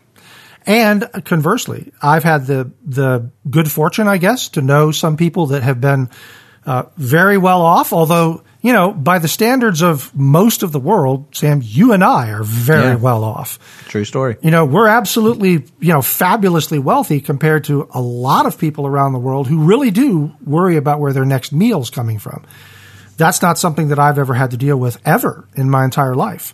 And 0.67 1.09
conversely, 1.25 1.93
I've 2.03 2.25
had 2.25 2.47
the 2.47 2.73
the 2.85 3.31
good 3.49 3.71
fortune, 3.71 4.09
I 4.09 4.19
guess, 4.19 4.49
to 4.51 4.63
know 4.63 4.91
some 4.91 5.17
people 5.17 5.47
that 5.49 5.63
have 5.63 5.81
been 5.81 6.11
uh, 6.65 6.85
very 6.97 7.39
well 7.39 7.63
off, 7.63 7.93
although 7.93 8.43
you 8.67 8.73
know, 8.73 8.93
by 8.93 9.21
the 9.21 9.29
standards 9.29 9.81
of 9.81 10.13
most 10.13 10.65
of 10.65 10.73
the 10.73 10.81
world, 10.81 11.37
Sam, 11.37 11.61
you 11.63 11.93
and 11.93 12.03
I 12.03 12.31
are 12.31 12.43
very 12.43 12.89
yeah. 12.89 12.97
well 12.97 13.23
off. 13.23 13.61
True 13.87 14.05
story. 14.05 14.39
You 14.43 14.51
know, 14.51 14.65
we're 14.65 14.89
absolutely, 14.89 15.65
you 15.79 15.93
know, 15.93 16.03
fabulously 16.03 16.81
wealthy 16.81 17.21
compared 17.21 17.63
to 17.65 17.89
a 17.93 18.01
lot 18.01 18.45
of 18.45 18.59
people 18.59 18.85
around 18.85 19.13
the 19.13 19.21
world 19.21 19.47
who 19.47 19.61
really 19.61 19.93
do 19.93 20.35
worry 20.45 20.77
about 20.77 20.99
where 20.99 21.13
their 21.13 21.25
next 21.25 21.53
meal's 21.53 21.91
coming 21.91 22.19
from. 22.19 22.45
That's 23.17 23.41
not 23.41 23.57
something 23.57 23.91
that 23.91 24.01
I've 24.01 24.19
ever 24.19 24.35
had 24.35 24.51
to 24.51 24.57
deal 24.57 24.77
with 24.77 25.01
ever 25.07 25.47
in 25.55 25.71
my 25.71 25.85
entire 25.85 26.17
life. 26.17 26.53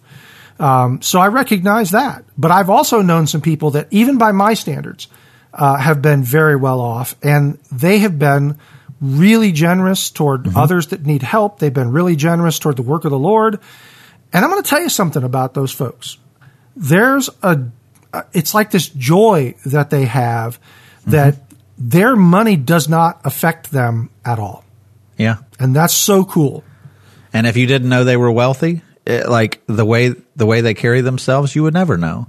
Um, 0.58 1.02
so 1.02 1.20
I 1.20 1.28
recognize 1.28 1.90
that. 1.92 2.24
But 2.36 2.50
I've 2.50 2.70
also 2.70 3.02
known 3.02 3.26
some 3.26 3.40
people 3.40 3.72
that, 3.72 3.88
even 3.90 4.18
by 4.18 4.32
my 4.32 4.54
standards, 4.54 5.08
uh, 5.52 5.76
have 5.76 6.00
been 6.00 6.22
very 6.22 6.56
well 6.56 6.80
off, 6.80 7.14
and 7.22 7.58
they 7.70 7.98
have 7.98 8.18
been 8.18 8.58
really 9.00 9.50
generous 9.52 10.10
toward 10.10 10.44
mm-hmm. 10.44 10.56
others 10.56 10.88
that 10.88 11.04
need 11.04 11.22
help. 11.22 11.58
They've 11.58 11.74
been 11.74 11.90
really 11.90 12.16
generous 12.16 12.58
toward 12.58 12.76
the 12.76 12.82
work 12.82 13.04
of 13.04 13.10
the 13.10 13.18
Lord. 13.18 13.58
And 14.32 14.44
I'm 14.44 14.50
going 14.50 14.62
to 14.62 14.68
tell 14.68 14.80
you 14.80 14.88
something 14.88 15.24
about 15.24 15.54
those 15.54 15.72
folks. 15.72 16.18
There's 16.76 17.28
a, 17.42 17.60
it's 18.32 18.54
like 18.54 18.70
this 18.70 18.88
joy 18.88 19.56
that 19.66 19.90
they 19.90 20.06
have 20.06 20.58
that 21.06 21.34
mm-hmm. 21.34 21.54
their 21.76 22.16
money 22.16 22.56
does 22.56 22.88
not 22.88 23.20
affect 23.24 23.72
them 23.72 24.08
at 24.24 24.38
all. 24.38 24.64
Yeah. 25.18 25.38
And 25.58 25.74
that's 25.74 25.94
so 25.94 26.24
cool. 26.24 26.64
And 27.32 27.46
if 27.46 27.56
you 27.56 27.66
didn't 27.66 27.88
know 27.88 28.04
they 28.04 28.16
were 28.16 28.30
wealthy, 28.30 28.82
it, 29.06 29.28
like 29.28 29.62
the 29.66 29.84
way 29.84 30.14
the 30.36 30.46
way 30.46 30.60
they 30.60 30.74
carry 30.74 31.00
themselves, 31.00 31.54
you 31.54 31.62
would 31.64 31.74
never 31.74 31.96
know. 31.96 32.28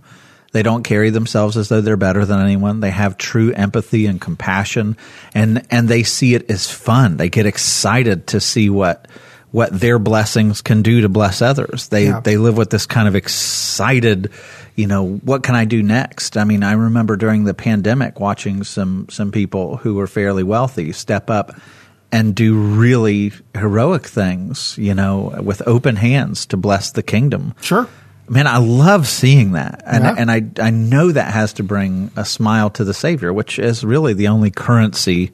They 0.53 0.61
don't 0.61 0.83
carry 0.83 1.09
themselves 1.09 1.57
as 1.57 1.67
though 1.67 1.81
they're 1.81 1.97
better 1.97 2.25
than 2.25 2.39
anyone. 2.39 2.79
They 2.79 2.91
have 2.91 3.17
true 3.17 3.51
empathy 3.51 4.05
and 4.05 4.21
compassion 4.21 4.97
and, 5.33 5.65
and 5.71 5.89
they 5.89 6.03
see 6.03 6.35
it 6.35 6.49
as 6.49 6.69
fun. 6.69 7.17
They 7.17 7.29
get 7.29 7.47
excited 7.47 8.27
to 8.27 8.39
see 8.39 8.69
what, 8.69 9.07
what 9.49 9.77
their 9.77 9.97
blessings 9.97 10.61
can 10.61 10.83
do 10.83 11.01
to 11.01 11.09
bless 11.09 11.41
others. 11.41 11.87
They, 11.87 12.05
yeah. 12.05 12.19
they 12.19 12.37
live 12.37 12.55
with 12.55 12.69
this 12.69 12.85
kind 12.85 13.07
of 13.07 13.15
excited, 13.15 14.29
you 14.75 14.85
know, 14.85 15.15
what 15.15 15.41
can 15.41 15.55
I 15.55 15.65
do 15.65 15.81
next? 15.81 16.37
I 16.37 16.43
mean, 16.43 16.61
I 16.61 16.73
remember 16.73 17.17
during 17.17 17.45
the 17.45 17.55
pandemic 17.55 18.19
watching 18.19 18.63
some, 18.63 19.07
some 19.09 19.31
people 19.31 19.77
who 19.77 19.95
were 19.95 20.07
fairly 20.07 20.43
wealthy 20.43 20.91
step 20.91 21.31
up 21.31 21.55
and 22.13 22.35
do 22.35 22.55
really 22.55 23.33
heroic 23.55 24.05
things, 24.05 24.77
you 24.77 24.93
know, 24.93 25.35
with 25.43 25.67
open 25.67 25.95
hands 25.95 26.45
to 26.45 26.57
bless 26.57 26.91
the 26.91 27.01
kingdom. 27.01 27.55
Sure. 27.59 27.89
Man, 28.29 28.45
I 28.45 28.57
love 28.57 29.07
seeing 29.07 29.53
that, 29.53 29.81
and 29.85 30.03
yeah. 30.03 30.15
and 30.17 30.31
I 30.31 30.43
I 30.65 30.69
know 30.69 31.11
that 31.11 31.33
has 31.33 31.53
to 31.53 31.63
bring 31.63 32.11
a 32.15 32.23
smile 32.23 32.69
to 32.69 32.85
the 32.85 32.93
Savior, 32.93 33.33
which 33.33 33.59
is 33.59 33.83
really 33.83 34.13
the 34.13 34.29
only 34.29 34.49
currency, 34.49 35.31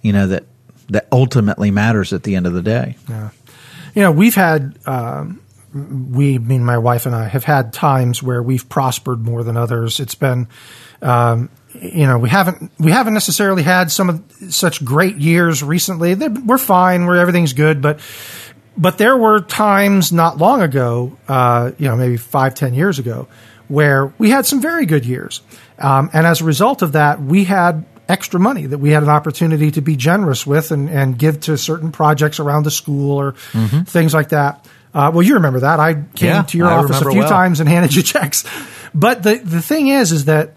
you 0.00 0.12
know 0.12 0.28
that 0.28 0.44
that 0.88 1.08
ultimately 1.12 1.70
matters 1.70 2.14
at 2.14 2.22
the 2.22 2.36
end 2.36 2.46
of 2.46 2.54
the 2.54 2.62
day. 2.62 2.96
Yeah, 3.08 3.30
you 3.94 4.02
know 4.02 4.12
we've 4.12 4.34
had 4.34 4.78
um, 4.86 5.42
we, 5.74 6.38
mean 6.38 6.64
my 6.64 6.78
wife 6.78 7.04
and 7.04 7.14
I 7.14 7.28
have 7.28 7.44
had 7.44 7.74
times 7.74 8.22
where 8.22 8.42
we've 8.42 8.66
prospered 8.66 9.20
more 9.20 9.42
than 9.42 9.56
others. 9.56 10.00
It's 10.00 10.14
been. 10.14 10.48
Um, 11.02 11.50
you 11.82 12.06
know, 12.06 12.18
we 12.18 12.28
haven't 12.28 12.70
we 12.78 12.90
haven't 12.90 13.14
necessarily 13.14 13.62
had 13.62 13.90
some 13.90 14.08
of 14.08 14.52
such 14.52 14.84
great 14.84 15.16
years 15.16 15.62
recently. 15.62 16.14
We're 16.14 16.58
fine, 16.58 17.06
where 17.06 17.16
everything's 17.16 17.52
good, 17.52 17.82
but 17.82 18.00
but 18.76 18.98
there 18.98 19.16
were 19.16 19.40
times 19.40 20.12
not 20.12 20.38
long 20.38 20.62
ago, 20.62 21.16
uh, 21.28 21.72
you 21.78 21.88
know, 21.88 21.96
maybe 21.96 22.16
five, 22.16 22.54
ten 22.54 22.74
years 22.74 22.98
ago, 22.98 23.28
where 23.68 24.12
we 24.18 24.30
had 24.30 24.46
some 24.46 24.60
very 24.60 24.86
good 24.86 25.06
years. 25.06 25.40
Um, 25.78 26.10
and 26.12 26.26
as 26.26 26.40
a 26.40 26.44
result 26.44 26.82
of 26.82 26.92
that, 26.92 27.20
we 27.20 27.44
had 27.44 27.84
extra 28.08 28.38
money 28.38 28.66
that 28.66 28.78
we 28.78 28.90
had 28.90 29.02
an 29.02 29.08
opportunity 29.08 29.70
to 29.72 29.80
be 29.80 29.96
generous 29.96 30.46
with 30.46 30.70
and, 30.70 30.88
and 30.88 31.18
give 31.18 31.40
to 31.40 31.58
certain 31.58 31.90
projects 31.90 32.38
around 32.38 32.62
the 32.62 32.70
school 32.70 33.18
or 33.18 33.32
mm-hmm. 33.32 33.82
things 33.82 34.14
like 34.14 34.28
that. 34.30 34.66
Uh, 34.94 35.10
well, 35.12 35.22
you 35.22 35.34
remember 35.34 35.60
that. 35.60 35.80
I 35.80 35.94
came 35.94 36.28
yeah, 36.28 36.42
to 36.42 36.58
your 36.58 36.68
I 36.68 36.76
office 36.76 37.00
a 37.00 37.10
few 37.10 37.20
well. 37.20 37.28
times 37.28 37.60
and 37.60 37.68
handed 37.68 37.94
you 37.94 38.02
checks. 38.14 38.44
But 38.94 39.22
the, 39.22 39.36
the 39.36 39.60
thing 39.60 39.88
is, 39.88 40.12
is 40.12 40.26
that 40.26 40.54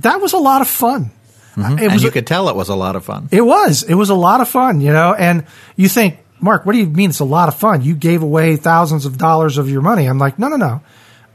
that 0.00 0.20
was 0.20 0.32
a 0.32 0.38
lot 0.38 0.60
of 0.60 0.68
fun. 0.68 1.10
Mm-hmm. 1.56 1.78
It 1.78 1.84
was, 1.84 1.92
and 1.92 2.02
you 2.02 2.10
could 2.10 2.26
tell 2.26 2.48
it 2.48 2.56
was 2.56 2.68
a 2.68 2.74
lot 2.74 2.96
of 2.96 3.04
fun. 3.04 3.28
It 3.30 3.42
was. 3.42 3.82
It 3.84 3.94
was 3.94 4.10
a 4.10 4.14
lot 4.14 4.40
of 4.40 4.48
fun, 4.48 4.80
you 4.80 4.92
know, 4.92 5.14
and 5.14 5.46
you 5.76 5.88
think, 5.88 6.18
Mark, 6.40 6.66
what 6.66 6.72
do 6.72 6.78
you 6.78 6.86
mean 6.86 7.10
it's 7.10 7.20
a 7.20 7.24
lot 7.24 7.48
of 7.48 7.54
fun? 7.54 7.82
You 7.82 7.94
gave 7.94 8.22
away 8.22 8.56
thousands 8.56 9.06
of 9.06 9.18
dollars 9.18 9.56
of 9.56 9.70
your 9.70 9.82
money. 9.82 10.06
I'm 10.06 10.18
like, 10.18 10.38
no, 10.38 10.48
no, 10.48 10.56
no. 10.56 10.82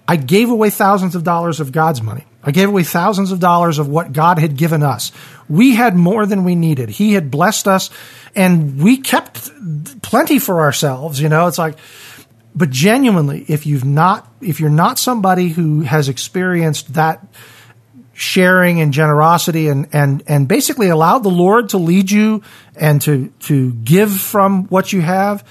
I 0.07 0.17
gave 0.17 0.49
away 0.49 0.69
thousands 0.71 1.15
of 1.15 1.23
dollars 1.23 1.59
of 1.59 1.71
God's 1.71 2.01
money. 2.01 2.25
I 2.43 2.51
gave 2.51 2.69
away 2.69 2.83
thousands 2.83 3.31
of 3.31 3.39
dollars 3.39 3.79
of 3.79 3.87
what 3.87 4.13
God 4.13 4.39
had 4.39 4.57
given 4.57 4.81
us. 4.81 5.11
We 5.47 5.75
had 5.75 5.95
more 5.95 6.25
than 6.25 6.43
we 6.43 6.55
needed. 6.55 6.89
He 6.89 7.13
had 7.13 7.29
blessed 7.29 7.67
us 7.67 7.89
and 8.35 8.81
we 8.81 8.97
kept 8.97 9.51
plenty 10.01 10.39
for 10.39 10.61
ourselves. 10.61 11.19
You 11.21 11.29
know, 11.29 11.47
it's 11.47 11.57
like, 11.57 11.75
but 12.55 12.69
genuinely, 12.69 13.45
if 13.47 13.65
you've 13.65 13.85
not, 13.85 14.31
if 14.41 14.59
you're 14.59 14.69
not 14.69 14.97
somebody 14.99 15.49
who 15.49 15.81
has 15.81 16.09
experienced 16.09 16.93
that 16.93 17.25
sharing 18.19 18.81
and 18.81 18.91
generosity 18.91 19.69
and, 19.69 19.87
and, 19.93 20.21
and 20.27 20.45
basically 20.45 20.89
allow 20.89 21.19
the 21.19 21.29
Lord 21.29 21.69
to 21.69 21.77
lead 21.77 22.11
you 22.11 22.43
and 22.75 23.01
to, 23.01 23.29
to 23.39 23.71
give 23.71 24.11
from 24.11 24.65
what 24.65 24.91
you 24.91 24.99
have. 24.99 25.47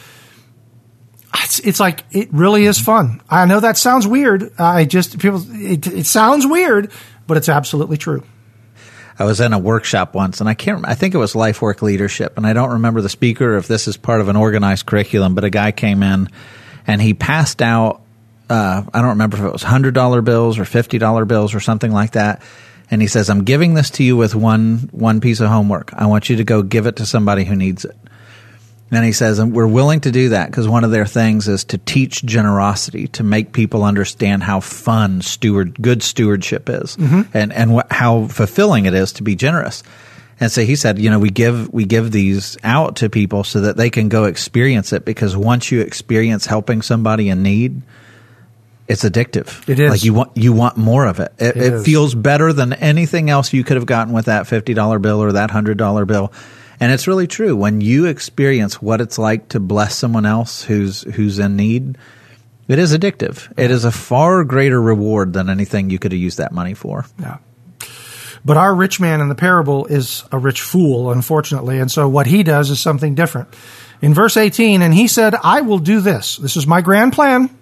It's, 1.44 1.60
it's 1.60 1.80
like, 1.80 2.04
it 2.10 2.28
really 2.30 2.66
is 2.66 2.78
fun. 2.78 3.22
I 3.30 3.46
know 3.46 3.60
that 3.60 3.78
sounds 3.78 4.06
weird. 4.06 4.52
I 4.58 4.84
just, 4.84 5.18
people, 5.18 5.42
it, 5.48 5.86
it 5.86 6.06
sounds 6.06 6.46
weird, 6.46 6.92
but 7.26 7.38
it's 7.38 7.48
absolutely 7.48 7.96
true. 7.96 8.22
I 9.18 9.24
was 9.24 9.40
in 9.40 9.54
a 9.54 9.58
workshop 9.58 10.14
once, 10.14 10.40
and 10.40 10.48
I 10.48 10.54
can't. 10.54 10.86
I 10.86 10.94
think 10.94 11.14
it 11.14 11.18
was 11.18 11.34
life 11.34 11.62
work 11.62 11.80
leadership, 11.80 12.36
and 12.36 12.46
I 12.46 12.52
don't 12.52 12.72
remember 12.72 13.00
the 13.00 13.08
speaker 13.08 13.56
if 13.56 13.66
this 13.66 13.88
is 13.88 13.96
part 13.96 14.20
of 14.20 14.28
an 14.28 14.36
organized 14.36 14.86
curriculum. 14.86 15.34
But 15.34 15.42
a 15.42 15.50
guy 15.50 15.72
came 15.72 16.04
in, 16.04 16.28
and 16.86 17.02
he 17.02 17.14
passed 17.14 17.60
out. 17.60 18.02
Uh, 18.48 18.82
I 18.92 19.00
don't 19.00 19.10
remember 19.10 19.36
if 19.36 19.44
it 19.44 19.52
was 19.52 19.62
hundred 19.62 19.94
dollar 19.94 20.22
bills 20.22 20.58
or 20.58 20.64
fifty 20.64 20.98
dollar 20.98 21.24
bills 21.24 21.54
or 21.54 21.60
something 21.60 21.92
like 21.92 22.12
that. 22.12 22.42
And 22.90 23.02
he 23.02 23.08
says, 23.08 23.28
"I'm 23.28 23.44
giving 23.44 23.74
this 23.74 23.90
to 23.92 24.04
you 24.04 24.16
with 24.16 24.34
one 24.34 24.88
one 24.92 25.20
piece 25.20 25.40
of 25.40 25.48
homework. 25.48 25.92
I 25.92 26.06
want 26.06 26.30
you 26.30 26.36
to 26.36 26.44
go 26.44 26.62
give 26.62 26.86
it 26.86 26.96
to 26.96 27.06
somebody 27.06 27.44
who 27.44 27.54
needs 27.56 27.84
it." 27.84 27.96
And 28.90 29.04
he 29.04 29.12
says, 29.12 29.38
and 29.38 29.52
we're 29.52 29.66
willing 29.66 30.00
to 30.00 30.10
do 30.10 30.30
that 30.30 30.50
because 30.50 30.66
one 30.66 30.84
of 30.84 30.90
their 30.90 31.04
things 31.04 31.46
is 31.46 31.64
to 31.64 31.78
teach 31.78 32.24
generosity, 32.24 33.08
to 33.08 33.22
make 33.22 33.52
people 33.52 33.84
understand 33.84 34.42
how 34.42 34.60
fun 34.60 35.20
steward, 35.20 35.80
good 35.80 36.02
stewardship 36.02 36.70
is 36.70 36.96
mm-hmm. 36.96 37.22
and, 37.34 37.52
and 37.52 37.74
what, 37.74 37.92
how 37.92 38.26
fulfilling 38.28 38.86
it 38.86 38.94
is 38.94 39.12
to 39.14 39.22
be 39.22 39.36
generous. 39.36 39.82
And 40.40 40.50
so 40.50 40.62
he 40.62 40.76
said, 40.76 40.98
you 40.98 41.10
know, 41.10 41.18
we 41.18 41.30
give, 41.30 41.72
we 41.72 41.84
give 41.84 42.12
these 42.12 42.56
out 42.64 42.96
to 42.96 43.10
people 43.10 43.44
so 43.44 43.62
that 43.62 43.76
they 43.76 43.90
can 43.90 44.08
go 44.08 44.24
experience 44.24 44.92
it 44.92 45.04
because 45.04 45.36
once 45.36 45.70
you 45.70 45.80
experience 45.80 46.46
helping 46.46 46.80
somebody 46.80 47.28
in 47.28 47.42
need, 47.42 47.82
it's 48.88 49.04
addictive. 49.04 49.68
It 49.68 49.78
is. 49.78 49.90
Like 49.90 50.04
you 50.04 50.14
want, 50.14 50.36
you 50.36 50.52
want 50.52 50.76
more 50.76 51.06
of 51.06 51.20
it. 51.20 51.32
It, 51.38 51.56
it, 51.56 51.72
it 51.74 51.82
feels 51.84 52.14
better 52.14 52.52
than 52.52 52.72
anything 52.72 53.30
else 53.30 53.52
you 53.52 53.62
could 53.62 53.76
have 53.76 53.86
gotten 53.86 54.12
with 54.12 54.26
that 54.26 54.46
$50 54.46 55.02
bill 55.02 55.22
or 55.22 55.32
that 55.32 55.50
$100 55.50 56.06
bill 56.06 56.32
and 56.80 56.92
it's 56.92 57.08
really 57.08 57.26
true. 57.26 57.56
When 57.56 57.80
you 57.80 58.06
experience 58.06 58.80
what 58.80 59.00
it's 59.00 59.18
like 59.18 59.48
to 59.50 59.60
bless 59.60 59.96
someone 59.96 60.26
else 60.26 60.62
who's 60.62 61.02
who's 61.02 61.38
in 61.38 61.56
need, 61.56 61.98
it 62.68 62.78
is 62.78 62.96
addictive. 62.96 63.52
It 63.58 63.70
is 63.70 63.84
a 63.84 63.90
far 63.90 64.44
greater 64.44 64.80
reward 64.80 65.32
than 65.32 65.50
anything 65.50 65.90
you 65.90 65.98
could 65.98 66.12
have 66.12 66.20
used 66.20 66.38
that 66.38 66.52
money 66.52 66.74
for. 66.74 67.04
Yeah. 67.18 67.38
But 68.44 68.56
our 68.56 68.74
rich 68.74 69.00
man 69.00 69.20
in 69.20 69.28
the 69.28 69.34
parable 69.34 69.86
is 69.86 70.24
a 70.30 70.38
rich 70.38 70.60
fool, 70.60 71.10
unfortunately. 71.10 71.80
And 71.80 71.90
so 71.90 72.08
what 72.08 72.26
he 72.26 72.44
does 72.44 72.70
is 72.70 72.78
something 72.78 73.16
different. 73.16 73.48
In 74.00 74.14
verse 74.14 74.36
18, 74.36 74.82
and 74.82 74.94
he 74.94 75.08
said, 75.08 75.34
I 75.34 75.60
will 75.60 75.78
do 75.78 76.00
this. 76.00 76.36
This 76.36 76.56
is 76.56 76.66
my 76.66 76.80
grand 76.80 77.12
plan. 77.12 77.56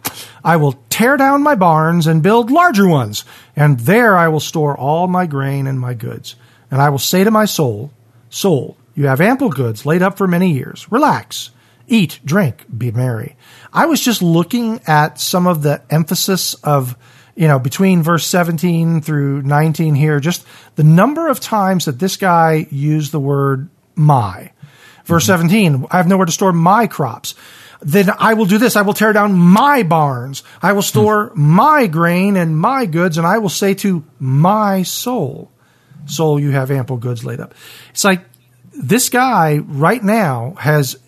I 0.45 0.57
will 0.57 0.79
tear 0.91 1.17
down 1.17 1.43
my 1.43 1.55
barns 1.55 2.07
and 2.07 2.23
build 2.23 2.51
larger 2.51 2.87
ones, 2.87 3.25
and 3.55 3.81
there 3.81 4.17
I 4.17 4.29
will 4.29 4.41
store 4.41 4.77
all 4.77 5.09
my 5.09 5.27
grain 5.27 5.67
and 5.67 5.81
my 5.81 5.95
goods. 5.95 6.37
And 6.71 6.81
I 6.81 6.91
will 6.91 6.99
say 6.99 7.25
to 7.25 7.31
my 7.31 7.45
soul, 7.47 7.91
Soul, 8.29 8.77
you 8.95 9.07
have 9.07 9.21
ample 9.21 9.49
goods 9.49 9.87
laid 9.87 10.03
up 10.03 10.19
for 10.19 10.27
many 10.27 10.53
years. 10.53 10.91
Relax. 10.91 11.51
Eat, 11.89 12.19
drink, 12.25 12.65
be 12.77 12.91
merry. 12.91 13.37
I 13.73 13.87
was 13.87 14.01
just 14.01 14.21
looking 14.21 14.81
at 14.87 15.21
some 15.21 15.47
of 15.47 15.63
the 15.63 15.83
emphasis 15.89 16.55
of, 16.55 16.97
you 17.37 17.47
know, 17.47 17.59
between 17.59 18.03
verse 18.03 18.27
17 18.27 19.03
through 19.03 19.43
19 19.43 19.95
here, 19.95 20.19
just 20.19 20.45
the 20.75 20.85
number 20.85 21.29
of 21.29 21.39
times 21.39 21.85
that 21.85 21.99
this 21.99 22.17
guy 22.17 22.67
used 22.71 23.13
the 23.13 23.21
word 23.21 23.69
my. 23.95 24.51
Verse 25.07 25.25
mm-hmm. 25.25 25.49
17, 25.49 25.87
I 25.91 25.97
have 25.97 26.09
nowhere 26.09 26.27
to 26.27 26.33
store 26.33 26.53
my 26.53 26.87
crops. 26.87 27.35
Then 27.81 28.11
I 28.19 28.35
will 28.35 28.47
do 28.47 28.59
this. 28.59 28.77
I 28.77 28.83
will 28.83 28.95
tear 28.95 29.13
down 29.13 29.35
my 29.35 29.83
barns. 29.83 30.43
I 30.63 30.73
will 30.73 30.83
store 30.83 31.31
mm-hmm. 31.31 31.41
my 31.41 31.87
grain 31.87 32.37
and 32.37 32.59
my 32.59 32.87
goods, 32.87 33.19
and 33.19 33.27
I 33.27 33.39
will 33.39 33.49
say 33.49 33.75
to 33.75 34.05
my 34.19 34.83
soul, 34.83 35.51
soul, 36.07 36.41
you 36.41 36.51
have 36.51 36.71
ample 36.71 36.97
goods 36.97 37.25
laid 37.25 37.41
up. 37.41 37.55
It's 37.91 38.05
like 38.05 38.25
this 38.73 39.09
guy 39.09 39.59
right 39.59 40.03
now 40.03 40.55
has 40.59 40.99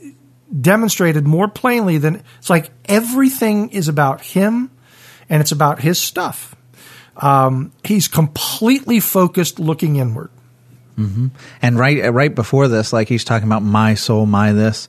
demonstrated 0.60 1.26
more 1.26 1.48
plainly 1.48 1.98
than 1.98 2.22
it's 2.38 2.48
like 2.48 2.70
everything 2.86 3.70
is 3.70 3.88
about 3.88 4.22
him 4.22 4.70
and 5.28 5.40
it's 5.40 5.52
about 5.52 5.80
his 5.80 5.98
stuff. 5.98 6.54
Um, 7.16 7.72
he's 7.84 8.08
completely 8.08 9.00
focused 9.00 9.58
looking 9.58 9.96
inward. 9.96 10.30
Mm-hmm. 10.98 11.28
And 11.62 11.78
right, 11.78 12.12
right 12.12 12.34
before 12.34 12.68
this, 12.68 12.92
like 12.92 13.08
he's 13.08 13.24
talking 13.24 13.48
about 13.48 13.62
my 13.62 13.94
soul, 13.94 14.26
my 14.26 14.52
this, 14.52 14.88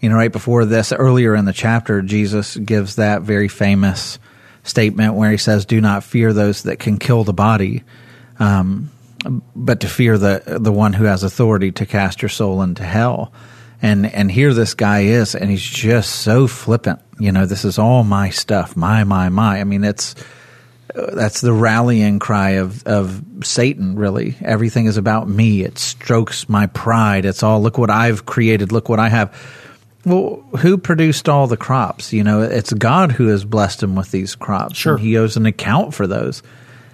you 0.00 0.08
know, 0.08 0.16
right 0.16 0.32
before 0.32 0.64
this, 0.64 0.92
earlier 0.92 1.34
in 1.36 1.44
the 1.44 1.52
chapter, 1.52 2.00
Jesus 2.00 2.56
gives 2.56 2.96
that 2.96 3.22
very 3.22 3.48
famous 3.48 4.18
statement 4.62 5.14
where 5.14 5.30
he 5.30 5.36
says, 5.36 5.66
"Do 5.66 5.80
not 5.80 6.04
fear 6.04 6.32
those 6.32 6.62
that 6.62 6.78
can 6.78 6.98
kill 6.98 7.24
the 7.24 7.34
body." 7.34 7.84
Um, 8.38 8.90
but 9.54 9.80
to 9.80 9.88
fear 9.88 10.16
the 10.16 10.42
the 10.46 10.72
one 10.72 10.94
who 10.94 11.04
has 11.04 11.22
authority 11.22 11.72
to 11.72 11.86
cast 11.86 12.22
your 12.22 12.28
soul 12.30 12.62
into 12.62 12.82
hell. 12.82 13.32
And 13.82 14.06
and 14.06 14.30
here 14.30 14.52
this 14.54 14.74
guy 14.74 15.00
is, 15.00 15.34
and 15.34 15.50
he's 15.50 15.62
just 15.62 16.10
so 16.16 16.46
flippant. 16.46 17.00
You 17.18 17.32
know, 17.32 17.46
this 17.46 17.64
is 17.64 17.78
all 17.78 18.04
my 18.04 18.30
stuff, 18.30 18.76
my 18.76 19.04
my 19.04 19.28
my. 19.28 19.60
I 19.60 19.64
mean, 19.64 19.84
it's 19.84 20.14
that's 20.94 21.40
the 21.40 21.52
rallying 21.52 22.18
cry 22.18 22.50
of 22.50 22.86
of 22.86 23.22
Satan. 23.42 23.96
Really, 23.96 24.36
everything 24.42 24.86
is 24.86 24.96
about 24.96 25.28
me. 25.28 25.62
It 25.62 25.78
strokes 25.78 26.48
my 26.48 26.66
pride. 26.66 27.24
It's 27.24 27.42
all 27.42 27.62
look 27.62 27.78
what 27.78 27.90
I've 27.90 28.26
created. 28.26 28.72
Look 28.72 28.88
what 28.88 29.00
I 29.00 29.08
have. 29.08 29.34
Well, 30.04 30.36
who 30.58 30.78
produced 30.78 31.28
all 31.28 31.46
the 31.46 31.58
crops? 31.58 32.12
You 32.12 32.24
know, 32.24 32.40
it's 32.40 32.72
God 32.72 33.12
who 33.12 33.26
has 33.26 33.44
blessed 33.44 33.82
him 33.82 33.96
with 33.96 34.10
these 34.10 34.34
crops. 34.34 34.76
Sure, 34.76 34.96
he 34.96 35.18
owes 35.18 35.36
an 35.36 35.46
account 35.46 35.92
for 35.92 36.06
those 36.06 36.42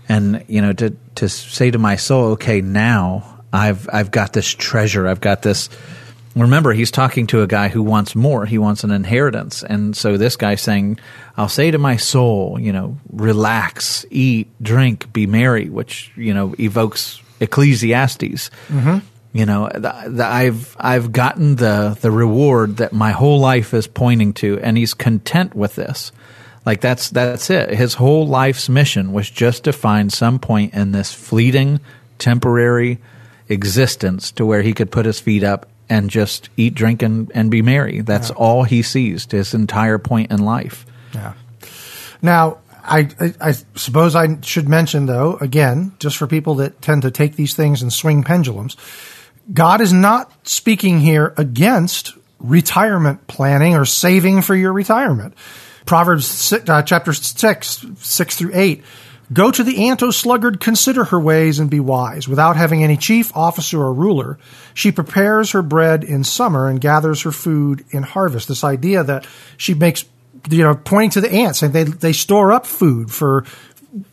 and 0.09 0.45
you 0.49 0.61
know 0.63 0.73
to 0.73 0.91
to 1.17 1.29
say 1.29 1.71
to 1.71 1.79
my 1.79 1.97
soul, 1.97 2.33
okay, 2.33 2.61
now 2.61 3.41
I've 3.53 3.89
I've 3.93 4.11
got 4.11 4.33
this 4.33 4.49
treasure, 4.49 5.07
I've 5.07 5.21
got 5.21 5.43
this. 5.43 5.69
Remember, 6.37 6.75
he's 6.75 6.91
talking 6.91 7.27
to 7.29 7.41
a 7.41 7.47
guy 7.47 7.69
who 7.69 7.83
wants 7.83 8.15
more. 8.15 8.45
He 8.45 8.59
wants 8.59 8.85
an 8.85 8.91
inheritance, 8.91 9.63
and 9.63 9.97
so 9.97 10.19
this 10.19 10.37
guy's 10.37 10.61
saying, 10.61 10.99
"I'll 11.37 11.49
say 11.49 11.71
to 11.71 11.79
my 11.79 11.97
soul, 11.97 12.59
you 12.61 12.73
know, 12.73 12.99
relax, 13.11 14.05
eat, 14.11 14.49
drink, 14.63 15.11
be 15.15 15.27
merry," 15.27 15.71
which 15.71 16.13
you 16.15 16.35
know 16.35 16.55
evokes 16.59 17.23
Ecclesiastes. 17.41 18.51
Mm-hmm. 18.69 18.99
You 19.33 19.47
know, 19.47 19.69
the, 19.73 19.95
the, 20.09 20.27
I've 20.27 20.77
I've 20.79 21.11
gotten 21.11 21.57
the 21.57 21.97
the 22.01 22.11
reward 22.11 22.79
that 22.79 22.93
my 22.93 23.13
whole 23.13 23.41
life 23.41 23.73
is 23.73 23.87
pointing 23.87 24.35
to, 24.35 24.61
and 24.61 24.77
he's 24.77 24.93
content 24.93 25.55
with 25.55 25.75
this. 25.75 26.13
Like 26.67 26.83
that's 26.83 27.09
that's 27.11 27.49
it. 27.49 27.71
His 27.71 27.95
whole 27.95 28.27
life's 28.27 28.69
mission 28.69 29.13
was 29.13 29.31
just 29.31 29.65
to 29.65 29.73
find 29.73 30.13
some 30.13 30.39
point 30.39 30.75
in 30.75 30.93
this 30.93 31.15
fleeting, 31.15 31.81
temporary 32.19 32.99
existence 33.49 34.33
to 34.33 34.45
where 34.45 34.61
he 34.61 34.75
could 34.75 34.91
put 34.91 35.07
his 35.07 35.21
feet 35.21 35.45
up 35.45 35.67
and 35.89 36.11
just 36.11 36.49
eat, 36.57 36.75
drink, 36.75 37.03
and, 37.03 37.31
and 37.35 37.51
be 37.51 37.63
merry. 37.63 38.01
That's 38.01 38.31
yeah. 38.31 38.37
all 38.37 38.65
he 38.65 38.83
sees 38.83 39.27
to 39.27 39.37
his 39.37 39.55
entire 39.55 39.99
point 39.99 40.31
in 40.31 40.45
life. 40.45 40.87
Yeah. 41.15 41.35
Now, 42.23 42.59
I, 42.83 43.09
I, 43.21 43.35
I, 43.41 43.53
suppose 43.75 44.15
I 44.15 44.41
should 44.41 44.69
mention, 44.69 45.07
though, 45.07 45.37
again, 45.37 45.93
just 45.99 46.17
for 46.17 46.27
people 46.27 46.57
that 46.57 46.81
tend 46.81 47.03
to 47.03 47.11
take 47.11 47.37
these 47.37 47.55
things 47.55 47.83
and 47.83 47.93
swing 47.93 48.23
pendulums, 48.23 48.77
God 49.53 49.81
is 49.81 49.93
not 49.93 50.33
speaking 50.47 51.01
here 51.01 51.35
against 51.37 52.15
retirement 52.39 53.27
planning 53.27 53.75
or 53.75 53.85
saving 53.85 54.43
for 54.43 54.55
your 54.55 54.73
retirement. 54.73 55.35
Proverbs 55.85 56.53
uh, 56.53 56.83
chapter 56.83 57.13
6, 57.13 57.87
6 57.97 58.37
through 58.37 58.51
8. 58.55 58.83
Go 59.33 59.51
to 59.51 59.65
the 59.65 59.89
ant, 59.89 60.03
O 60.03 60.11
sluggard, 60.11 60.61
consider 60.61 61.05
her 61.05 61.19
ways 61.19 61.59
and 61.59 61.69
be 61.69 61.81
wise. 61.81 62.29
Without 62.29 62.57
having 62.57 62.85
any 62.85 62.97
chief, 62.97 63.37
officer, 63.37 63.81
or 63.81 63.93
ruler, 63.93 64.39
she 64.73 64.93
prepares 64.93 65.51
her 65.51 65.63
bread 65.63 66.05
in 66.05 66.23
summer 66.23 66.69
and 66.69 66.81
gathers 66.81 67.23
her 67.23 67.33
food 67.33 67.85
in 67.91 68.03
harvest. 68.03 68.49
This 68.49 68.63
idea 68.63 69.03
that 69.03 69.27
she 69.57 69.75
makes, 69.75 70.05
you 70.49 70.63
know, 70.63 70.77
pointing 70.77 71.11
to 71.11 71.21
the 71.21 71.33
ants 71.33 71.63
and 71.63 71.73
they, 71.73 71.85
they 71.85 72.13
store 72.13 72.53
up 72.53 72.67
food 72.67 73.11
for 73.11 73.45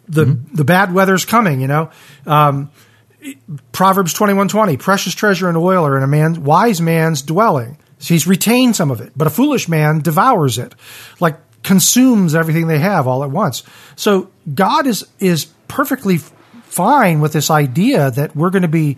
the, 0.08 0.26
mm-hmm. 0.26 0.56
the 0.56 0.64
bad 0.64 0.94
weather's 0.94 1.26
coming, 1.26 1.62
you 1.62 1.68
know. 1.68 1.92
Um, 2.26 2.72
Proverbs 3.72 4.14
21:20 4.14 4.80
precious 4.80 5.16
treasure 5.16 5.48
and 5.48 5.58
oil 5.58 5.86
are 5.86 5.98
in 5.98 6.04
a 6.04 6.08
man 6.08 6.44
wise 6.44 6.82
man's 6.82 7.22
dwelling. 7.22 7.78
He's 8.00 8.28
retained 8.28 8.76
some 8.76 8.92
of 8.92 9.00
it, 9.00 9.14
but 9.16 9.28
a 9.28 9.30
foolish 9.30 9.70
man 9.70 10.00
devours 10.00 10.58
it. 10.58 10.76
Like 11.22 11.38
consumes 11.64 12.36
everything 12.36 12.68
they 12.68 12.80
have 12.80 13.08
all 13.08 13.24
at 13.24 13.32
once. 13.32 13.64
So 13.96 14.30
God 14.54 14.86
is 14.88 15.08
is 15.20 15.46
perfectly 15.68 16.18
fine 16.18 17.20
with 17.20 17.34
this 17.34 17.50
idea 17.50 18.12
that 18.12 18.36
we're 18.36 18.50
going 18.50 18.64
to 18.64 18.68
be 18.68 18.98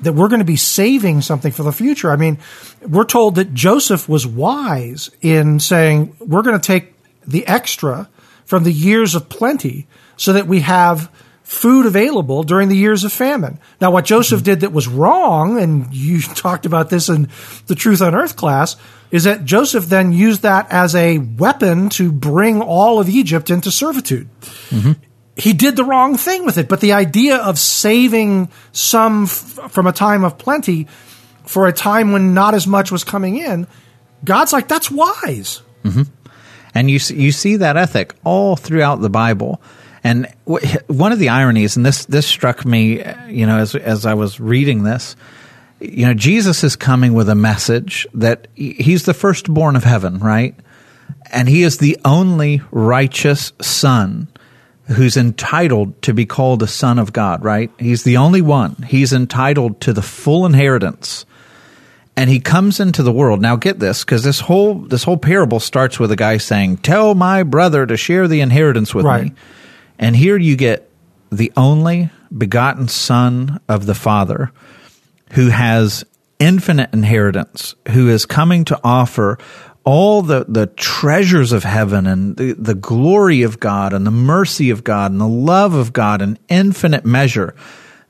that 0.00 0.12
we're 0.12 0.28
going 0.28 0.40
to 0.40 0.44
be 0.44 0.56
saving 0.56 1.22
something 1.22 1.50
for 1.50 1.64
the 1.64 1.72
future. 1.72 2.10
I 2.10 2.16
mean, 2.16 2.38
we're 2.86 3.04
told 3.04 3.34
that 3.34 3.52
Joseph 3.52 4.08
was 4.08 4.26
wise 4.26 5.10
in 5.20 5.58
saying 5.58 6.14
we're 6.20 6.42
going 6.42 6.58
to 6.58 6.64
take 6.64 6.94
the 7.26 7.46
extra 7.46 8.08
from 8.44 8.64
the 8.64 8.72
years 8.72 9.14
of 9.14 9.28
plenty 9.28 9.86
so 10.16 10.32
that 10.32 10.46
we 10.46 10.60
have 10.60 11.10
food 11.48 11.86
available 11.86 12.42
during 12.42 12.68
the 12.68 12.76
years 12.76 13.04
of 13.04 13.12
famine. 13.12 13.58
Now, 13.80 13.90
what 13.90 14.04
Joseph 14.04 14.42
did 14.42 14.60
that 14.60 14.70
was 14.70 14.86
wrong, 14.86 15.58
and 15.58 15.92
you 15.94 16.20
talked 16.34 16.66
about 16.66 16.90
this 16.90 17.08
in 17.08 17.30
the 17.68 17.74
Truth 17.74 18.02
on 18.02 18.14
Earth 18.14 18.36
class, 18.36 18.76
is 19.10 19.24
that 19.24 19.46
Joseph 19.46 19.86
then 19.86 20.12
used 20.12 20.42
that 20.42 20.70
as 20.70 20.94
a 20.94 21.16
weapon 21.16 21.88
to 21.90 22.12
bring 22.12 22.60
all 22.60 23.00
of 23.00 23.08
Egypt 23.08 23.48
into 23.48 23.70
servitude. 23.70 24.28
Mm-hmm. 24.68 24.92
he 25.36 25.54
did 25.54 25.74
the 25.76 25.84
wrong 25.84 26.18
thing 26.18 26.44
with 26.44 26.58
it. 26.58 26.68
But 26.68 26.80
the 26.80 26.92
idea 26.92 27.38
of 27.38 27.58
saving 27.58 28.50
some 28.72 29.24
f- 29.24 29.70
from 29.70 29.86
a 29.86 29.92
time 29.92 30.24
of 30.24 30.36
plenty 30.36 30.86
for 31.46 31.66
a 31.66 31.72
time 31.72 32.12
when 32.12 32.34
not 32.34 32.52
as 32.52 32.66
much 32.66 32.92
was 32.92 33.04
coming 33.04 33.38
in, 33.38 33.66
God's 34.22 34.52
like, 34.52 34.68
that's 34.68 34.90
wise. 34.90 35.62
And 36.74 36.90
you 36.90 36.98
you 37.08 37.32
see 37.32 37.56
that 37.56 37.78
ethic 37.78 38.14
all 38.22 38.54
throughout 38.54 39.00
the 39.00 39.08
Bible. 39.08 39.62
And 40.08 40.26
wh- 40.50 40.64
one 40.88 41.12
of 41.12 41.18
the 41.18 41.28
ironies, 41.28 41.76
and 41.76 41.84
this 41.84 42.04
this 42.06 42.26
struck 42.26 42.64
me, 42.64 43.02
you 43.28 43.46
know, 43.46 43.58
as 43.58 43.74
as 43.74 44.06
I 44.06 44.14
was 44.14 44.40
reading 44.40 44.82
this, 44.84 45.16
you 45.80 46.06
know, 46.06 46.14
Jesus 46.14 46.64
is 46.64 46.76
coming 46.76 47.12
with 47.12 47.28
a 47.28 47.34
message 47.34 48.06
that 48.14 48.48
he's 48.54 49.04
the 49.04 49.14
firstborn 49.14 49.76
of 49.76 49.84
heaven, 49.84 50.18
right? 50.18 50.54
And 51.30 51.48
he 51.48 51.62
is 51.62 51.78
the 51.78 51.98
only 52.04 52.62
righteous 52.70 53.52
son 53.60 54.28
who's 54.86 55.16
entitled 55.16 56.00
to 56.02 56.14
be 56.14 56.24
called 56.24 56.62
a 56.62 56.66
son 56.66 56.98
of 56.98 57.12
God, 57.12 57.44
right? 57.44 57.70
He's 57.78 58.04
the 58.04 58.16
only 58.16 58.40
one. 58.40 58.74
He's 58.88 59.12
entitled 59.12 59.80
to 59.82 59.92
the 59.92 60.00
full 60.02 60.46
inheritance 60.46 61.26
and 62.16 62.30
he 62.30 62.40
comes 62.40 62.80
into 62.80 63.02
the 63.02 63.12
world. 63.12 63.40
Now 63.40 63.56
get 63.56 63.78
this, 63.78 64.04
because 64.04 64.24
this 64.24 64.40
whole 64.40 64.74
this 64.74 65.04
whole 65.04 65.18
parable 65.18 65.60
starts 65.60 66.00
with 66.00 66.10
a 66.10 66.16
guy 66.16 66.38
saying, 66.38 66.78
"Tell 66.78 67.14
my 67.14 67.42
brother 67.44 67.86
to 67.86 67.96
share 67.96 68.26
the 68.26 68.40
inheritance 68.40 68.94
with 68.94 69.04
Right. 69.04 69.24
me." 69.26 69.32
And 69.98 70.16
here 70.16 70.36
you 70.36 70.56
get 70.56 70.88
the 71.30 71.52
only 71.56 72.10
begotten 72.36 72.88
son 72.88 73.60
of 73.68 73.86
the 73.86 73.94
Father 73.94 74.52
who 75.32 75.48
has 75.48 76.04
infinite 76.38 76.92
inheritance, 76.92 77.74
who 77.90 78.08
is 78.08 78.24
coming 78.26 78.64
to 78.66 78.80
offer 78.84 79.38
all 79.84 80.22
the, 80.22 80.44
the 80.46 80.66
treasures 80.66 81.52
of 81.52 81.64
heaven 81.64 82.06
and 82.06 82.36
the, 82.36 82.52
the 82.52 82.74
glory 82.74 83.42
of 83.42 83.58
God 83.58 83.92
and 83.92 84.06
the 84.06 84.10
mercy 84.10 84.70
of 84.70 84.84
God 84.84 85.10
and 85.10 85.20
the 85.20 85.26
love 85.26 85.74
of 85.74 85.92
God 85.92 86.20
in 86.20 86.38
infinite 86.48 87.04
measure 87.04 87.54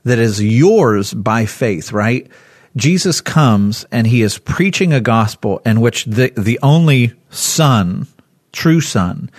that 0.03 0.19
is 0.19 0.43
yours 0.43 1.13
by 1.13 1.45
faith, 1.45 1.91
right? 1.91 2.29
Jesus 2.75 3.21
comes 3.21 3.85
and 3.91 4.07
he 4.07 4.21
is 4.21 4.37
preaching 4.37 4.93
a 4.93 5.01
gospel 5.01 5.61
in 5.65 5.81
which 5.81 6.05
the, 6.05 6.31
the 6.37 6.59
only 6.61 7.13
son, 7.29 8.07
true 8.51 8.81
son, 8.81 9.29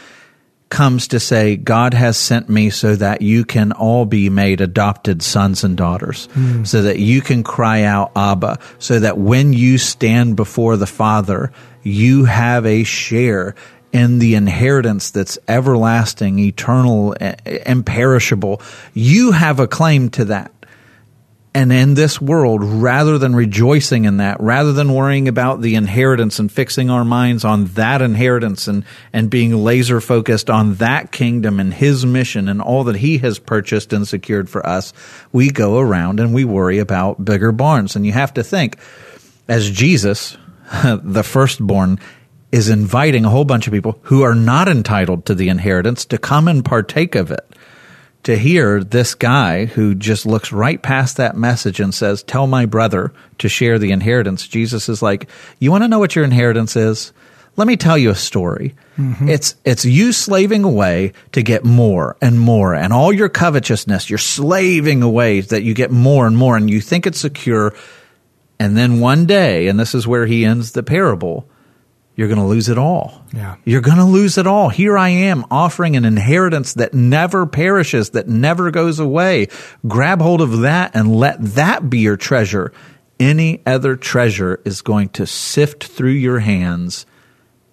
comes 0.71 1.09
to 1.09 1.21
say, 1.21 1.57
God 1.57 1.95
has 1.95 2.17
sent 2.17 2.49
me 2.49 2.71
so 2.71 2.97
that 2.97 3.23
you 3.23 3.45
can 3.45 3.73
all 3.73 4.07
be 4.07 4.31
made 4.31 4.61
adopted 4.61 5.23
sons 5.23 5.65
and 5.65 5.77
daughters, 5.77 6.27
hmm. 6.33 6.65
so 6.65 6.83
that 6.83 6.99
you 6.99 7.21
can 7.21 7.43
cry 7.43 7.83
out, 7.83 8.13
Abba, 8.17 8.59
so 8.79 9.01
that 9.01 9.19
when 9.19 9.53
you 9.53 9.79
stand 9.79 10.37
before 10.37 10.77
the 10.77 10.87
Father, 10.87 11.53
you 11.83 12.25
have 12.25 12.65
a 12.65 12.85
share 12.85 13.55
in 13.93 14.21
the 14.21 14.37
inheritance 14.37 15.11
that's 15.11 15.39
everlasting, 15.49 16.39
eternal, 16.39 17.13
imperishable. 17.13 18.63
You 18.95 19.33
have 19.33 19.59
a 19.59 19.67
claim 19.67 20.11
to 20.11 20.27
that. 20.27 20.53
And 21.53 21.73
in 21.73 21.95
this 21.95 22.21
world, 22.21 22.63
rather 22.63 23.19
than 23.19 23.35
rejoicing 23.35 24.05
in 24.05 24.19
that, 24.19 24.41
rather 24.41 24.73
than 24.73 24.95
worrying 24.95 25.27
about 25.27 25.61
the 25.61 25.75
inheritance 25.75 26.39
and 26.39 26.51
fixing 26.51 26.91
our 26.91 27.05
minds 27.05 27.45
on 27.45 27.65
that 27.67 28.03
inheritance 28.03 28.69
and, 28.69 28.85
and 29.13 29.29
being 29.29 29.65
laser 29.65 30.01
focused 30.01 30.49
on 30.49 30.75
that 30.75 31.11
kingdom 31.11 31.59
and 31.59 31.75
his 31.75 32.07
mission 32.07 32.49
and 32.49 32.63
all 32.63 32.85
that 32.85 32.95
he 32.97 33.19
has 33.19 33.41
purchased 33.41 33.93
and 33.93 34.07
secured 34.07 34.49
for 34.49 34.65
us, 34.65 34.93
we 35.33 35.51
go 35.51 35.81
around 35.81 36.21
and 36.21 36.33
we 36.33 36.45
worry 36.45 36.79
about 36.79 37.25
bigger 37.25 37.51
barns. 37.51 37.97
And 37.97 38.07
you 38.07 38.13
have 38.13 38.35
to 38.35 38.45
think, 38.45 38.79
as 39.49 39.69
Jesus, 39.69 40.37
the 40.85 41.25
firstborn, 41.25 41.99
is 42.53 42.69
inviting 42.69 43.25
a 43.25 43.31
whole 43.31 43.45
bunch 43.45 43.67
of 43.67 43.73
people 43.73 43.99
who 44.03 44.23
are 44.23 44.37
not 44.37 44.69
entitled 44.69 45.27
to 45.27 45.35
the 45.35 45.49
inheritance 45.49 46.05
to 46.05 46.19
come 46.19 46.47
and 46.47 46.65
partake 46.65 47.17
of 47.17 47.33
it 47.33 47.45
to 48.25 48.37
hear 48.37 48.85
this 48.85 49.15
guy 49.15 49.65
who 49.65 49.95
just 49.95 50.27
looks 50.27 50.53
right 50.53 50.83
past 50.83 51.17
that 51.17 51.37
message 51.37 51.81
and 51.81 51.95
says, 51.95 52.23
Tell 52.23 52.47
my 52.47 52.67
brother 52.67 53.13
to 53.39 53.49
share 53.49 53.79
the 53.79 53.93
inheritance. 53.93 54.47
Jesus 54.47 54.89
is 54.89 55.03
like, 55.03 55.29
You 55.59 55.71
want 55.71 55.85
to 55.85 55.89
know 55.89 55.99
what 55.99 56.15
your 56.15 56.25
inheritance 56.25 56.77
is? 56.77 57.13
Let 57.57 57.67
me 57.67 57.77
tell 57.77 57.99
you 57.99 58.11
a 58.11 58.15
story. 58.15 58.75
Mm-hmm. 58.97 59.29
It's 59.29 59.55
it's 59.65 59.85
you 59.85 60.13
slaving 60.13 60.65
away 60.65 61.13
to 61.33 61.43
get 61.43 61.65
more 61.65 62.17
and 62.23 62.39
more, 62.39 62.75
and 62.75 62.93
all 62.93 63.13
your 63.13 63.29
covetousness, 63.29 64.09
you're 64.09 64.19
slaving 64.19 65.03
away 65.03 65.41
that 65.41 65.63
you 65.63 65.75
get 65.75 65.91
more 65.91 66.27
and 66.27 66.37
more, 66.37 66.57
and 66.57 66.71
you 66.71 66.81
think 66.81 67.07
it's 67.07 67.21
secure. 67.21 67.75
And 68.59 68.77
then 68.77 69.01
one 69.01 69.27
day, 69.27 69.69
and 69.69 69.81
this 69.81 69.95
is 69.95 70.07
where 70.07 70.27
he 70.27 70.45
ends 70.45 70.73
the 70.73 70.83
parable, 70.83 71.50
you're 72.21 72.29
going 72.29 72.39
to 72.39 72.45
lose 72.45 72.69
it 72.69 72.77
all. 72.77 73.25
Yeah. 73.33 73.57
You're 73.65 73.81
going 73.81 73.97
to 73.97 74.05
lose 74.05 74.37
it 74.37 74.47
all. 74.47 74.69
Here 74.69 74.99
I 74.99 75.09
am 75.09 75.47
offering 75.51 75.97
an 75.97 76.05
inheritance 76.05 76.75
that 76.75 76.93
never 76.93 77.47
perishes, 77.47 78.11
that 78.11 78.29
never 78.29 78.71
goes 78.71 78.99
away. 78.99 79.49
Grab 79.89 80.21
hold 80.21 80.43
of 80.43 80.61
that 80.61 80.95
and 80.95 81.17
let 81.17 81.43
that 81.55 81.89
be 81.89 82.01
your 82.01 82.19
treasure. 82.19 82.75
Any 83.19 83.63
other 83.65 83.97
treasure 83.97 84.61
is 84.67 84.83
going 84.83 85.09
to 85.11 85.25
sift 85.25 85.85
through 85.85 86.11
your 86.11 86.41
hands 86.41 87.07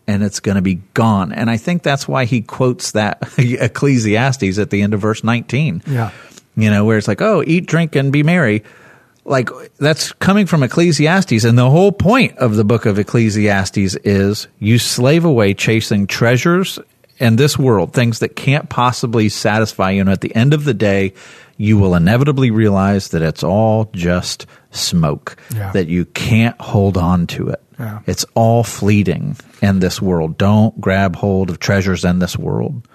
and 0.07 0.23
it's 0.23 0.39
going 0.39 0.55
to 0.55 0.61
be 0.61 0.75
gone. 0.93 1.33
And 1.33 1.49
I 1.49 1.57
think 1.57 1.83
that's 1.83 2.07
why 2.07 2.23
he 2.23 2.41
quotes 2.41 2.91
that 2.91 3.33
Ecclesiastes 3.37 4.57
at 4.57 4.69
the 4.69 4.81
end 4.81 4.93
of 4.93 5.01
verse 5.01 5.25
19. 5.25 5.83
Yeah. 5.85 6.11
You 6.55 6.71
know, 6.71 6.85
where 6.85 6.97
it's 6.97 7.09
like, 7.09 7.21
oh, 7.21 7.43
eat, 7.45 7.65
drink, 7.65 7.97
and 7.97 8.13
be 8.13 8.23
merry. 8.23 8.63
Like, 9.27 9.49
that's 9.77 10.13
coming 10.13 10.45
from 10.45 10.63
Ecclesiastes. 10.63 11.43
And 11.43 11.57
the 11.57 11.69
whole 11.69 11.91
point 11.91 12.37
of 12.37 12.55
the 12.55 12.63
book 12.63 12.85
of 12.85 12.97
Ecclesiastes 12.97 13.95
is 13.97 14.47
you 14.57 14.79
slave 14.79 15.25
away 15.25 15.53
chasing 15.53 16.07
treasures 16.07 16.79
in 17.19 17.35
this 17.35 17.57
world, 17.59 17.93
things 17.93 18.19
that 18.19 18.35
can't 18.37 18.69
possibly 18.69 19.27
satisfy 19.27 19.91
you. 19.91 20.01
And 20.01 20.09
at 20.09 20.21
the 20.21 20.33
end 20.33 20.53
of 20.53 20.63
the 20.63 20.73
day, 20.73 21.13
you 21.57 21.77
will 21.77 21.93
inevitably 21.95 22.51
realize 22.51 23.09
that 23.09 23.21
it's 23.21 23.43
all 23.43 23.89
just 23.91 24.45
smoke, 24.71 25.35
Yeah. 25.53 25.71
that 25.71 25.87
you 25.87 26.05
can't 26.05 26.59
hold 26.61 26.95
on 26.97 27.27
to 27.27 27.49
it. 27.49 27.61
Yeah. 27.79 27.99
It's 28.07 28.25
all 28.33 28.63
fleeting 28.63 29.35
in 29.61 29.79
this 29.79 30.01
world. 30.01 30.37
Don't 30.37 30.79
grab 30.79 31.15
hold 31.15 31.49
of 31.49 31.59
treasures 31.59 32.05
in 32.05 32.19
this 32.19 32.37
world. 32.37 32.87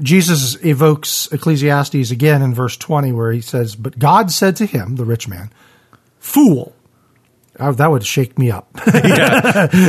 Jesus 0.00 0.62
evokes 0.64 1.30
Ecclesiastes 1.32 2.10
again 2.10 2.42
in 2.42 2.54
verse 2.54 2.76
20, 2.76 3.12
where 3.12 3.32
he 3.32 3.40
says, 3.40 3.74
But 3.74 3.98
God 3.98 4.30
said 4.30 4.56
to 4.56 4.66
him, 4.66 4.96
the 4.96 5.04
rich 5.04 5.28
man, 5.28 5.52
Fool. 6.20 6.74
Oh, 7.58 7.72
that 7.72 7.90
would 7.90 8.06
shake 8.06 8.38
me 8.38 8.50
up. 8.50 8.68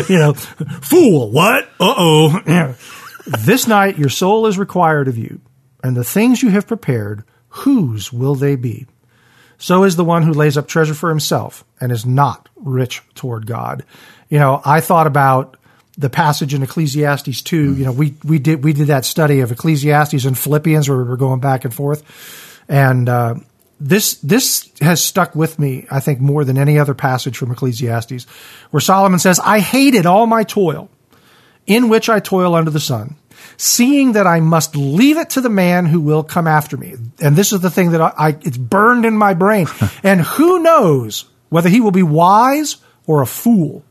you 0.09 0.17
know, 0.17 0.33
fool, 0.33 1.31
what? 1.31 1.65
Uh 1.79 1.93
oh. 1.97 2.75
this 3.25 3.67
night 3.67 3.97
your 3.97 4.09
soul 4.09 4.47
is 4.47 4.57
required 4.57 5.07
of 5.07 5.17
you, 5.17 5.39
and 5.83 5.95
the 5.95 6.03
things 6.03 6.43
you 6.43 6.49
have 6.49 6.67
prepared, 6.67 7.23
whose 7.49 8.11
will 8.11 8.35
they 8.35 8.55
be? 8.55 8.87
So 9.57 9.83
is 9.83 9.95
the 9.95 10.03
one 10.03 10.23
who 10.23 10.33
lays 10.33 10.57
up 10.57 10.67
treasure 10.67 10.93
for 10.93 11.09
himself 11.09 11.63
and 11.79 11.91
is 11.91 12.05
not 12.05 12.49
rich 12.55 13.01
toward 13.15 13.45
God. 13.45 13.85
You 14.27 14.39
know, 14.39 14.61
I 14.65 14.81
thought 14.81 15.07
about 15.07 15.55
the 15.97 16.09
passage 16.09 16.53
in 16.53 16.63
Ecclesiastes 16.63 17.41
2. 17.41 17.75
You 17.75 17.85
know, 17.85 17.91
we, 17.91 18.15
we 18.23 18.39
did, 18.39 18.63
we 18.63 18.73
did 18.73 18.87
that 18.87 19.05
study 19.05 19.41
of 19.41 19.51
Ecclesiastes 19.51 20.25
and 20.25 20.37
Philippians 20.37 20.89
where 20.89 20.97
we 20.97 21.03
were 21.03 21.17
going 21.17 21.39
back 21.39 21.65
and 21.65 21.73
forth. 21.73 22.03
And, 22.67 23.09
uh, 23.09 23.35
this, 23.79 24.15
this 24.15 24.71
has 24.79 25.03
stuck 25.03 25.35
with 25.35 25.59
me, 25.59 25.85
I 25.91 25.99
think, 25.99 26.21
more 26.21 26.45
than 26.45 26.57
any 26.57 26.79
other 26.79 26.93
passage 26.93 27.37
from 27.37 27.51
Ecclesiastes, 27.51 28.25
where 28.71 28.79
Solomon 28.79 29.19
says, 29.19 29.39
I 29.39 29.59
hated 29.59 30.05
all 30.05 30.25
my 30.25 30.43
toil 30.43 30.89
in 31.67 31.89
which 31.89 32.07
I 32.07 32.19
toil 32.19 32.55
under 32.55 32.71
the 32.71 32.79
sun, 32.79 33.15
seeing 33.57 34.13
that 34.13 34.27
I 34.27 34.39
must 34.39 34.75
leave 34.75 35.17
it 35.17 35.31
to 35.31 35.41
the 35.41 35.49
man 35.49 35.85
who 35.85 35.99
will 35.99 36.23
come 36.23 36.47
after 36.47 36.77
me. 36.77 36.95
And 37.19 37.35
this 37.35 37.51
is 37.51 37.59
the 37.59 37.69
thing 37.69 37.91
that 37.91 38.01
I, 38.01 38.13
I 38.17 38.29
it's 38.41 38.57
burned 38.57 39.05
in 39.05 39.17
my 39.17 39.33
brain. 39.33 39.67
and 40.03 40.21
who 40.21 40.59
knows 40.59 41.25
whether 41.49 41.69
he 41.69 41.81
will 41.81 41.91
be 41.91 42.03
wise 42.03 42.77
or 43.05 43.21
a 43.21 43.27
fool? 43.27 43.83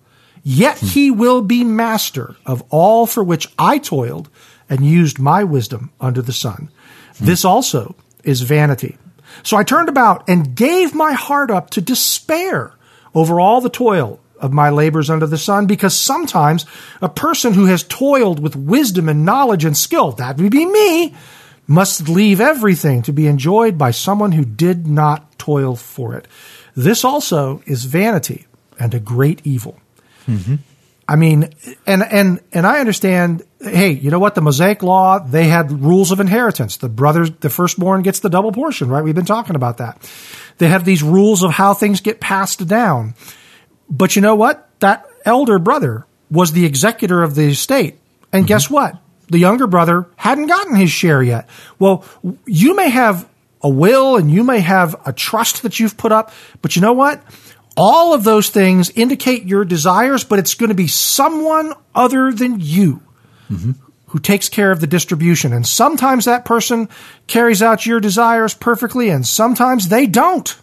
Yet 0.43 0.79
hmm. 0.79 0.87
he 0.87 1.11
will 1.11 1.43
be 1.43 1.65
master 1.65 2.37
of 2.47 2.63
all 2.71 3.07
for 3.07 3.23
which 3.23 3.49
I 3.59 3.79
toiled 3.79 4.29
and 4.69 4.85
used 4.87 5.19
my 5.19 5.45
wisdom 5.45 5.91
under 6.01 6.23
the 6.23 6.33
sun. 6.33 6.71
Hmm. 7.19 7.25
This 7.27 7.45
also 7.45 7.95
is 8.25 8.43
vanity. 8.43 8.97
So 9.43 9.57
I 9.57 9.65
turned 9.65 9.89
about 9.89 10.29
and 10.29 10.55
gave 10.55 10.95
my 10.95 11.13
heart 11.13 11.51
up 11.51 11.71
to 11.71 11.81
despair 11.81 12.75
over 13.15 13.41
all 13.41 13.61
the 13.61 13.71
toil 13.71 14.21
of 14.39 14.53
my 14.53 14.71
labors 14.71 15.09
under 15.09 15.27
the 15.27 15.39
sun, 15.39 15.67
because 15.67 15.97
sometimes 15.97 16.67
a 17.01 17.09
person 17.09 17.55
who 17.55 17.67
has 17.67 17.85
toiled 17.85 18.41
with 18.41 18.57
wisdom 18.57 19.09
and 19.09 19.25
knowledge 19.25 19.65
and 19.65 19.77
skill, 19.77 20.11
that 20.13 20.37
would 20.37 20.51
be 20.51 20.67
me, 20.67 21.15
must 21.69 22.09
leave 22.09 22.41
everything 22.41 23.03
to 23.03 23.13
be 23.13 23.29
enjoyed 23.29 23.79
by 23.79 23.93
someone 23.93 24.33
who 24.33 24.45
did 24.45 24.87
not 24.87 25.39
toil 25.39 25.77
for 25.77 26.17
it. 26.17 26.27
This 26.75 27.05
also 27.05 27.63
is 27.67 27.85
vanity 27.85 28.47
and 28.81 28.93
a 28.93 29.01
great 29.01 29.41
evil. 29.45 29.79
Mm-hmm. 30.27 30.57
I 31.09 31.17
mean, 31.17 31.51
and 31.87 32.03
and 32.03 32.41
and 32.53 32.67
I 32.67 32.81
understand. 32.81 33.43
Hey, 33.61 33.91
you 33.91 34.11
know 34.11 34.19
what? 34.19 34.35
The 34.35 34.41
Mosaic 34.41 34.83
Law 34.83 35.19
they 35.19 35.45
had 35.45 35.71
rules 35.71 36.11
of 36.11 36.21
inheritance. 36.21 36.79
The 36.79 36.89
brothers, 36.89 37.31
the 37.41 37.51
firstborn 37.51 38.03
gets 38.03 38.21
the 38.21 38.31
double 38.31 38.53
portion, 38.53 38.89
right? 38.89 39.03
We've 39.03 39.15
been 39.15 39.25
talking 39.25 39.57
about 39.57 39.79
that. 39.79 40.11
They 40.59 40.69
have 40.69 40.85
these 40.85 41.03
rules 41.03 41.43
of 41.43 41.53
how 41.53 41.75
things 41.75 42.01
get 42.01 42.21
passed 42.21 42.67
down. 42.67 43.15
But 43.91 44.17
you 44.17 44.23
know 44.23 44.35
what? 44.35 44.69
That 44.81 45.07
elder 45.25 45.59
brother 45.59 46.07
was 46.31 46.53
the 46.53 46.65
executor 46.65 47.23
of 47.23 47.35
the 47.35 47.49
estate, 47.49 47.99
and 48.33 48.43
mm-hmm. 48.43 48.49
guess 48.49 48.71
what? 48.71 49.03
the 49.33 49.39
younger 49.39 49.67
brother 49.67 50.07
hadn't 50.17 50.47
gotten 50.47 50.77
his 50.77 50.91
share 50.91 51.23
yet. 51.23 51.49
Well, 51.79 52.05
you 52.47 52.77
may 52.77 52.91
have 52.91 53.29
a 53.63 53.69
will 53.69 54.17
and 54.17 54.31
you 54.31 54.45
may 54.45 54.61
have 54.61 54.95
a 55.07 55.13
trust 55.13 55.63
that 55.63 55.81
you've 55.81 55.97
put 55.97 56.13
up, 56.13 56.33
but 56.61 56.77
you 56.77 56.83
know 56.83 56.93
what? 56.93 57.23
All 57.77 58.15
of 58.15 58.25
those 58.25 58.51
things 58.51 58.91
indicate 58.91 59.45
your 59.45 59.65
desires, 59.65 60.25
but 60.25 60.39
it's 60.39 60.55
going 60.55 60.69
to 60.69 60.75
be 60.75 60.89
someone 60.89 61.73
other 61.95 62.33
than 62.33 62.61
you 62.61 63.01
mm-hmm. 63.51 63.73
who 64.09 64.19
takes 64.19 64.49
care 64.49 64.71
of 64.71 64.81
the 64.81 64.87
distribution. 64.87 65.53
And 65.53 65.67
sometimes 65.67 66.27
that 66.27 66.45
person 66.45 66.89
carries 67.27 67.63
out 67.63 67.87
your 67.87 68.01
desires 68.01 68.55
perfectly, 68.55 69.09
and 69.09 69.27
sometimes 69.27 69.89
they 69.89 70.07
don't. 70.07 70.55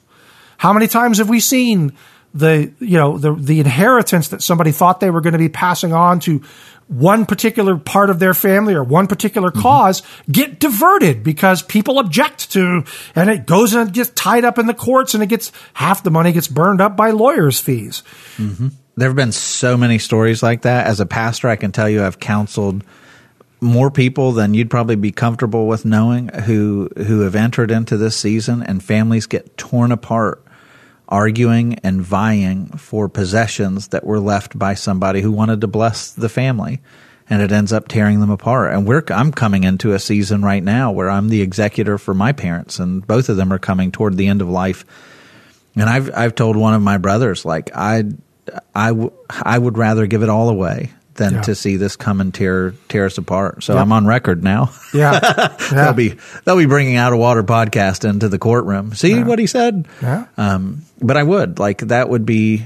How 0.57 0.73
many 0.73 0.87
times 0.87 1.17
have 1.17 1.29
we 1.29 1.39
seen 1.39 1.93
the 2.33 2.71
you 2.79 2.97
know 2.97 3.17
the 3.17 3.33
the 3.33 3.59
inheritance 3.59 4.27
that 4.27 4.43
somebody 4.43 4.71
thought 4.71 4.99
they 4.99 5.09
were 5.09 5.21
going 5.21 5.33
to 5.33 5.39
be 5.39 5.49
passing 5.49 5.93
on 5.93 6.19
to 6.19 6.43
one 6.89 7.27
particular 7.27 7.77
part 7.77 8.09
of 8.09 8.17
their 8.17 8.33
family 8.33 8.73
or 8.73 8.83
one 8.83 9.07
particular 9.07 9.51
mm-hmm. 9.51 9.61
cause 9.61 10.01
get 10.29 10.59
diverted 10.59 11.23
because 11.23 11.61
people 11.61 11.99
object 11.99 12.51
to, 12.51 12.83
and 13.15 13.29
it 13.29 13.45
goes 13.45 13.73
and 13.73 13.93
gets 13.93 14.09
tied 14.09 14.43
up 14.43 14.57
in 14.57 14.65
the 14.65 14.73
courts 14.73 15.13
and 15.13 15.21
it 15.23 15.27
gets 15.27 15.51
half 15.73 16.03
the 16.03 16.11
money 16.11 16.31
gets 16.31 16.47
burned 16.47 16.81
up 16.81 16.97
by 16.97 17.11
lawyers' 17.11 17.59
fees. 17.59 18.01
Mm-hmm. 18.37 18.69
There 18.97 19.07
have 19.07 19.15
been 19.15 19.31
so 19.31 19.77
many 19.77 19.99
stories 19.99 20.41
like 20.41 20.63
that. 20.63 20.87
As 20.87 20.99
a 20.99 21.05
pastor, 21.05 21.47
I 21.47 21.55
can 21.55 21.71
tell 21.71 21.87
you 21.87 22.03
I've 22.03 22.19
counseled 22.19 22.83
more 23.61 23.91
people 23.91 24.31
than 24.31 24.53
you'd 24.53 24.69
probably 24.69 24.95
be 24.95 25.11
comfortable 25.11 25.67
with 25.67 25.85
knowing 25.85 26.29
who 26.29 26.89
who 26.97 27.21
have 27.21 27.35
entered 27.35 27.71
into 27.71 27.97
this 27.97 28.15
season 28.15 28.63
and 28.63 28.83
families 28.83 29.25
get 29.25 29.57
torn 29.57 29.91
apart 29.91 30.43
arguing 31.09 31.75
and 31.83 32.01
vying 32.01 32.67
for 32.77 33.09
possessions 33.09 33.89
that 33.89 34.05
were 34.05 34.19
left 34.19 34.57
by 34.57 34.75
somebody 34.75 35.21
who 35.21 35.31
wanted 35.31 35.59
to 35.61 35.67
bless 35.67 36.11
the 36.11 36.29
family 36.29 36.79
and 37.29 37.41
it 37.41 37.51
ends 37.51 37.71
up 37.71 37.87
tearing 37.87 38.19
them 38.19 38.29
apart. 38.29 38.73
And 38.73 38.87
we're 38.87 39.03
I'm 39.09 39.31
coming 39.31 39.63
into 39.63 39.93
a 39.93 39.99
season 39.99 40.41
right 40.41 40.63
now 40.63 40.91
where 40.91 41.09
I'm 41.09 41.29
the 41.29 41.41
executor 41.41 41.97
for 41.97 42.13
my 42.13 42.31
parents, 42.31 42.79
and 42.79 43.05
both 43.05 43.29
of 43.29 43.37
them 43.37 43.53
are 43.53 43.59
coming 43.59 43.91
toward 43.91 44.17
the 44.17 44.27
end 44.27 44.41
of 44.41 44.49
life. 44.49 44.85
And 45.75 45.89
I've 45.89 46.11
I've 46.15 46.35
told 46.35 46.55
one 46.55 46.73
of 46.73 46.81
my 46.81 46.97
brothers 46.97 47.45
like 47.45 47.69
I 47.75 48.05
I, 48.73 49.09
I 49.29 49.57
would 49.57 49.77
rather 49.77 50.07
give 50.07 50.23
it 50.23 50.29
all 50.29 50.49
away 50.49 50.91
than 51.19 51.33
yeah. 51.33 51.41
to 51.41 51.53
see 51.53 51.75
this 51.75 51.97
come 51.97 52.21
and 52.21 52.33
tear 52.33 52.73
tear 52.87 53.05
us 53.05 53.17
apart. 53.17 53.61
So 53.63 53.73
yep. 53.73 53.83
I'm 53.83 53.91
on 53.91 54.07
record 54.07 54.43
now. 54.43 54.71
Yeah, 54.93 55.19
yeah. 55.37 55.57
they'll 55.71 55.93
be 55.93 56.15
they'll 56.45 56.57
be 56.57 56.65
bringing 56.65 56.95
out 56.95 57.13
a 57.13 57.17
water 57.17 57.43
podcast 57.43 58.09
into 58.09 58.29
the 58.29 58.39
courtroom. 58.39 58.95
See 58.95 59.11
yeah. 59.11 59.23
what 59.23 59.37
he 59.37 59.45
said. 59.45 59.87
Yeah. 60.01 60.25
Um, 60.37 60.83
but 60.99 61.17
I 61.17 61.23
would 61.23 61.59
like 61.59 61.79
that 61.79 62.09
would 62.09 62.25
be. 62.25 62.65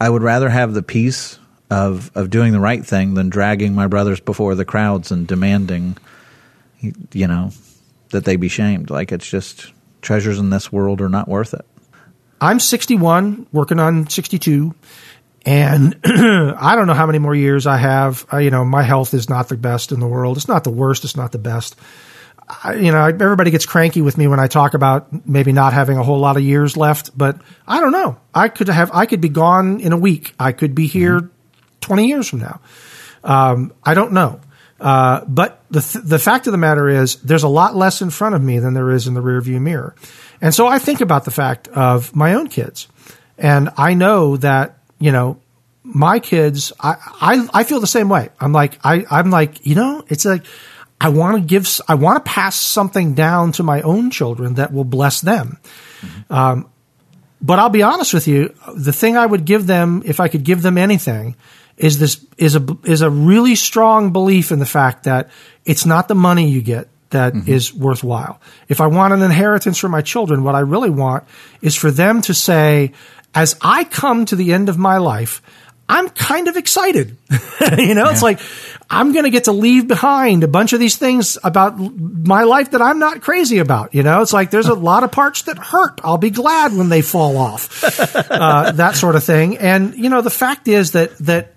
I 0.00 0.08
would 0.08 0.22
rather 0.22 0.48
have 0.48 0.72
the 0.72 0.82
peace 0.82 1.38
of 1.70 2.10
of 2.14 2.30
doing 2.30 2.52
the 2.52 2.60
right 2.60 2.84
thing 2.84 3.14
than 3.14 3.28
dragging 3.28 3.74
my 3.74 3.88
brothers 3.88 4.20
before 4.20 4.54
the 4.54 4.64
crowds 4.64 5.10
and 5.10 5.26
demanding, 5.26 5.96
you 6.80 7.26
know, 7.26 7.50
that 8.10 8.24
they 8.24 8.36
be 8.36 8.48
shamed. 8.48 8.88
Like 8.88 9.12
it's 9.12 9.28
just 9.28 9.72
treasures 10.00 10.38
in 10.38 10.50
this 10.50 10.72
world 10.72 11.00
are 11.00 11.08
not 11.08 11.28
worth 11.28 11.54
it. 11.54 11.66
I'm 12.40 12.60
61, 12.60 13.46
working 13.52 13.80
on 13.80 14.08
62 14.08 14.74
and 15.44 16.00
I 16.04 16.74
don't 16.74 16.86
know 16.86 16.94
how 16.94 17.06
many 17.06 17.18
more 17.18 17.34
years 17.34 17.66
I 17.66 17.76
have. 17.76 18.26
You 18.32 18.50
know, 18.50 18.64
my 18.64 18.82
health 18.82 19.14
is 19.14 19.28
not 19.28 19.48
the 19.48 19.56
best 19.56 19.92
in 19.92 20.00
the 20.00 20.06
world. 20.06 20.36
It's 20.36 20.48
not 20.48 20.64
the 20.64 20.70
worst. 20.70 21.04
It's 21.04 21.16
not 21.16 21.32
the 21.32 21.38
best. 21.38 21.76
I, 22.48 22.74
you 22.74 22.92
know, 22.92 23.04
everybody 23.04 23.50
gets 23.50 23.66
cranky 23.66 24.02
with 24.02 24.18
me 24.18 24.26
when 24.26 24.38
I 24.38 24.48
talk 24.48 24.74
about 24.74 25.26
maybe 25.26 25.52
not 25.52 25.72
having 25.72 25.96
a 25.96 26.02
whole 26.02 26.18
lot 26.18 26.36
of 26.36 26.42
years 26.42 26.76
left, 26.76 27.16
but 27.16 27.40
I 27.66 27.80
don't 27.80 27.92
know. 27.92 28.18
I 28.34 28.48
could 28.48 28.68
have, 28.68 28.90
I 28.92 29.06
could 29.06 29.20
be 29.20 29.30
gone 29.30 29.80
in 29.80 29.92
a 29.92 29.96
week. 29.96 30.34
I 30.38 30.52
could 30.52 30.74
be 30.74 30.86
here 30.86 31.20
mm-hmm. 31.20 31.28
20 31.80 32.06
years 32.06 32.28
from 32.28 32.40
now. 32.40 32.60
Um, 33.22 33.72
I 33.82 33.94
don't 33.94 34.12
know. 34.12 34.40
Uh, 34.80 35.24
but 35.26 35.62
the, 35.70 35.80
th- 35.80 36.04
the 36.04 36.18
fact 36.18 36.46
of 36.46 36.52
the 36.52 36.58
matter 36.58 36.88
is 36.88 37.16
there's 37.16 37.44
a 37.44 37.48
lot 37.48 37.74
less 37.74 38.02
in 38.02 38.10
front 38.10 38.34
of 38.34 38.42
me 38.42 38.58
than 38.58 38.74
there 38.74 38.90
is 38.90 39.06
in 39.06 39.14
the 39.14 39.22
rearview 39.22 39.60
mirror. 39.60 39.94
And 40.40 40.54
so 40.54 40.66
I 40.66 40.78
think 40.78 41.00
about 41.00 41.24
the 41.24 41.30
fact 41.30 41.68
of 41.68 42.14
my 42.14 42.34
own 42.34 42.48
kids. 42.48 42.88
And 43.38 43.70
I 43.76 43.94
know 43.94 44.36
that 44.38 44.78
you 44.98 45.12
know, 45.12 45.40
my 45.82 46.18
kids, 46.18 46.72
I, 46.80 46.96
I, 47.20 47.48
I 47.52 47.64
feel 47.64 47.80
the 47.80 47.86
same 47.86 48.08
way. 48.08 48.30
I'm 48.40 48.52
like, 48.52 48.78
I, 48.84 49.04
I'm 49.10 49.30
like, 49.30 49.66
you 49.66 49.74
know, 49.74 50.04
it's 50.08 50.24
like, 50.24 50.44
I 51.00 51.10
want 51.10 51.36
to 51.36 51.42
give, 51.42 51.68
I 51.86 51.96
want 51.96 52.24
to 52.24 52.30
pass 52.30 52.56
something 52.56 53.14
down 53.14 53.52
to 53.52 53.62
my 53.62 53.82
own 53.82 54.10
children 54.10 54.54
that 54.54 54.72
will 54.72 54.84
bless 54.84 55.20
them. 55.20 55.58
Mm-hmm. 56.00 56.32
Um, 56.32 56.70
but 57.42 57.58
I'll 57.58 57.68
be 57.68 57.82
honest 57.82 58.14
with 58.14 58.26
you, 58.26 58.54
the 58.74 58.92
thing 58.92 59.18
I 59.18 59.26
would 59.26 59.44
give 59.44 59.66
them, 59.66 60.02
if 60.06 60.20
I 60.20 60.28
could 60.28 60.44
give 60.44 60.62
them 60.62 60.78
anything, 60.78 61.36
is 61.76 61.98
this 61.98 62.24
is 62.38 62.56
a 62.56 62.64
is 62.84 63.02
a 63.02 63.10
really 63.10 63.56
strong 63.56 64.12
belief 64.12 64.52
in 64.52 64.60
the 64.60 64.66
fact 64.66 65.04
that 65.04 65.28
it's 65.64 65.84
not 65.84 66.08
the 66.08 66.14
money 66.14 66.48
you 66.48 66.62
get 66.62 66.88
that 67.10 67.34
mm-hmm. 67.34 67.50
is 67.50 67.74
worthwhile. 67.74 68.40
If 68.68 68.80
I 68.80 68.86
want 68.86 69.12
an 69.12 69.22
inheritance 69.22 69.78
for 69.78 69.88
my 69.88 70.00
children, 70.00 70.44
what 70.44 70.54
I 70.54 70.60
really 70.60 70.90
want 70.90 71.24
is 71.60 71.74
for 71.74 71.90
them 71.90 72.22
to 72.22 72.34
say, 72.34 72.92
as 73.34 73.56
I 73.60 73.84
come 73.84 74.24
to 74.26 74.36
the 74.36 74.52
end 74.52 74.68
of 74.68 74.78
my 74.78 74.98
life, 74.98 75.42
I'm 75.88 76.08
kind 76.08 76.48
of 76.48 76.56
excited. 76.56 77.16
you 77.78 77.94
know, 77.94 78.04
yeah. 78.04 78.10
it's 78.12 78.22
like 78.22 78.40
I'm 78.88 79.12
going 79.12 79.24
to 79.24 79.30
get 79.30 79.44
to 79.44 79.52
leave 79.52 79.86
behind 79.86 80.44
a 80.44 80.48
bunch 80.48 80.72
of 80.72 80.80
these 80.80 80.96
things 80.96 81.36
about 81.44 81.78
my 81.78 82.44
life 82.44 82.70
that 82.70 82.80
I'm 82.80 82.98
not 82.98 83.20
crazy 83.20 83.58
about. 83.58 83.94
You 83.94 84.02
know, 84.02 84.22
it's 84.22 84.32
like 84.32 84.50
there's 84.50 84.68
a 84.68 84.74
lot 84.74 85.02
of 85.02 85.12
parts 85.12 85.42
that 85.42 85.58
hurt. 85.58 86.00
I'll 86.02 86.18
be 86.18 86.30
glad 86.30 86.72
when 86.72 86.88
they 86.88 87.02
fall 87.02 87.36
off, 87.36 87.84
uh, 88.30 88.72
that 88.72 88.96
sort 88.96 89.16
of 89.16 89.24
thing. 89.24 89.58
And 89.58 89.94
you 89.94 90.08
know, 90.08 90.22
the 90.22 90.30
fact 90.30 90.68
is 90.68 90.92
that 90.92 91.18
that 91.18 91.54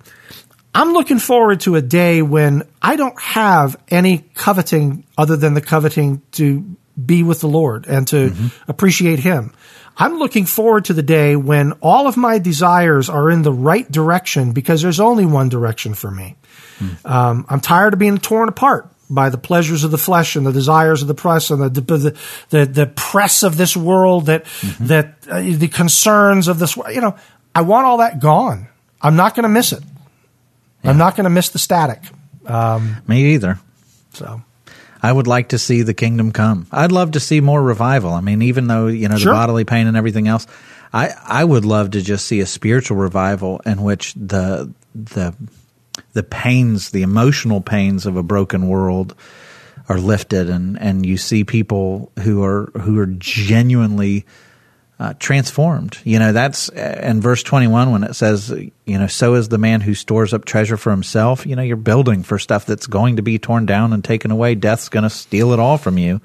I'm 0.75 0.93
looking 0.93 1.19
forward 1.19 1.61
to 1.61 1.75
a 1.75 1.81
day 1.81 2.21
when 2.21 2.63
I 2.81 2.97
don't 2.97 3.19
have 3.21 3.77
any 3.87 4.25
coveting 4.35 5.05
other 5.17 5.37
than 5.37 5.53
the 5.53 5.61
coveting 5.61 6.21
to 6.33 6.75
be 7.03 7.23
with 7.23 7.39
the 7.41 7.47
Lord 7.47 7.85
and 7.87 8.07
to 8.09 8.29
mm-hmm. 8.29 8.69
appreciate 8.69 9.19
Him. 9.19 9.53
I'm 9.97 10.19
looking 10.19 10.45
forward 10.45 10.85
to 10.85 10.93
the 10.93 11.03
day 11.03 11.35
when 11.35 11.73
all 11.81 12.07
of 12.07 12.17
my 12.17 12.37
desires 12.37 13.09
are 13.09 13.31
in 13.31 13.41
the 13.41 13.51
right 13.51 13.89
direction 13.91 14.51
because 14.51 14.81
there's 14.81 14.99
only 14.99 15.25
one 15.25 15.49
direction 15.49 15.95
for 15.95 16.11
me. 16.11 16.35
Hmm. 16.77 16.89
Um, 17.03 17.45
I'm 17.49 17.59
tired 17.59 17.93
of 17.93 17.99
being 17.99 18.19
torn 18.19 18.47
apart 18.47 18.89
by 19.09 19.29
the 19.29 19.37
pleasures 19.37 19.83
of 19.83 19.91
the 19.91 19.97
flesh 19.97 20.35
and 20.35 20.45
the 20.45 20.51
desires 20.51 21.01
of 21.01 21.07
the 21.07 21.15
press 21.15 21.49
and 21.49 21.61
the 21.61 21.81
the 21.81 22.17
the, 22.49 22.65
the 22.65 22.87
press 22.87 23.41
of 23.41 23.57
this 23.57 23.75
world 23.75 24.27
that 24.27 24.45
mm-hmm. 24.45 24.87
that 24.87 25.15
uh, 25.29 25.41
the 25.41 25.67
concerns 25.67 26.47
of 26.47 26.59
this 26.59 26.75
you 26.91 27.01
know 27.01 27.15
I 27.55 27.61
want 27.61 27.87
all 27.87 27.97
that 27.97 28.19
gone. 28.19 28.67
I'm 29.01 29.15
not 29.15 29.33
going 29.33 29.43
to 29.43 29.49
miss 29.49 29.71
it. 29.71 29.83
Yeah. 30.83 30.91
I'm 30.91 30.97
not 30.97 31.15
going 31.15 31.23
to 31.23 31.31
miss 31.31 31.49
the 31.49 31.59
static. 31.59 32.01
Um, 32.45 32.97
Me 33.07 33.33
either. 33.33 33.59
So 34.13 34.41
I 35.01 35.11
would 35.11 35.27
like 35.27 35.49
to 35.49 35.59
see 35.59 35.83
the 35.83 35.93
kingdom 35.93 36.31
come. 36.31 36.67
I'd 36.71 36.91
love 36.91 37.11
to 37.11 37.19
see 37.19 37.41
more 37.41 37.61
revival. 37.61 38.13
I 38.13 38.21
mean, 38.21 38.41
even 38.41 38.67
though, 38.67 38.87
you 38.87 39.07
know, 39.07 39.17
sure. 39.17 39.33
the 39.33 39.37
bodily 39.37 39.65
pain 39.65 39.87
and 39.87 39.95
everything 39.97 40.27
else, 40.27 40.47
I, 40.91 41.13
I 41.23 41.43
would 41.43 41.65
love 41.65 41.91
to 41.91 42.01
just 42.01 42.25
see 42.25 42.39
a 42.39 42.45
spiritual 42.45 42.97
revival 42.97 43.61
in 43.65 43.81
which 43.81 44.13
the, 44.15 44.73
the, 44.95 45.35
the 46.13 46.23
pains, 46.23 46.91
the 46.91 47.03
emotional 47.03 47.61
pains 47.61 48.05
of 48.05 48.17
a 48.17 48.23
broken 48.23 48.67
world 48.67 49.15
are 49.89 49.99
lifted 49.99 50.49
and, 50.49 50.79
and 50.79 51.05
you 51.05 51.17
see 51.17 51.43
people 51.43 52.11
who 52.19 52.43
are, 52.43 52.71
who 52.81 52.99
are 52.99 53.05
genuinely, 53.05 54.25
uh, 54.99 55.13
transformed. 55.19 55.97
You 56.03 56.19
know, 56.19 56.31
that's 56.31 56.69
uh, 56.69 56.99
in 57.03 57.21
verse 57.21 57.43
21 57.43 57.91
when 57.91 58.03
it 58.03 58.15
says, 58.15 58.49
you 58.49 58.97
know, 58.97 59.07
so 59.07 59.35
is 59.35 59.49
the 59.49 59.57
man 59.57 59.81
who 59.81 59.93
stores 59.93 60.33
up 60.33 60.45
treasure 60.45 60.77
for 60.77 60.91
himself. 60.91 61.45
You 61.45 61.55
know, 61.55 61.61
you're 61.61 61.77
building 61.77 62.23
for 62.23 62.39
stuff 62.39 62.65
that's 62.65 62.87
going 62.87 63.17
to 63.17 63.21
be 63.21 63.37
torn 63.37 63.65
down 63.65 63.93
and 63.93 64.03
taken 64.03 64.31
away. 64.31 64.55
Death's 64.55 64.89
going 64.89 65.03
to 65.03 65.09
steal 65.09 65.51
it 65.51 65.59
all 65.59 65.77
from 65.77 65.97
you. 65.97 66.21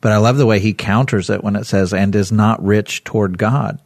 But 0.00 0.12
I 0.12 0.18
love 0.18 0.36
the 0.36 0.46
way 0.46 0.60
he 0.60 0.72
counters 0.72 1.30
it 1.30 1.42
when 1.42 1.56
it 1.56 1.64
says, 1.64 1.92
and 1.92 2.14
is 2.14 2.30
not 2.30 2.62
rich 2.64 3.02
toward 3.02 3.38
God. 3.38 3.80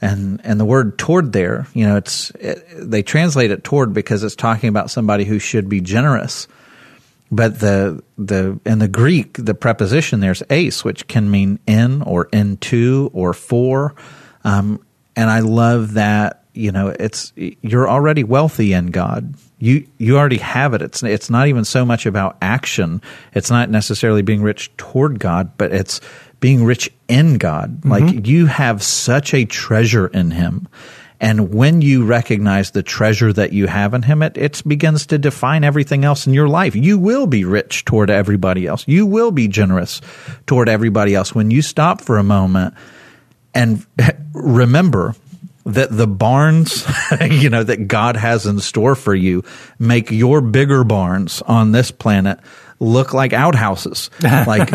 And, 0.00 0.42
and 0.44 0.60
the 0.60 0.64
word 0.66 0.98
toward 0.98 1.32
there, 1.32 1.66
you 1.72 1.86
know, 1.86 1.96
it's, 1.96 2.30
it, 2.32 2.66
they 2.76 3.02
translate 3.02 3.50
it 3.50 3.64
toward 3.64 3.94
because 3.94 4.22
it's 4.22 4.36
talking 4.36 4.68
about 4.68 4.90
somebody 4.90 5.24
who 5.24 5.38
should 5.38 5.68
be 5.70 5.80
generous 5.80 6.48
but 7.34 7.58
the 7.60 8.02
the 8.16 8.60
in 8.64 8.78
the 8.78 8.88
Greek 8.88 9.36
the 9.38 9.54
preposition 9.54 10.20
there's 10.20 10.42
eis, 10.50 10.84
which 10.84 11.06
can 11.08 11.30
mean 11.30 11.58
in 11.66 12.02
or 12.02 12.28
into 12.32 13.10
or 13.12 13.34
for, 13.34 13.94
um, 14.44 14.84
and 15.16 15.30
I 15.30 15.40
love 15.40 15.94
that. 15.94 16.40
You 16.56 16.70
know, 16.70 16.94
it's 17.00 17.32
you're 17.36 17.88
already 17.88 18.22
wealthy 18.22 18.72
in 18.72 18.92
God. 18.92 19.34
You 19.58 19.86
you 19.98 20.16
already 20.16 20.38
have 20.38 20.74
it. 20.74 20.82
It's 20.82 21.02
it's 21.02 21.28
not 21.28 21.48
even 21.48 21.64
so 21.64 21.84
much 21.84 22.06
about 22.06 22.36
action. 22.40 23.02
It's 23.32 23.50
not 23.50 23.70
necessarily 23.70 24.22
being 24.22 24.42
rich 24.42 24.70
toward 24.76 25.18
God, 25.18 25.58
but 25.58 25.72
it's 25.72 26.00
being 26.38 26.64
rich 26.64 26.90
in 27.08 27.38
God. 27.38 27.80
Mm-hmm. 27.80 27.90
Like 27.90 28.26
you 28.28 28.46
have 28.46 28.84
such 28.84 29.34
a 29.34 29.44
treasure 29.44 30.06
in 30.06 30.30
Him 30.30 30.68
and 31.24 31.54
when 31.54 31.80
you 31.80 32.04
recognize 32.04 32.72
the 32.72 32.82
treasure 32.82 33.32
that 33.32 33.54
you 33.54 33.66
have 33.66 33.94
in 33.94 34.02
him, 34.02 34.20
it, 34.20 34.36
it 34.36 34.62
begins 34.66 35.06
to 35.06 35.16
define 35.16 35.64
everything 35.64 36.04
else 36.04 36.26
in 36.26 36.34
your 36.34 36.48
life. 36.48 36.76
You 36.76 36.98
will 36.98 37.26
be 37.26 37.46
rich 37.46 37.86
toward 37.86 38.10
everybody 38.10 38.66
else. 38.66 38.84
You 38.86 39.06
will 39.06 39.30
be 39.30 39.48
generous 39.48 40.02
toward 40.46 40.68
everybody 40.68 41.14
else. 41.14 41.34
When 41.34 41.50
you 41.50 41.62
stop 41.62 42.02
for 42.02 42.18
a 42.18 42.22
moment 42.22 42.74
and 43.54 43.86
remember 44.34 45.14
that 45.64 45.96
the 45.96 46.06
barns, 46.06 46.86
you 47.22 47.48
know, 47.48 47.64
that 47.64 47.88
God 47.88 48.16
has 48.16 48.44
in 48.44 48.60
store 48.60 48.94
for 48.94 49.14
you 49.14 49.44
make 49.78 50.10
your 50.10 50.42
bigger 50.42 50.84
barns 50.84 51.40
on 51.46 51.72
this 51.72 51.90
planet 51.90 52.38
look 52.84 53.14
like 53.14 53.32
outhouses. 53.32 54.10
Like 54.46 54.70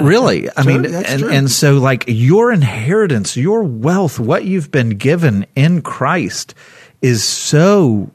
really, 0.00 0.48
I 0.56 0.64
mean, 0.64 0.84
and, 0.84 1.22
and 1.22 1.50
so 1.50 1.74
like 1.78 2.04
your 2.08 2.50
inheritance, 2.50 3.36
your 3.36 3.62
wealth, 3.62 4.18
what 4.18 4.44
you've 4.44 4.70
been 4.70 4.90
given 4.90 5.46
in 5.54 5.82
Christ 5.82 6.54
is 7.02 7.22
so 7.22 8.10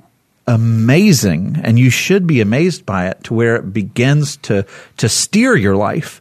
amazing 0.47 1.59
and 1.63 1.77
you 1.77 1.89
should 1.89 2.27
be 2.27 2.41
amazed 2.41 2.86
by 2.86 3.07
it 3.07 3.23
to 3.25 3.34
where 3.34 3.55
it 3.55 3.71
begins 3.71 4.38
to 4.38 4.65
to 4.97 5.07
steer 5.07 5.55
your 5.55 5.75
life 5.75 6.19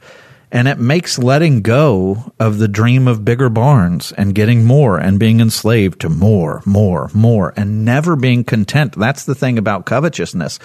and 0.52 0.68
it 0.68 0.78
makes 0.78 1.18
letting 1.18 1.62
go 1.62 2.32
of 2.38 2.58
the 2.58 2.68
dream 2.68 3.06
of 3.06 3.24
bigger 3.24 3.48
barns 3.48 4.12
and 4.12 4.34
getting 4.34 4.64
more 4.64 4.98
and 4.98 5.18
being 5.18 5.40
enslaved 5.40 6.00
to 6.00 6.08
more, 6.08 6.61
more, 6.66 7.08
more, 7.14 7.52
and 7.56 7.84
never 7.84 8.16
being 8.16 8.42
content. 8.42 8.92
That's 8.92 9.24
the 9.24 9.34
thing 9.34 9.58
about 9.58 9.86
covetousness. 9.86 10.58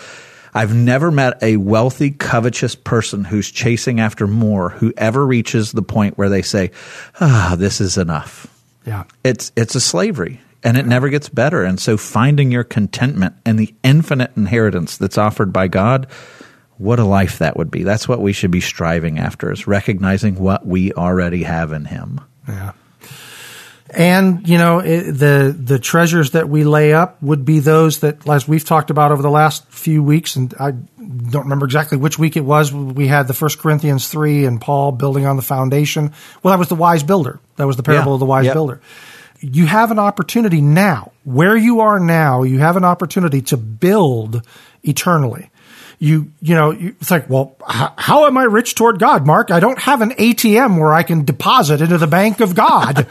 I've 0.56 0.74
never 0.74 1.12
met 1.12 1.44
a 1.44 1.58
wealthy, 1.58 2.12
covetous 2.12 2.76
person 2.76 3.26
who's 3.26 3.52
chasing 3.52 4.00
after 4.00 4.26
more 4.26 4.70
who 4.70 4.94
ever 4.96 5.26
reaches 5.26 5.74
the 5.74 5.82
point 5.82 6.18
where 6.18 6.30
they 6.30 6.42
say, 6.42 6.72
ah, 7.20 7.56
this 7.58 7.82
is 7.82 7.98
enough. 7.98 8.48
Yeah. 8.86 9.04
It's, 9.24 9.52
it's 9.58 9.76
a 9.76 9.82
slavery 9.82 10.40
and 10.64 10.78
it 10.78 10.86
never 10.86 11.10
gets 11.10 11.28
better. 11.28 11.66
And 11.66 11.78
so 11.78 11.98
finding 11.98 12.52
your 12.52 12.64
contentment 12.64 13.36
and 13.46 13.60
the 13.60 13.76
infinite 13.84 14.32
inheritance 14.38 14.96
that's 14.96 15.18
offered 15.18 15.52
by 15.52 15.68
God 15.68 16.08
what 16.78 17.00
a 17.00 17.06
life 17.06 17.40
that 17.40 17.58
would 17.58 17.72
be. 17.72 17.84
That's 17.84 18.08
what 18.08 18.22
we 18.22 18.34
should 18.34 18.52
be 18.52 18.62
striving 18.62 19.20
after 19.20 19.52
is 19.52 19.68
recognizing 19.68 20.36
what 20.36 20.66
we 20.66 20.92
already 20.94 21.44
have 21.44 21.72
in 21.72 21.86
him. 21.86 22.22
Yeah. 22.48 22.74
And 23.96 24.48
you 24.48 24.58
know 24.58 24.80
it, 24.80 25.04
the 25.14 25.56
the 25.58 25.80
treasures 25.80 26.32
that 26.32 26.50
we 26.50 26.64
lay 26.66 26.94
up 26.94 27.22
would 27.24 27.46
be 27.46 27.60
those 27.60 28.00
that, 28.00 28.28
as 28.28 28.48
we've 28.48 28.66
talked 28.66 28.90
about 28.90 29.12
over 29.12 29.22
the 29.22 29.30
last 29.30 29.66
few 29.70 30.04
weeks, 30.04 30.36
and 30.36 30.54
I 30.60 30.72
don't 30.72 31.44
remember 31.44 31.66
exactly 31.66 31.98
which 31.98 32.20
week 32.20 32.36
it 32.36 32.44
was. 32.44 32.74
We 32.74 33.08
had 33.08 33.28
the 33.28 33.34
First 33.34 33.60
Corinthians 33.60 34.10
three 34.10 34.46
and 34.46 34.60
Paul 34.60 34.92
building 34.92 35.26
on 35.26 35.38
the 35.38 35.42
foundation. 35.42 36.12
Well, 36.44 36.52
that 36.52 36.60
was 36.60 36.68
the 36.68 36.76
wise 36.76 37.04
builder. 37.04 37.40
That 37.56 37.68
was 37.68 37.78
the 37.78 37.84
parable 37.84 38.12
Yeah. 38.12 38.16
of 38.16 38.20
the 38.20 38.26
wise 38.26 38.46
Yep. 38.46 38.54
builder. 38.54 38.82
You 39.40 39.66
have 39.66 39.92
an 39.92 40.00
opportunity 40.00 40.60
now, 40.62 41.12
where 41.24 41.56
you 41.56 41.80
are 41.82 42.00
now. 42.00 42.44
You 42.44 42.60
have 42.60 42.76
an 42.78 42.84
opportunity 42.86 43.42
to 43.44 43.58
build 43.58 44.42
eternally. 44.84 45.50
You, 46.00 46.32
you 46.42 46.56
know, 46.56 46.72
you, 46.72 46.96
it's 47.00 47.12
like, 47.12 47.30
well, 47.30 47.56
h- 47.62 47.92
how 47.98 48.26
am 48.26 48.38
I 48.38 48.44
rich 48.44 48.76
toward 48.76 49.00
God, 49.00 49.26
Mark? 49.26 49.52
I 49.52 49.60
don't 49.60 49.80
have 49.80 50.02
an 50.02 50.12
ATM 50.12 50.78
where 50.80 50.94
I 50.94 51.04
can 51.04 51.26
deposit 51.26 51.82
into 51.82 51.98
the 51.98 52.08
bank 52.08 52.42
of 52.42 52.54
God. 52.56 53.08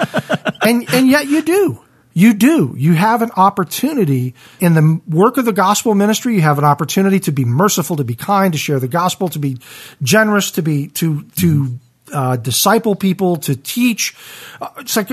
and, 0.62 0.84
and 0.92 1.08
yet 1.08 1.26
you 1.26 1.42
do. 1.42 1.80
You 2.12 2.34
do. 2.34 2.74
You 2.76 2.92
have 2.92 3.22
an 3.22 3.30
opportunity 3.36 4.34
in 4.60 4.74
the 4.74 5.00
work 5.08 5.36
of 5.36 5.46
the 5.46 5.52
gospel 5.52 5.94
ministry. 5.94 6.36
You 6.36 6.42
have 6.42 6.58
an 6.58 6.64
opportunity 6.64 7.18
to 7.20 7.32
be 7.32 7.44
merciful, 7.44 7.96
to 7.96 8.04
be 8.04 8.14
kind, 8.14 8.52
to 8.52 8.58
share 8.58 8.78
the 8.78 8.86
gospel, 8.88 9.28
to 9.30 9.38
be 9.38 9.58
generous, 10.02 10.52
to 10.52 10.62
be, 10.62 10.88
to, 10.88 11.24
to, 11.40 11.78
uh, 12.12 12.36
disciple 12.36 12.94
people, 12.94 13.36
to 13.36 13.56
teach. 13.56 14.14
Uh, 14.60 14.68
it's 14.78 14.94
like 14.94 15.10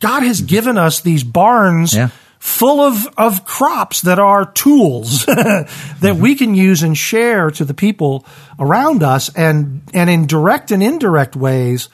God 0.00 0.22
has 0.22 0.42
given 0.42 0.76
us 0.76 1.00
these 1.00 1.24
barns 1.24 1.94
Yeah. 1.94 2.10
Full 2.38 2.80
of, 2.80 3.06
of 3.16 3.44
crops 3.44 4.02
that 4.02 4.18
are 4.18 4.50
tools 4.52 5.26
that 5.26 6.16
we 6.18 6.34
can 6.34 6.54
use 6.54 6.82
and 6.82 6.96
share 6.96 7.50
to 7.50 7.64
the 7.64 7.74
people 7.74 8.24
around 8.58 9.02
us. 9.02 9.34
And, 9.34 9.82
and 9.92 10.08
in 10.08 10.26
direct 10.26 10.70
and 10.70 10.82
indirect 10.82 11.36
ways, 11.36 11.88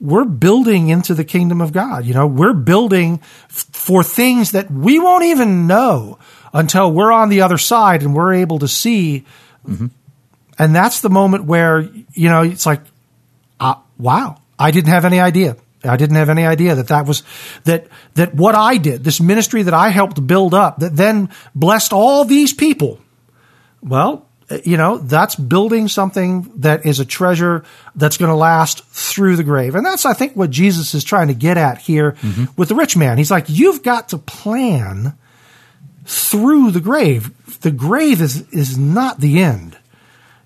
we're 0.00 0.24
building 0.24 0.88
into 0.88 1.14
the 1.14 1.24
kingdom 1.24 1.60
of 1.60 1.72
God. 1.72 2.04
You 2.04 2.14
know, 2.14 2.26
we're 2.26 2.52
building 2.52 3.20
f- 3.48 3.66
for 3.72 4.02
things 4.02 4.52
that 4.52 4.70
we 4.70 4.98
won't 4.98 5.24
even 5.24 5.66
know 5.66 6.18
until 6.52 6.92
we're 6.92 7.12
on 7.12 7.28
the 7.28 7.40
other 7.40 7.58
side 7.58 8.02
and 8.02 8.14
we're 8.14 8.34
able 8.34 8.58
to 8.58 8.68
see. 8.68 9.24
And 10.58 10.74
that's 10.74 11.00
the 11.00 11.10
moment 11.10 11.44
where, 11.44 11.80
you 12.12 12.28
know, 12.28 12.42
it's 12.42 12.66
like, 12.66 12.82
uh, 13.60 13.76
wow, 13.98 14.40
I 14.58 14.70
didn't 14.70 14.90
have 14.90 15.04
any 15.04 15.20
idea. 15.20 15.56
I 15.86 15.96
didn't 15.96 16.16
have 16.16 16.28
any 16.28 16.44
idea 16.44 16.74
that 16.74 16.88
that 16.88 17.06
was 17.06 17.22
that 17.64 17.86
that 18.14 18.34
what 18.34 18.54
I 18.54 18.76
did, 18.76 19.04
this 19.04 19.20
ministry 19.20 19.62
that 19.62 19.74
I 19.74 19.88
helped 19.88 20.26
build 20.26 20.54
up, 20.54 20.78
that 20.78 20.96
then 20.96 21.30
blessed 21.54 21.92
all 21.92 22.24
these 22.24 22.52
people. 22.52 23.00
Well, 23.82 24.26
you 24.64 24.76
know, 24.76 24.98
that's 24.98 25.34
building 25.34 25.88
something 25.88 26.50
that 26.56 26.86
is 26.86 27.00
a 27.00 27.04
treasure 27.04 27.64
that's 27.96 28.16
going 28.16 28.30
to 28.30 28.36
last 28.36 28.84
through 28.86 29.36
the 29.36 29.44
grave. 29.44 29.74
And 29.74 29.84
that's, 29.84 30.06
I 30.06 30.12
think, 30.12 30.36
what 30.36 30.50
Jesus 30.50 30.94
is 30.94 31.02
trying 31.02 31.28
to 31.28 31.34
get 31.34 31.56
at 31.56 31.78
here 31.78 32.12
mm-hmm. 32.12 32.44
with 32.56 32.68
the 32.68 32.76
rich 32.76 32.96
man. 32.96 33.18
He's 33.18 33.30
like, 33.30 33.46
you've 33.48 33.82
got 33.82 34.10
to 34.10 34.18
plan 34.18 35.16
through 36.04 36.70
the 36.70 36.80
grave. 36.80 37.60
The 37.60 37.72
grave 37.72 38.20
is, 38.20 38.48
is 38.50 38.78
not 38.78 39.20
the 39.20 39.42
end. 39.42 39.76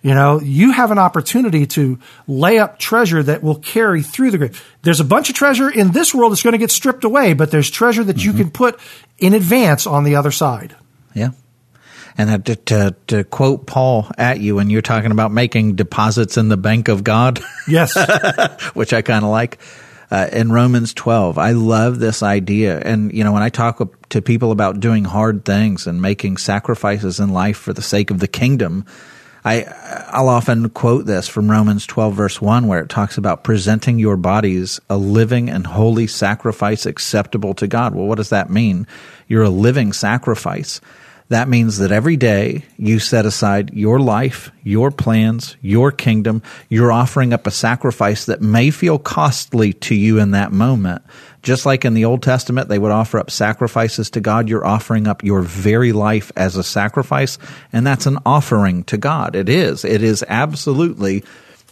You 0.02 0.14
know, 0.14 0.40
you 0.40 0.72
have 0.72 0.90
an 0.90 0.98
opportunity 0.98 1.66
to 1.66 1.98
lay 2.26 2.58
up 2.58 2.78
treasure 2.78 3.22
that 3.22 3.42
will 3.42 3.58
carry 3.58 4.02
through 4.02 4.30
the 4.30 4.38
grave. 4.38 4.76
There's 4.82 5.00
a 5.00 5.04
bunch 5.04 5.28
of 5.28 5.34
treasure 5.34 5.68
in 5.68 5.92
this 5.92 6.14
world 6.14 6.32
that's 6.32 6.42
going 6.42 6.52
to 6.52 6.58
get 6.58 6.70
stripped 6.70 7.04
away, 7.04 7.34
but 7.34 7.50
there's 7.50 7.70
treasure 7.70 8.02
that 8.04 8.24
you 8.24 8.32
can 8.32 8.50
put 8.50 8.80
in 9.18 9.34
advance 9.34 9.86
on 9.86 10.04
the 10.04 10.16
other 10.16 10.30
side. 10.30 10.74
Yeah. 11.14 11.32
And 12.16 12.44
to, 12.46 12.56
to, 12.56 12.96
to 13.08 13.24
quote 13.24 13.66
Paul 13.66 14.10
at 14.16 14.40
you 14.40 14.56
when 14.56 14.70
you're 14.70 14.82
talking 14.82 15.10
about 15.10 15.32
making 15.32 15.76
deposits 15.76 16.36
in 16.36 16.48
the 16.48 16.56
bank 16.56 16.88
of 16.88 17.04
God, 17.04 17.40
Yes. 17.68 17.94
which 18.74 18.92
I 18.92 19.02
kind 19.02 19.24
of 19.24 19.30
like. 19.30 19.58
Uh, 20.10 20.28
in 20.32 20.50
Romans 20.50 20.92
12, 20.92 21.38
I 21.38 21.52
love 21.52 22.00
this 22.00 22.22
idea. 22.22 22.80
And, 22.80 23.12
you 23.12 23.22
know, 23.22 23.32
when 23.32 23.44
I 23.44 23.48
talk 23.48 24.08
to 24.08 24.20
people 24.20 24.50
about 24.50 24.80
doing 24.80 25.04
hard 25.04 25.44
things 25.44 25.86
and 25.86 26.02
making 26.02 26.38
sacrifices 26.38 27.20
in 27.20 27.28
life 27.28 27.56
for 27.56 27.72
the 27.72 27.82
sake 27.82 28.10
of 28.10 28.18
the 28.18 28.26
kingdom, 28.26 28.86
I, 29.44 29.62
I'll 30.08 30.28
often 30.28 30.68
quote 30.70 31.06
this 31.06 31.26
from 31.26 31.50
Romans 31.50 31.86
12 31.86 32.14
verse 32.14 32.40
1 32.40 32.66
where 32.66 32.80
it 32.80 32.88
talks 32.88 33.16
about 33.16 33.44
presenting 33.44 33.98
your 33.98 34.16
bodies 34.16 34.80
a 34.90 34.96
living 34.96 35.48
and 35.48 35.66
holy 35.66 36.06
sacrifice 36.06 36.84
acceptable 36.84 37.54
to 37.54 37.66
God. 37.66 37.94
Well, 37.94 38.06
what 38.06 38.18
does 38.18 38.30
that 38.30 38.50
mean? 38.50 38.86
You're 39.28 39.44
a 39.44 39.50
living 39.50 39.92
sacrifice. 39.92 40.80
That 41.30 41.48
means 41.48 41.78
that 41.78 41.92
every 41.92 42.16
day 42.16 42.64
you 42.76 42.98
set 42.98 43.24
aside 43.24 43.72
your 43.72 44.00
life, 44.00 44.50
your 44.64 44.90
plans, 44.90 45.56
your 45.62 45.92
kingdom. 45.92 46.42
You're 46.68 46.90
offering 46.90 47.32
up 47.32 47.46
a 47.46 47.52
sacrifice 47.52 48.24
that 48.24 48.42
may 48.42 48.70
feel 48.70 48.98
costly 48.98 49.72
to 49.74 49.94
you 49.94 50.18
in 50.18 50.32
that 50.32 50.50
moment. 50.50 51.02
Just 51.42 51.64
like 51.64 51.84
in 51.84 51.94
the 51.94 52.04
Old 52.04 52.22
Testament, 52.22 52.68
they 52.68 52.78
would 52.78 52.92
offer 52.92 53.18
up 53.18 53.30
sacrifices 53.30 54.10
to 54.10 54.20
God. 54.20 54.48
You're 54.48 54.66
offering 54.66 55.06
up 55.06 55.24
your 55.24 55.40
very 55.40 55.92
life 55.92 56.30
as 56.36 56.56
a 56.56 56.62
sacrifice. 56.62 57.38
And 57.72 57.86
that's 57.86 58.06
an 58.06 58.18
offering 58.26 58.84
to 58.84 58.98
God. 58.98 59.34
It 59.34 59.48
is. 59.48 59.84
It 59.84 60.02
is 60.02 60.24
absolutely 60.28 61.24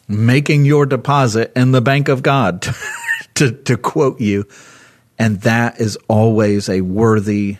making 0.09 0.65
your 0.65 0.87
deposit 0.87 1.53
in 1.55 1.73
the 1.73 1.83
bank 1.83 2.09
of 2.09 2.23
God, 2.23 2.67
to, 3.35 3.53
to 3.53 3.77
quote 3.77 4.21
you. 4.21 4.47
And 5.19 5.43
that 5.43 5.81
is 5.81 5.99
always 6.09 6.69
a 6.69 6.81
worthy 6.81 7.59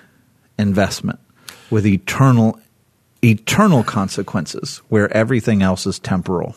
investment 0.59 1.21
with 1.71 1.87
eternal 1.87 2.59
eternal 3.23 3.83
consequences 3.83 4.81
where 4.89 5.13
everything 5.13 5.61
else 5.61 5.87
is 5.87 5.99
temporal. 5.99 6.55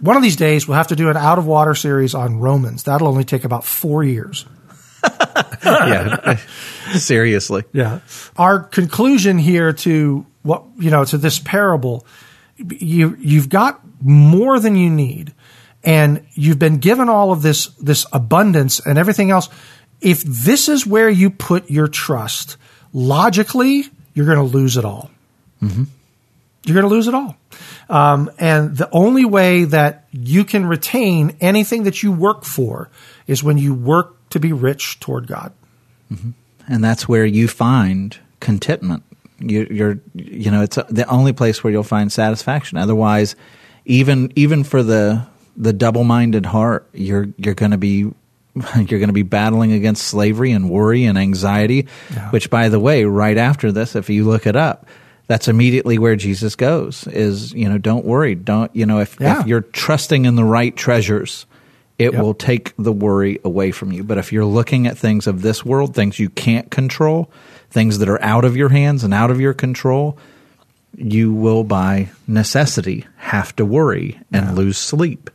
One 0.00 0.16
of 0.16 0.22
these 0.22 0.36
days, 0.36 0.68
we'll 0.68 0.76
have 0.76 0.88
to 0.88 0.96
do 0.96 1.08
an 1.08 1.16
out 1.16 1.38
of 1.38 1.46
water 1.46 1.74
series 1.74 2.14
on 2.14 2.38
Romans. 2.38 2.84
That'll 2.84 3.08
only 3.08 3.24
take 3.24 3.44
about 3.44 3.64
four 3.64 4.04
years. 4.04 4.46
Yeah. 5.64 6.36
Seriously. 6.94 7.64
Yeah. 7.72 8.00
Our 8.36 8.60
conclusion 8.60 9.38
here 9.38 9.72
to 9.72 10.26
what, 10.42 10.64
you 10.78 10.90
know, 10.90 11.04
to 11.04 11.18
this 11.18 11.38
parable, 11.38 12.06
you, 12.56 13.16
you've 13.20 13.48
got 13.48 13.80
more 14.02 14.58
than 14.58 14.76
you 14.76 14.90
need 14.90 15.32
and 15.82 16.26
you've 16.32 16.58
been 16.58 16.78
given 16.78 17.08
all 17.08 17.32
of 17.32 17.42
this, 17.42 17.66
this 17.74 18.06
abundance 18.12 18.80
and 18.80 18.98
everything 18.98 19.30
else. 19.30 19.48
If 20.00 20.22
this 20.22 20.68
is 20.68 20.86
where 20.86 21.10
you 21.10 21.30
put 21.30 21.70
your 21.70 21.88
trust, 21.88 22.56
logically, 22.92 23.84
you're 24.14 24.26
going 24.26 24.38
to 24.38 24.56
lose 24.56 24.76
it 24.76 24.84
all. 24.84 25.10
You're 26.64 26.74
going 26.74 26.88
to 26.88 26.94
lose 26.94 27.08
it 27.08 27.14
all. 27.14 27.36
Um, 27.88 28.30
and 28.38 28.76
the 28.76 28.88
only 28.92 29.24
way 29.24 29.64
that 29.64 30.06
you 30.12 30.44
can 30.44 30.66
retain 30.66 31.36
anything 31.40 31.84
that 31.84 32.02
you 32.02 32.12
work 32.12 32.44
for 32.44 32.90
is 33.26 33.42
when 33.42 33.58
you 33.58 33.74
work 33.74 34.16
to 34.30 34.40
be 34.40 34.52
rich 34.52 35.00
toward 35.00 35.26
God. 35.26 35.52
Mm-hmm. 36.12 36.30
And 36.68 36.84
that's 36.84 37.08
where 37.08 37.24
you 37.24 37.48
find 37.48 38.16
contentment. 38.40 39.02
You, 39.38 39.66
you're, 39.70 39.98
you 40.14 40.50
know, 40.50 40.62
it's 40.62 40.76
the 40.88 41.06
only 41.08 41.32
place 41.32 41.64
where 41.64 41.72
you'll 41.72 41.82
find 41.82 42.12
satisfaction. 42.12 42.78
Otherwise, 42.78 43.36
even 43.86 44.32
even 44.36 44.64
for 44.64 44.82
the 44.82 45.26
the 45.56 45.72
double 45.72 46.04
minded 46.04 46.46
heart, 46.46 46.88
you're 46.92 47.28
you're 47.38 47.54
going 47.54 47.70
to 47.72 47.78
be 47.78 48.00
you're 48.76 48.98
going 49.00 49.06
to 49.08 49.12
be 49.12 49.22
battling 49.22 49.72
against 49.72 50.02
slavery 50.08 50.52
and 50.52 50.68
worry 50.70 51.04
and 51.04 51.16
anxiety. 51.16 51.86
Yeah. 52.12 52.30
Which, 52.30 52.50
by 52.50 52.68
the 52.68 52.78
way, 52.80 53.04
right 53.04 53.36
after 53.38 53.72
this, 53.72 53.96
if 53.96 54.10
you 54.10 54.24
look 54.24 54.46
it 54.46 54.56
up, 54.56 54.86
that's 55.26 55.48
immediately 55.48 55.98
where 55.98 56.16
Jesus 56.16 56.54
goes. 56.54 57.06
Is 57.06 57.52
you 57.54 57.68
know, 57.68 57.78
don't 57.78 58.04
worry, 58.04 58.34
don't 58.34 58.74
you 58.76 58.84
know 58.84 59.00
if, 59.00 59.18
Yeah. 59.18 59.40
if 59.40 59.46
you're 59.46 59.60
trusting 59.62 60.24
in 60.26 60.34
the 60.34 60.44
right 60.44 60.76
treasures 60.76 61.46
it 62.00 62.14
Yep. 62.14 62.22
will 62.22 62.34
take 62.34 62.72
the 62.78 62.92
worry 62.92 63.38
away 63.44 63.70
from 63.72 63.92
you. 63.92 64.02
But 64.02 64.16
if 64.16 64.32
you're 64.32 64.46
looking 64.46 64.86
at 64.86 64.96
things 64.96 65.26
of 65.26 65.42
this 65.42 65.64
world, 65.64 65.94
things 65.94 66.18
you 66.18 66.30
can't 66.30 66.70
control, 66.70 67.30
things 67.70 67.98
that 67.98 68.08
are 68.08 68.22
out 68.22 68.46
of 68.46 68.56
your 68.56 68.70
hands 68.70 69.04
and 69.04 69.12
out 69.12 69.30
of 69.30 69.38
your 69.38 69.52
control, 69.52 70.16
you 70.96 71.30
will 71.30 71.62
by 71.62 72.08
necessity 72.26 73.06
have 73.18 73.54
to 73.56 73.66
worry 73.66 74.18
and 74.32 74.56
lose 74.56 74.78
sleep. 74.78 75.28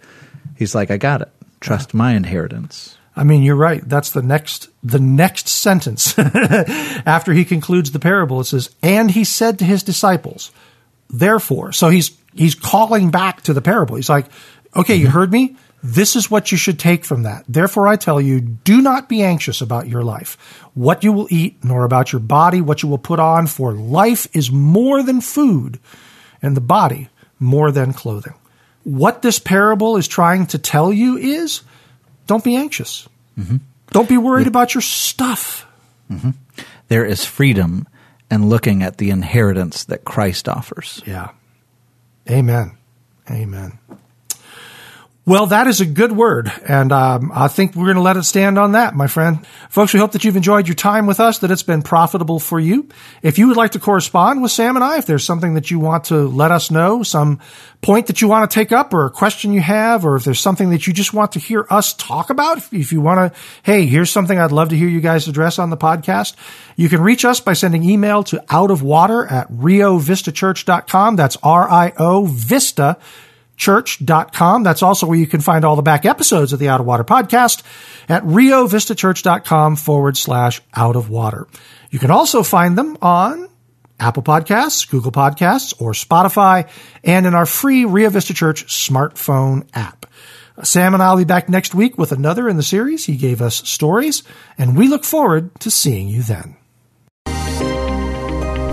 He's 0.57 0.73
like, 0.73 0.89
I 0.89 0.97
got 0.97 1.21
it. 1.21 1.29
Trust 1.61 1.93
my 1.93 2.13
inheritance. 2.13 2.97
I 3.15 3.23
mean, 3.23 3.43
you're 3.43 3.55
right. 3.55 3.87
That's 3.87 4.09
the 4.09 4.23
next 4.23 4.67
the 4.83 4.99
next 4.99 5.47
sentence 5.47 6.17
after 6.19 7.31
he 7.31 7.45
concludes 7.45 7.91
the 7.91 7.99
parable. 7.99 8.41
It 8.41 8.45
says, 8.45 8.75
"And 8.83 9.09
he 9.09 9.23
said 9.23 9.59
to 9.59 9.65
his 9.65 9.83
disciples, 9.83 10.51
therefore." 11.09 11.71
So 11.71 11.87
he's 11.87 12.11
he's 12.33 12.55
calling 12.55 13.11
back 13.11 13.43
to 13.43 13.53
the 13.53 13.61
parable. 13.61 13.95
He's 13.95 14.09
like, 14.09 14.25
"Okay, 14.75 14.95
you 14.95 15.05
mm-hmm. 15.05 15.13
heard 15.13 15.31
me. 15.31 15.55
This 15.87 16.15
is 16.15 16.31
what 16.31 16.51
you 16.51 16.57
should 16.57 16.79
take 16.79 17.05
from 17.05 17.23
that. 17.23 17.45
Therefore, 17.47 17.87
I 17.87 17.95
tell 17.95 18.19
you, 18.19 18.41
do 18.41 18.81
not 18.81 19.07
be 19.07 19.21
anxious 19.21 19.61
about 19.61 19.87
your 19.87 20.03
life, 20.03 20.35
what 20.73 21.03
you 21.03 21.13
will 21.13 21.27
eat, 21.29 21.63
nor 21.63 21.85
about 21.85 22.11
your 22.11 22.21
body, 22.21 22.59
what 22.59 22.81
you 22.81 22.89
will 22.89 22.97
put 22.97 23.19
on. 23.19 23.45
For 23.45 23.71
life 23.71 24.27
is 24.33 24.49
more 24.49 25.03
than 25.03 25.21
food, 25.21 25.79
and 26.41 26.57
the 26.57 26.61
body 26.61 27.09
more 27.39 27.71
than 27.71 27.93
clothing." 27.93 28.33
What 28.83 29.21
this 29.21 29.37
parable 29.37 29.95
is 29.97 30.07
trying 30.07 30.47
to 30.47 30.57
tell 30.57 30.91
you 30.91 31.17
is 31.17 31.61
don't 32.25 32.43
be 32.43 32.55
anxious. 32.55 33.07
Mm-hmm. 33.37 33.57
Don't 33.91 34.09
be 34.09 34.17
worried 34.17 34.47
about 34.47 34.73
your 34.73 34.81
stuff. 34.81 35.67
Mm-hmm. 36.11 36.31
There 36.87 37.05
is 37.05 37.25
freedom 37.25 37.87
in 38.31 38.49
looking 38.49 38.81
at 38.81 38.97
the 38.97 39.11
inheritance 39.11 39.83
that 39.85 40.03
Christ 40.03 40.49
offers. 40.49 41.03
Yeah. 41.05 41.29
Amen. 42.29 42.77
Amen. 43.29 43.77
Well, 45.27 45.47
that 45.47 45.65
is 45.65 45.81
a 45.81 45.87
good 45.87 46.11
word, 46.11 46.51
and 46.67 46.91
um, 46.91 47.31
I 47.33 47.47
think 47.47 47.75
we're 47.75 47.85
going 47.85 47.95
to 47.95 48.03
let 48.03 48.15
it 48.15 48.25
stand 48.25 48.59
on 48.59 48.73
that, 48.73 48.93
my 48.93 49.07
friend. 49.07 49.43
Folks, 49.71 49.91
we 49.91 49.99
hope 49.99 50.11
that 50.11 50.23
you've 50.23 50.35
enjoyed 50.35 50.67
your 50.67 50.75
time 50.75 51.07
with 51.07 51.19
us, 51.19 51.39
that 51.39 51.49
it's 51.49 51.63
been 51.63 51.81
profitable 51.81 52.39
for 52.39 52.59
you. 52.59 52.89
If 53.23 53.39
you 53.39 53.47
would 53.47 53.57
like 53.57 53.71
to 53.71 53.79
correspond 53.79 54.43
with 54.43 54.51
Sam 54.51 54.75
and 54.75 54.85
I, 54.85 54.99
if 54.99 55.07
there's 55.07 55.23
something 55.23 55.55
that 55.55 55.71
you 55.71 55.79
want 55.79 56.03
to 56.05 56.27
let 56.27 56.51
us 56.51 56.69
know, 56.69 57.01
some 57.01 57.39
point 57.81 58.05
that 58.05 58.21
you 58.21 58.27
want 58.27 58.51
to 58.51 58.53
take 58.53 58.71
up, 58.71 58.93
or 58.93 59.07
a 59.07 59.09
question 59.09 59.51
you 59.51 59.61
have, 59.61 60.05
or 60.05 60.15
if 60.15 60.25
there's 60.25 60.39
something 60.39 60.69
that 60.69 60.85
you 60.85 60.93
just 60.93 61.11
want 61.11 61.31
to 61.31 61.39
hear 61.39 61.65
us 61.71 61.95
talk 61.95 62.29
about, 62.29 62.59
if, 62.71 62.91
you 62.91 63.01
want 63.01 63.33
to, 63.33 63.39
hey, 63.63 63.87
here's 63.87 64.11
something 64.11 64.37
I'd 64.37 64.51
love 64.51 64.69
to 64.69 64.77
hear 64.77 64.87
you 64.87 65.01
guys 65.01 65.27
address 65.27 65.57
on 65.57 65.71
the 65.71 65.77
podcast, 65.77 66.35
you 66.75 66.87
can 66.87 67.01
reach 67.01 67.25
us 67.25 67.39
by 67.39 67.53
sending 67.53 67.83
email 67.83 68.23
to 68.25 68.43
outofwater 68.49 69.31
at 69.31 69.51
riovistachurch.com. 69.51 71.15
That's 71.15 71.37
R-I-O 71.41 72.25
Vista 72.25 72.97
church.com. 73.57 74.63
That's 74.63 74.83
also 74.83 75.07
where 75.07 75.17
you 75.17 75.27
can 75.27 75.41
find 75.41 75.65
all 75.65 75.75
the 75.75 75.81
back 75.81 76.05
episodes 76.05 76.53
of 76.53 76.59
the 76.59 76.69
Out 76.69 76.79
of 76.79 76.85
Water 76.85 77.03
podcast 77.03 77.63
at 78.09 78.23
riovistachurch.com 78.23 79.75
forward 79.75 80.17
slash 80.17 80.61
out 80.73 80.95
of 80.95 81.09
water. 81.09 81.47
You 81.89 81.99
can 81.99 82.11
also 82.11 82.43
find 82.43 82.77
them 82.77 82.97
on 83.01 83.49
Apple 83.99 84.23
Podcasts, 84.23 84.89
Google 84.89 85.11
Podcasts, 85.11 85.79
or 85.79 85.93
Spotify, 85.93 86.69
and 87.03 87.25
in 87.25 87.33
our 87.33 87.45
free 87.45 87.85
Rio 87.85 88.09
Vista 88.09 88.33
Church 88.33 88.65
smartphone 88.65 89.67
app. 89.73 90.05
Sam 90.63 90.93
and 90.93 91.03
I 91.03 91.11
will 91.11 91.19
be 91.19 91.25
back 91.25 91.49
next 91.49 91.75
week 91.75 91.97
with 91.97 92.11
another 92.11 92.47
in 92.47 92.57
the 92.57 92.63
series. 92.63 93.05
He 93.05 93.17
gave 93.17 93.41
us 93.41 93.55
stories, 93.67 94.23
and 94.57 94.77
we 94.77 94.87
look 94.87 95.03
forward 95.03 95.53
to 95.61 95.71
seeing 95.71 96.07
you 96.07 96.23
then. 96.23 96.55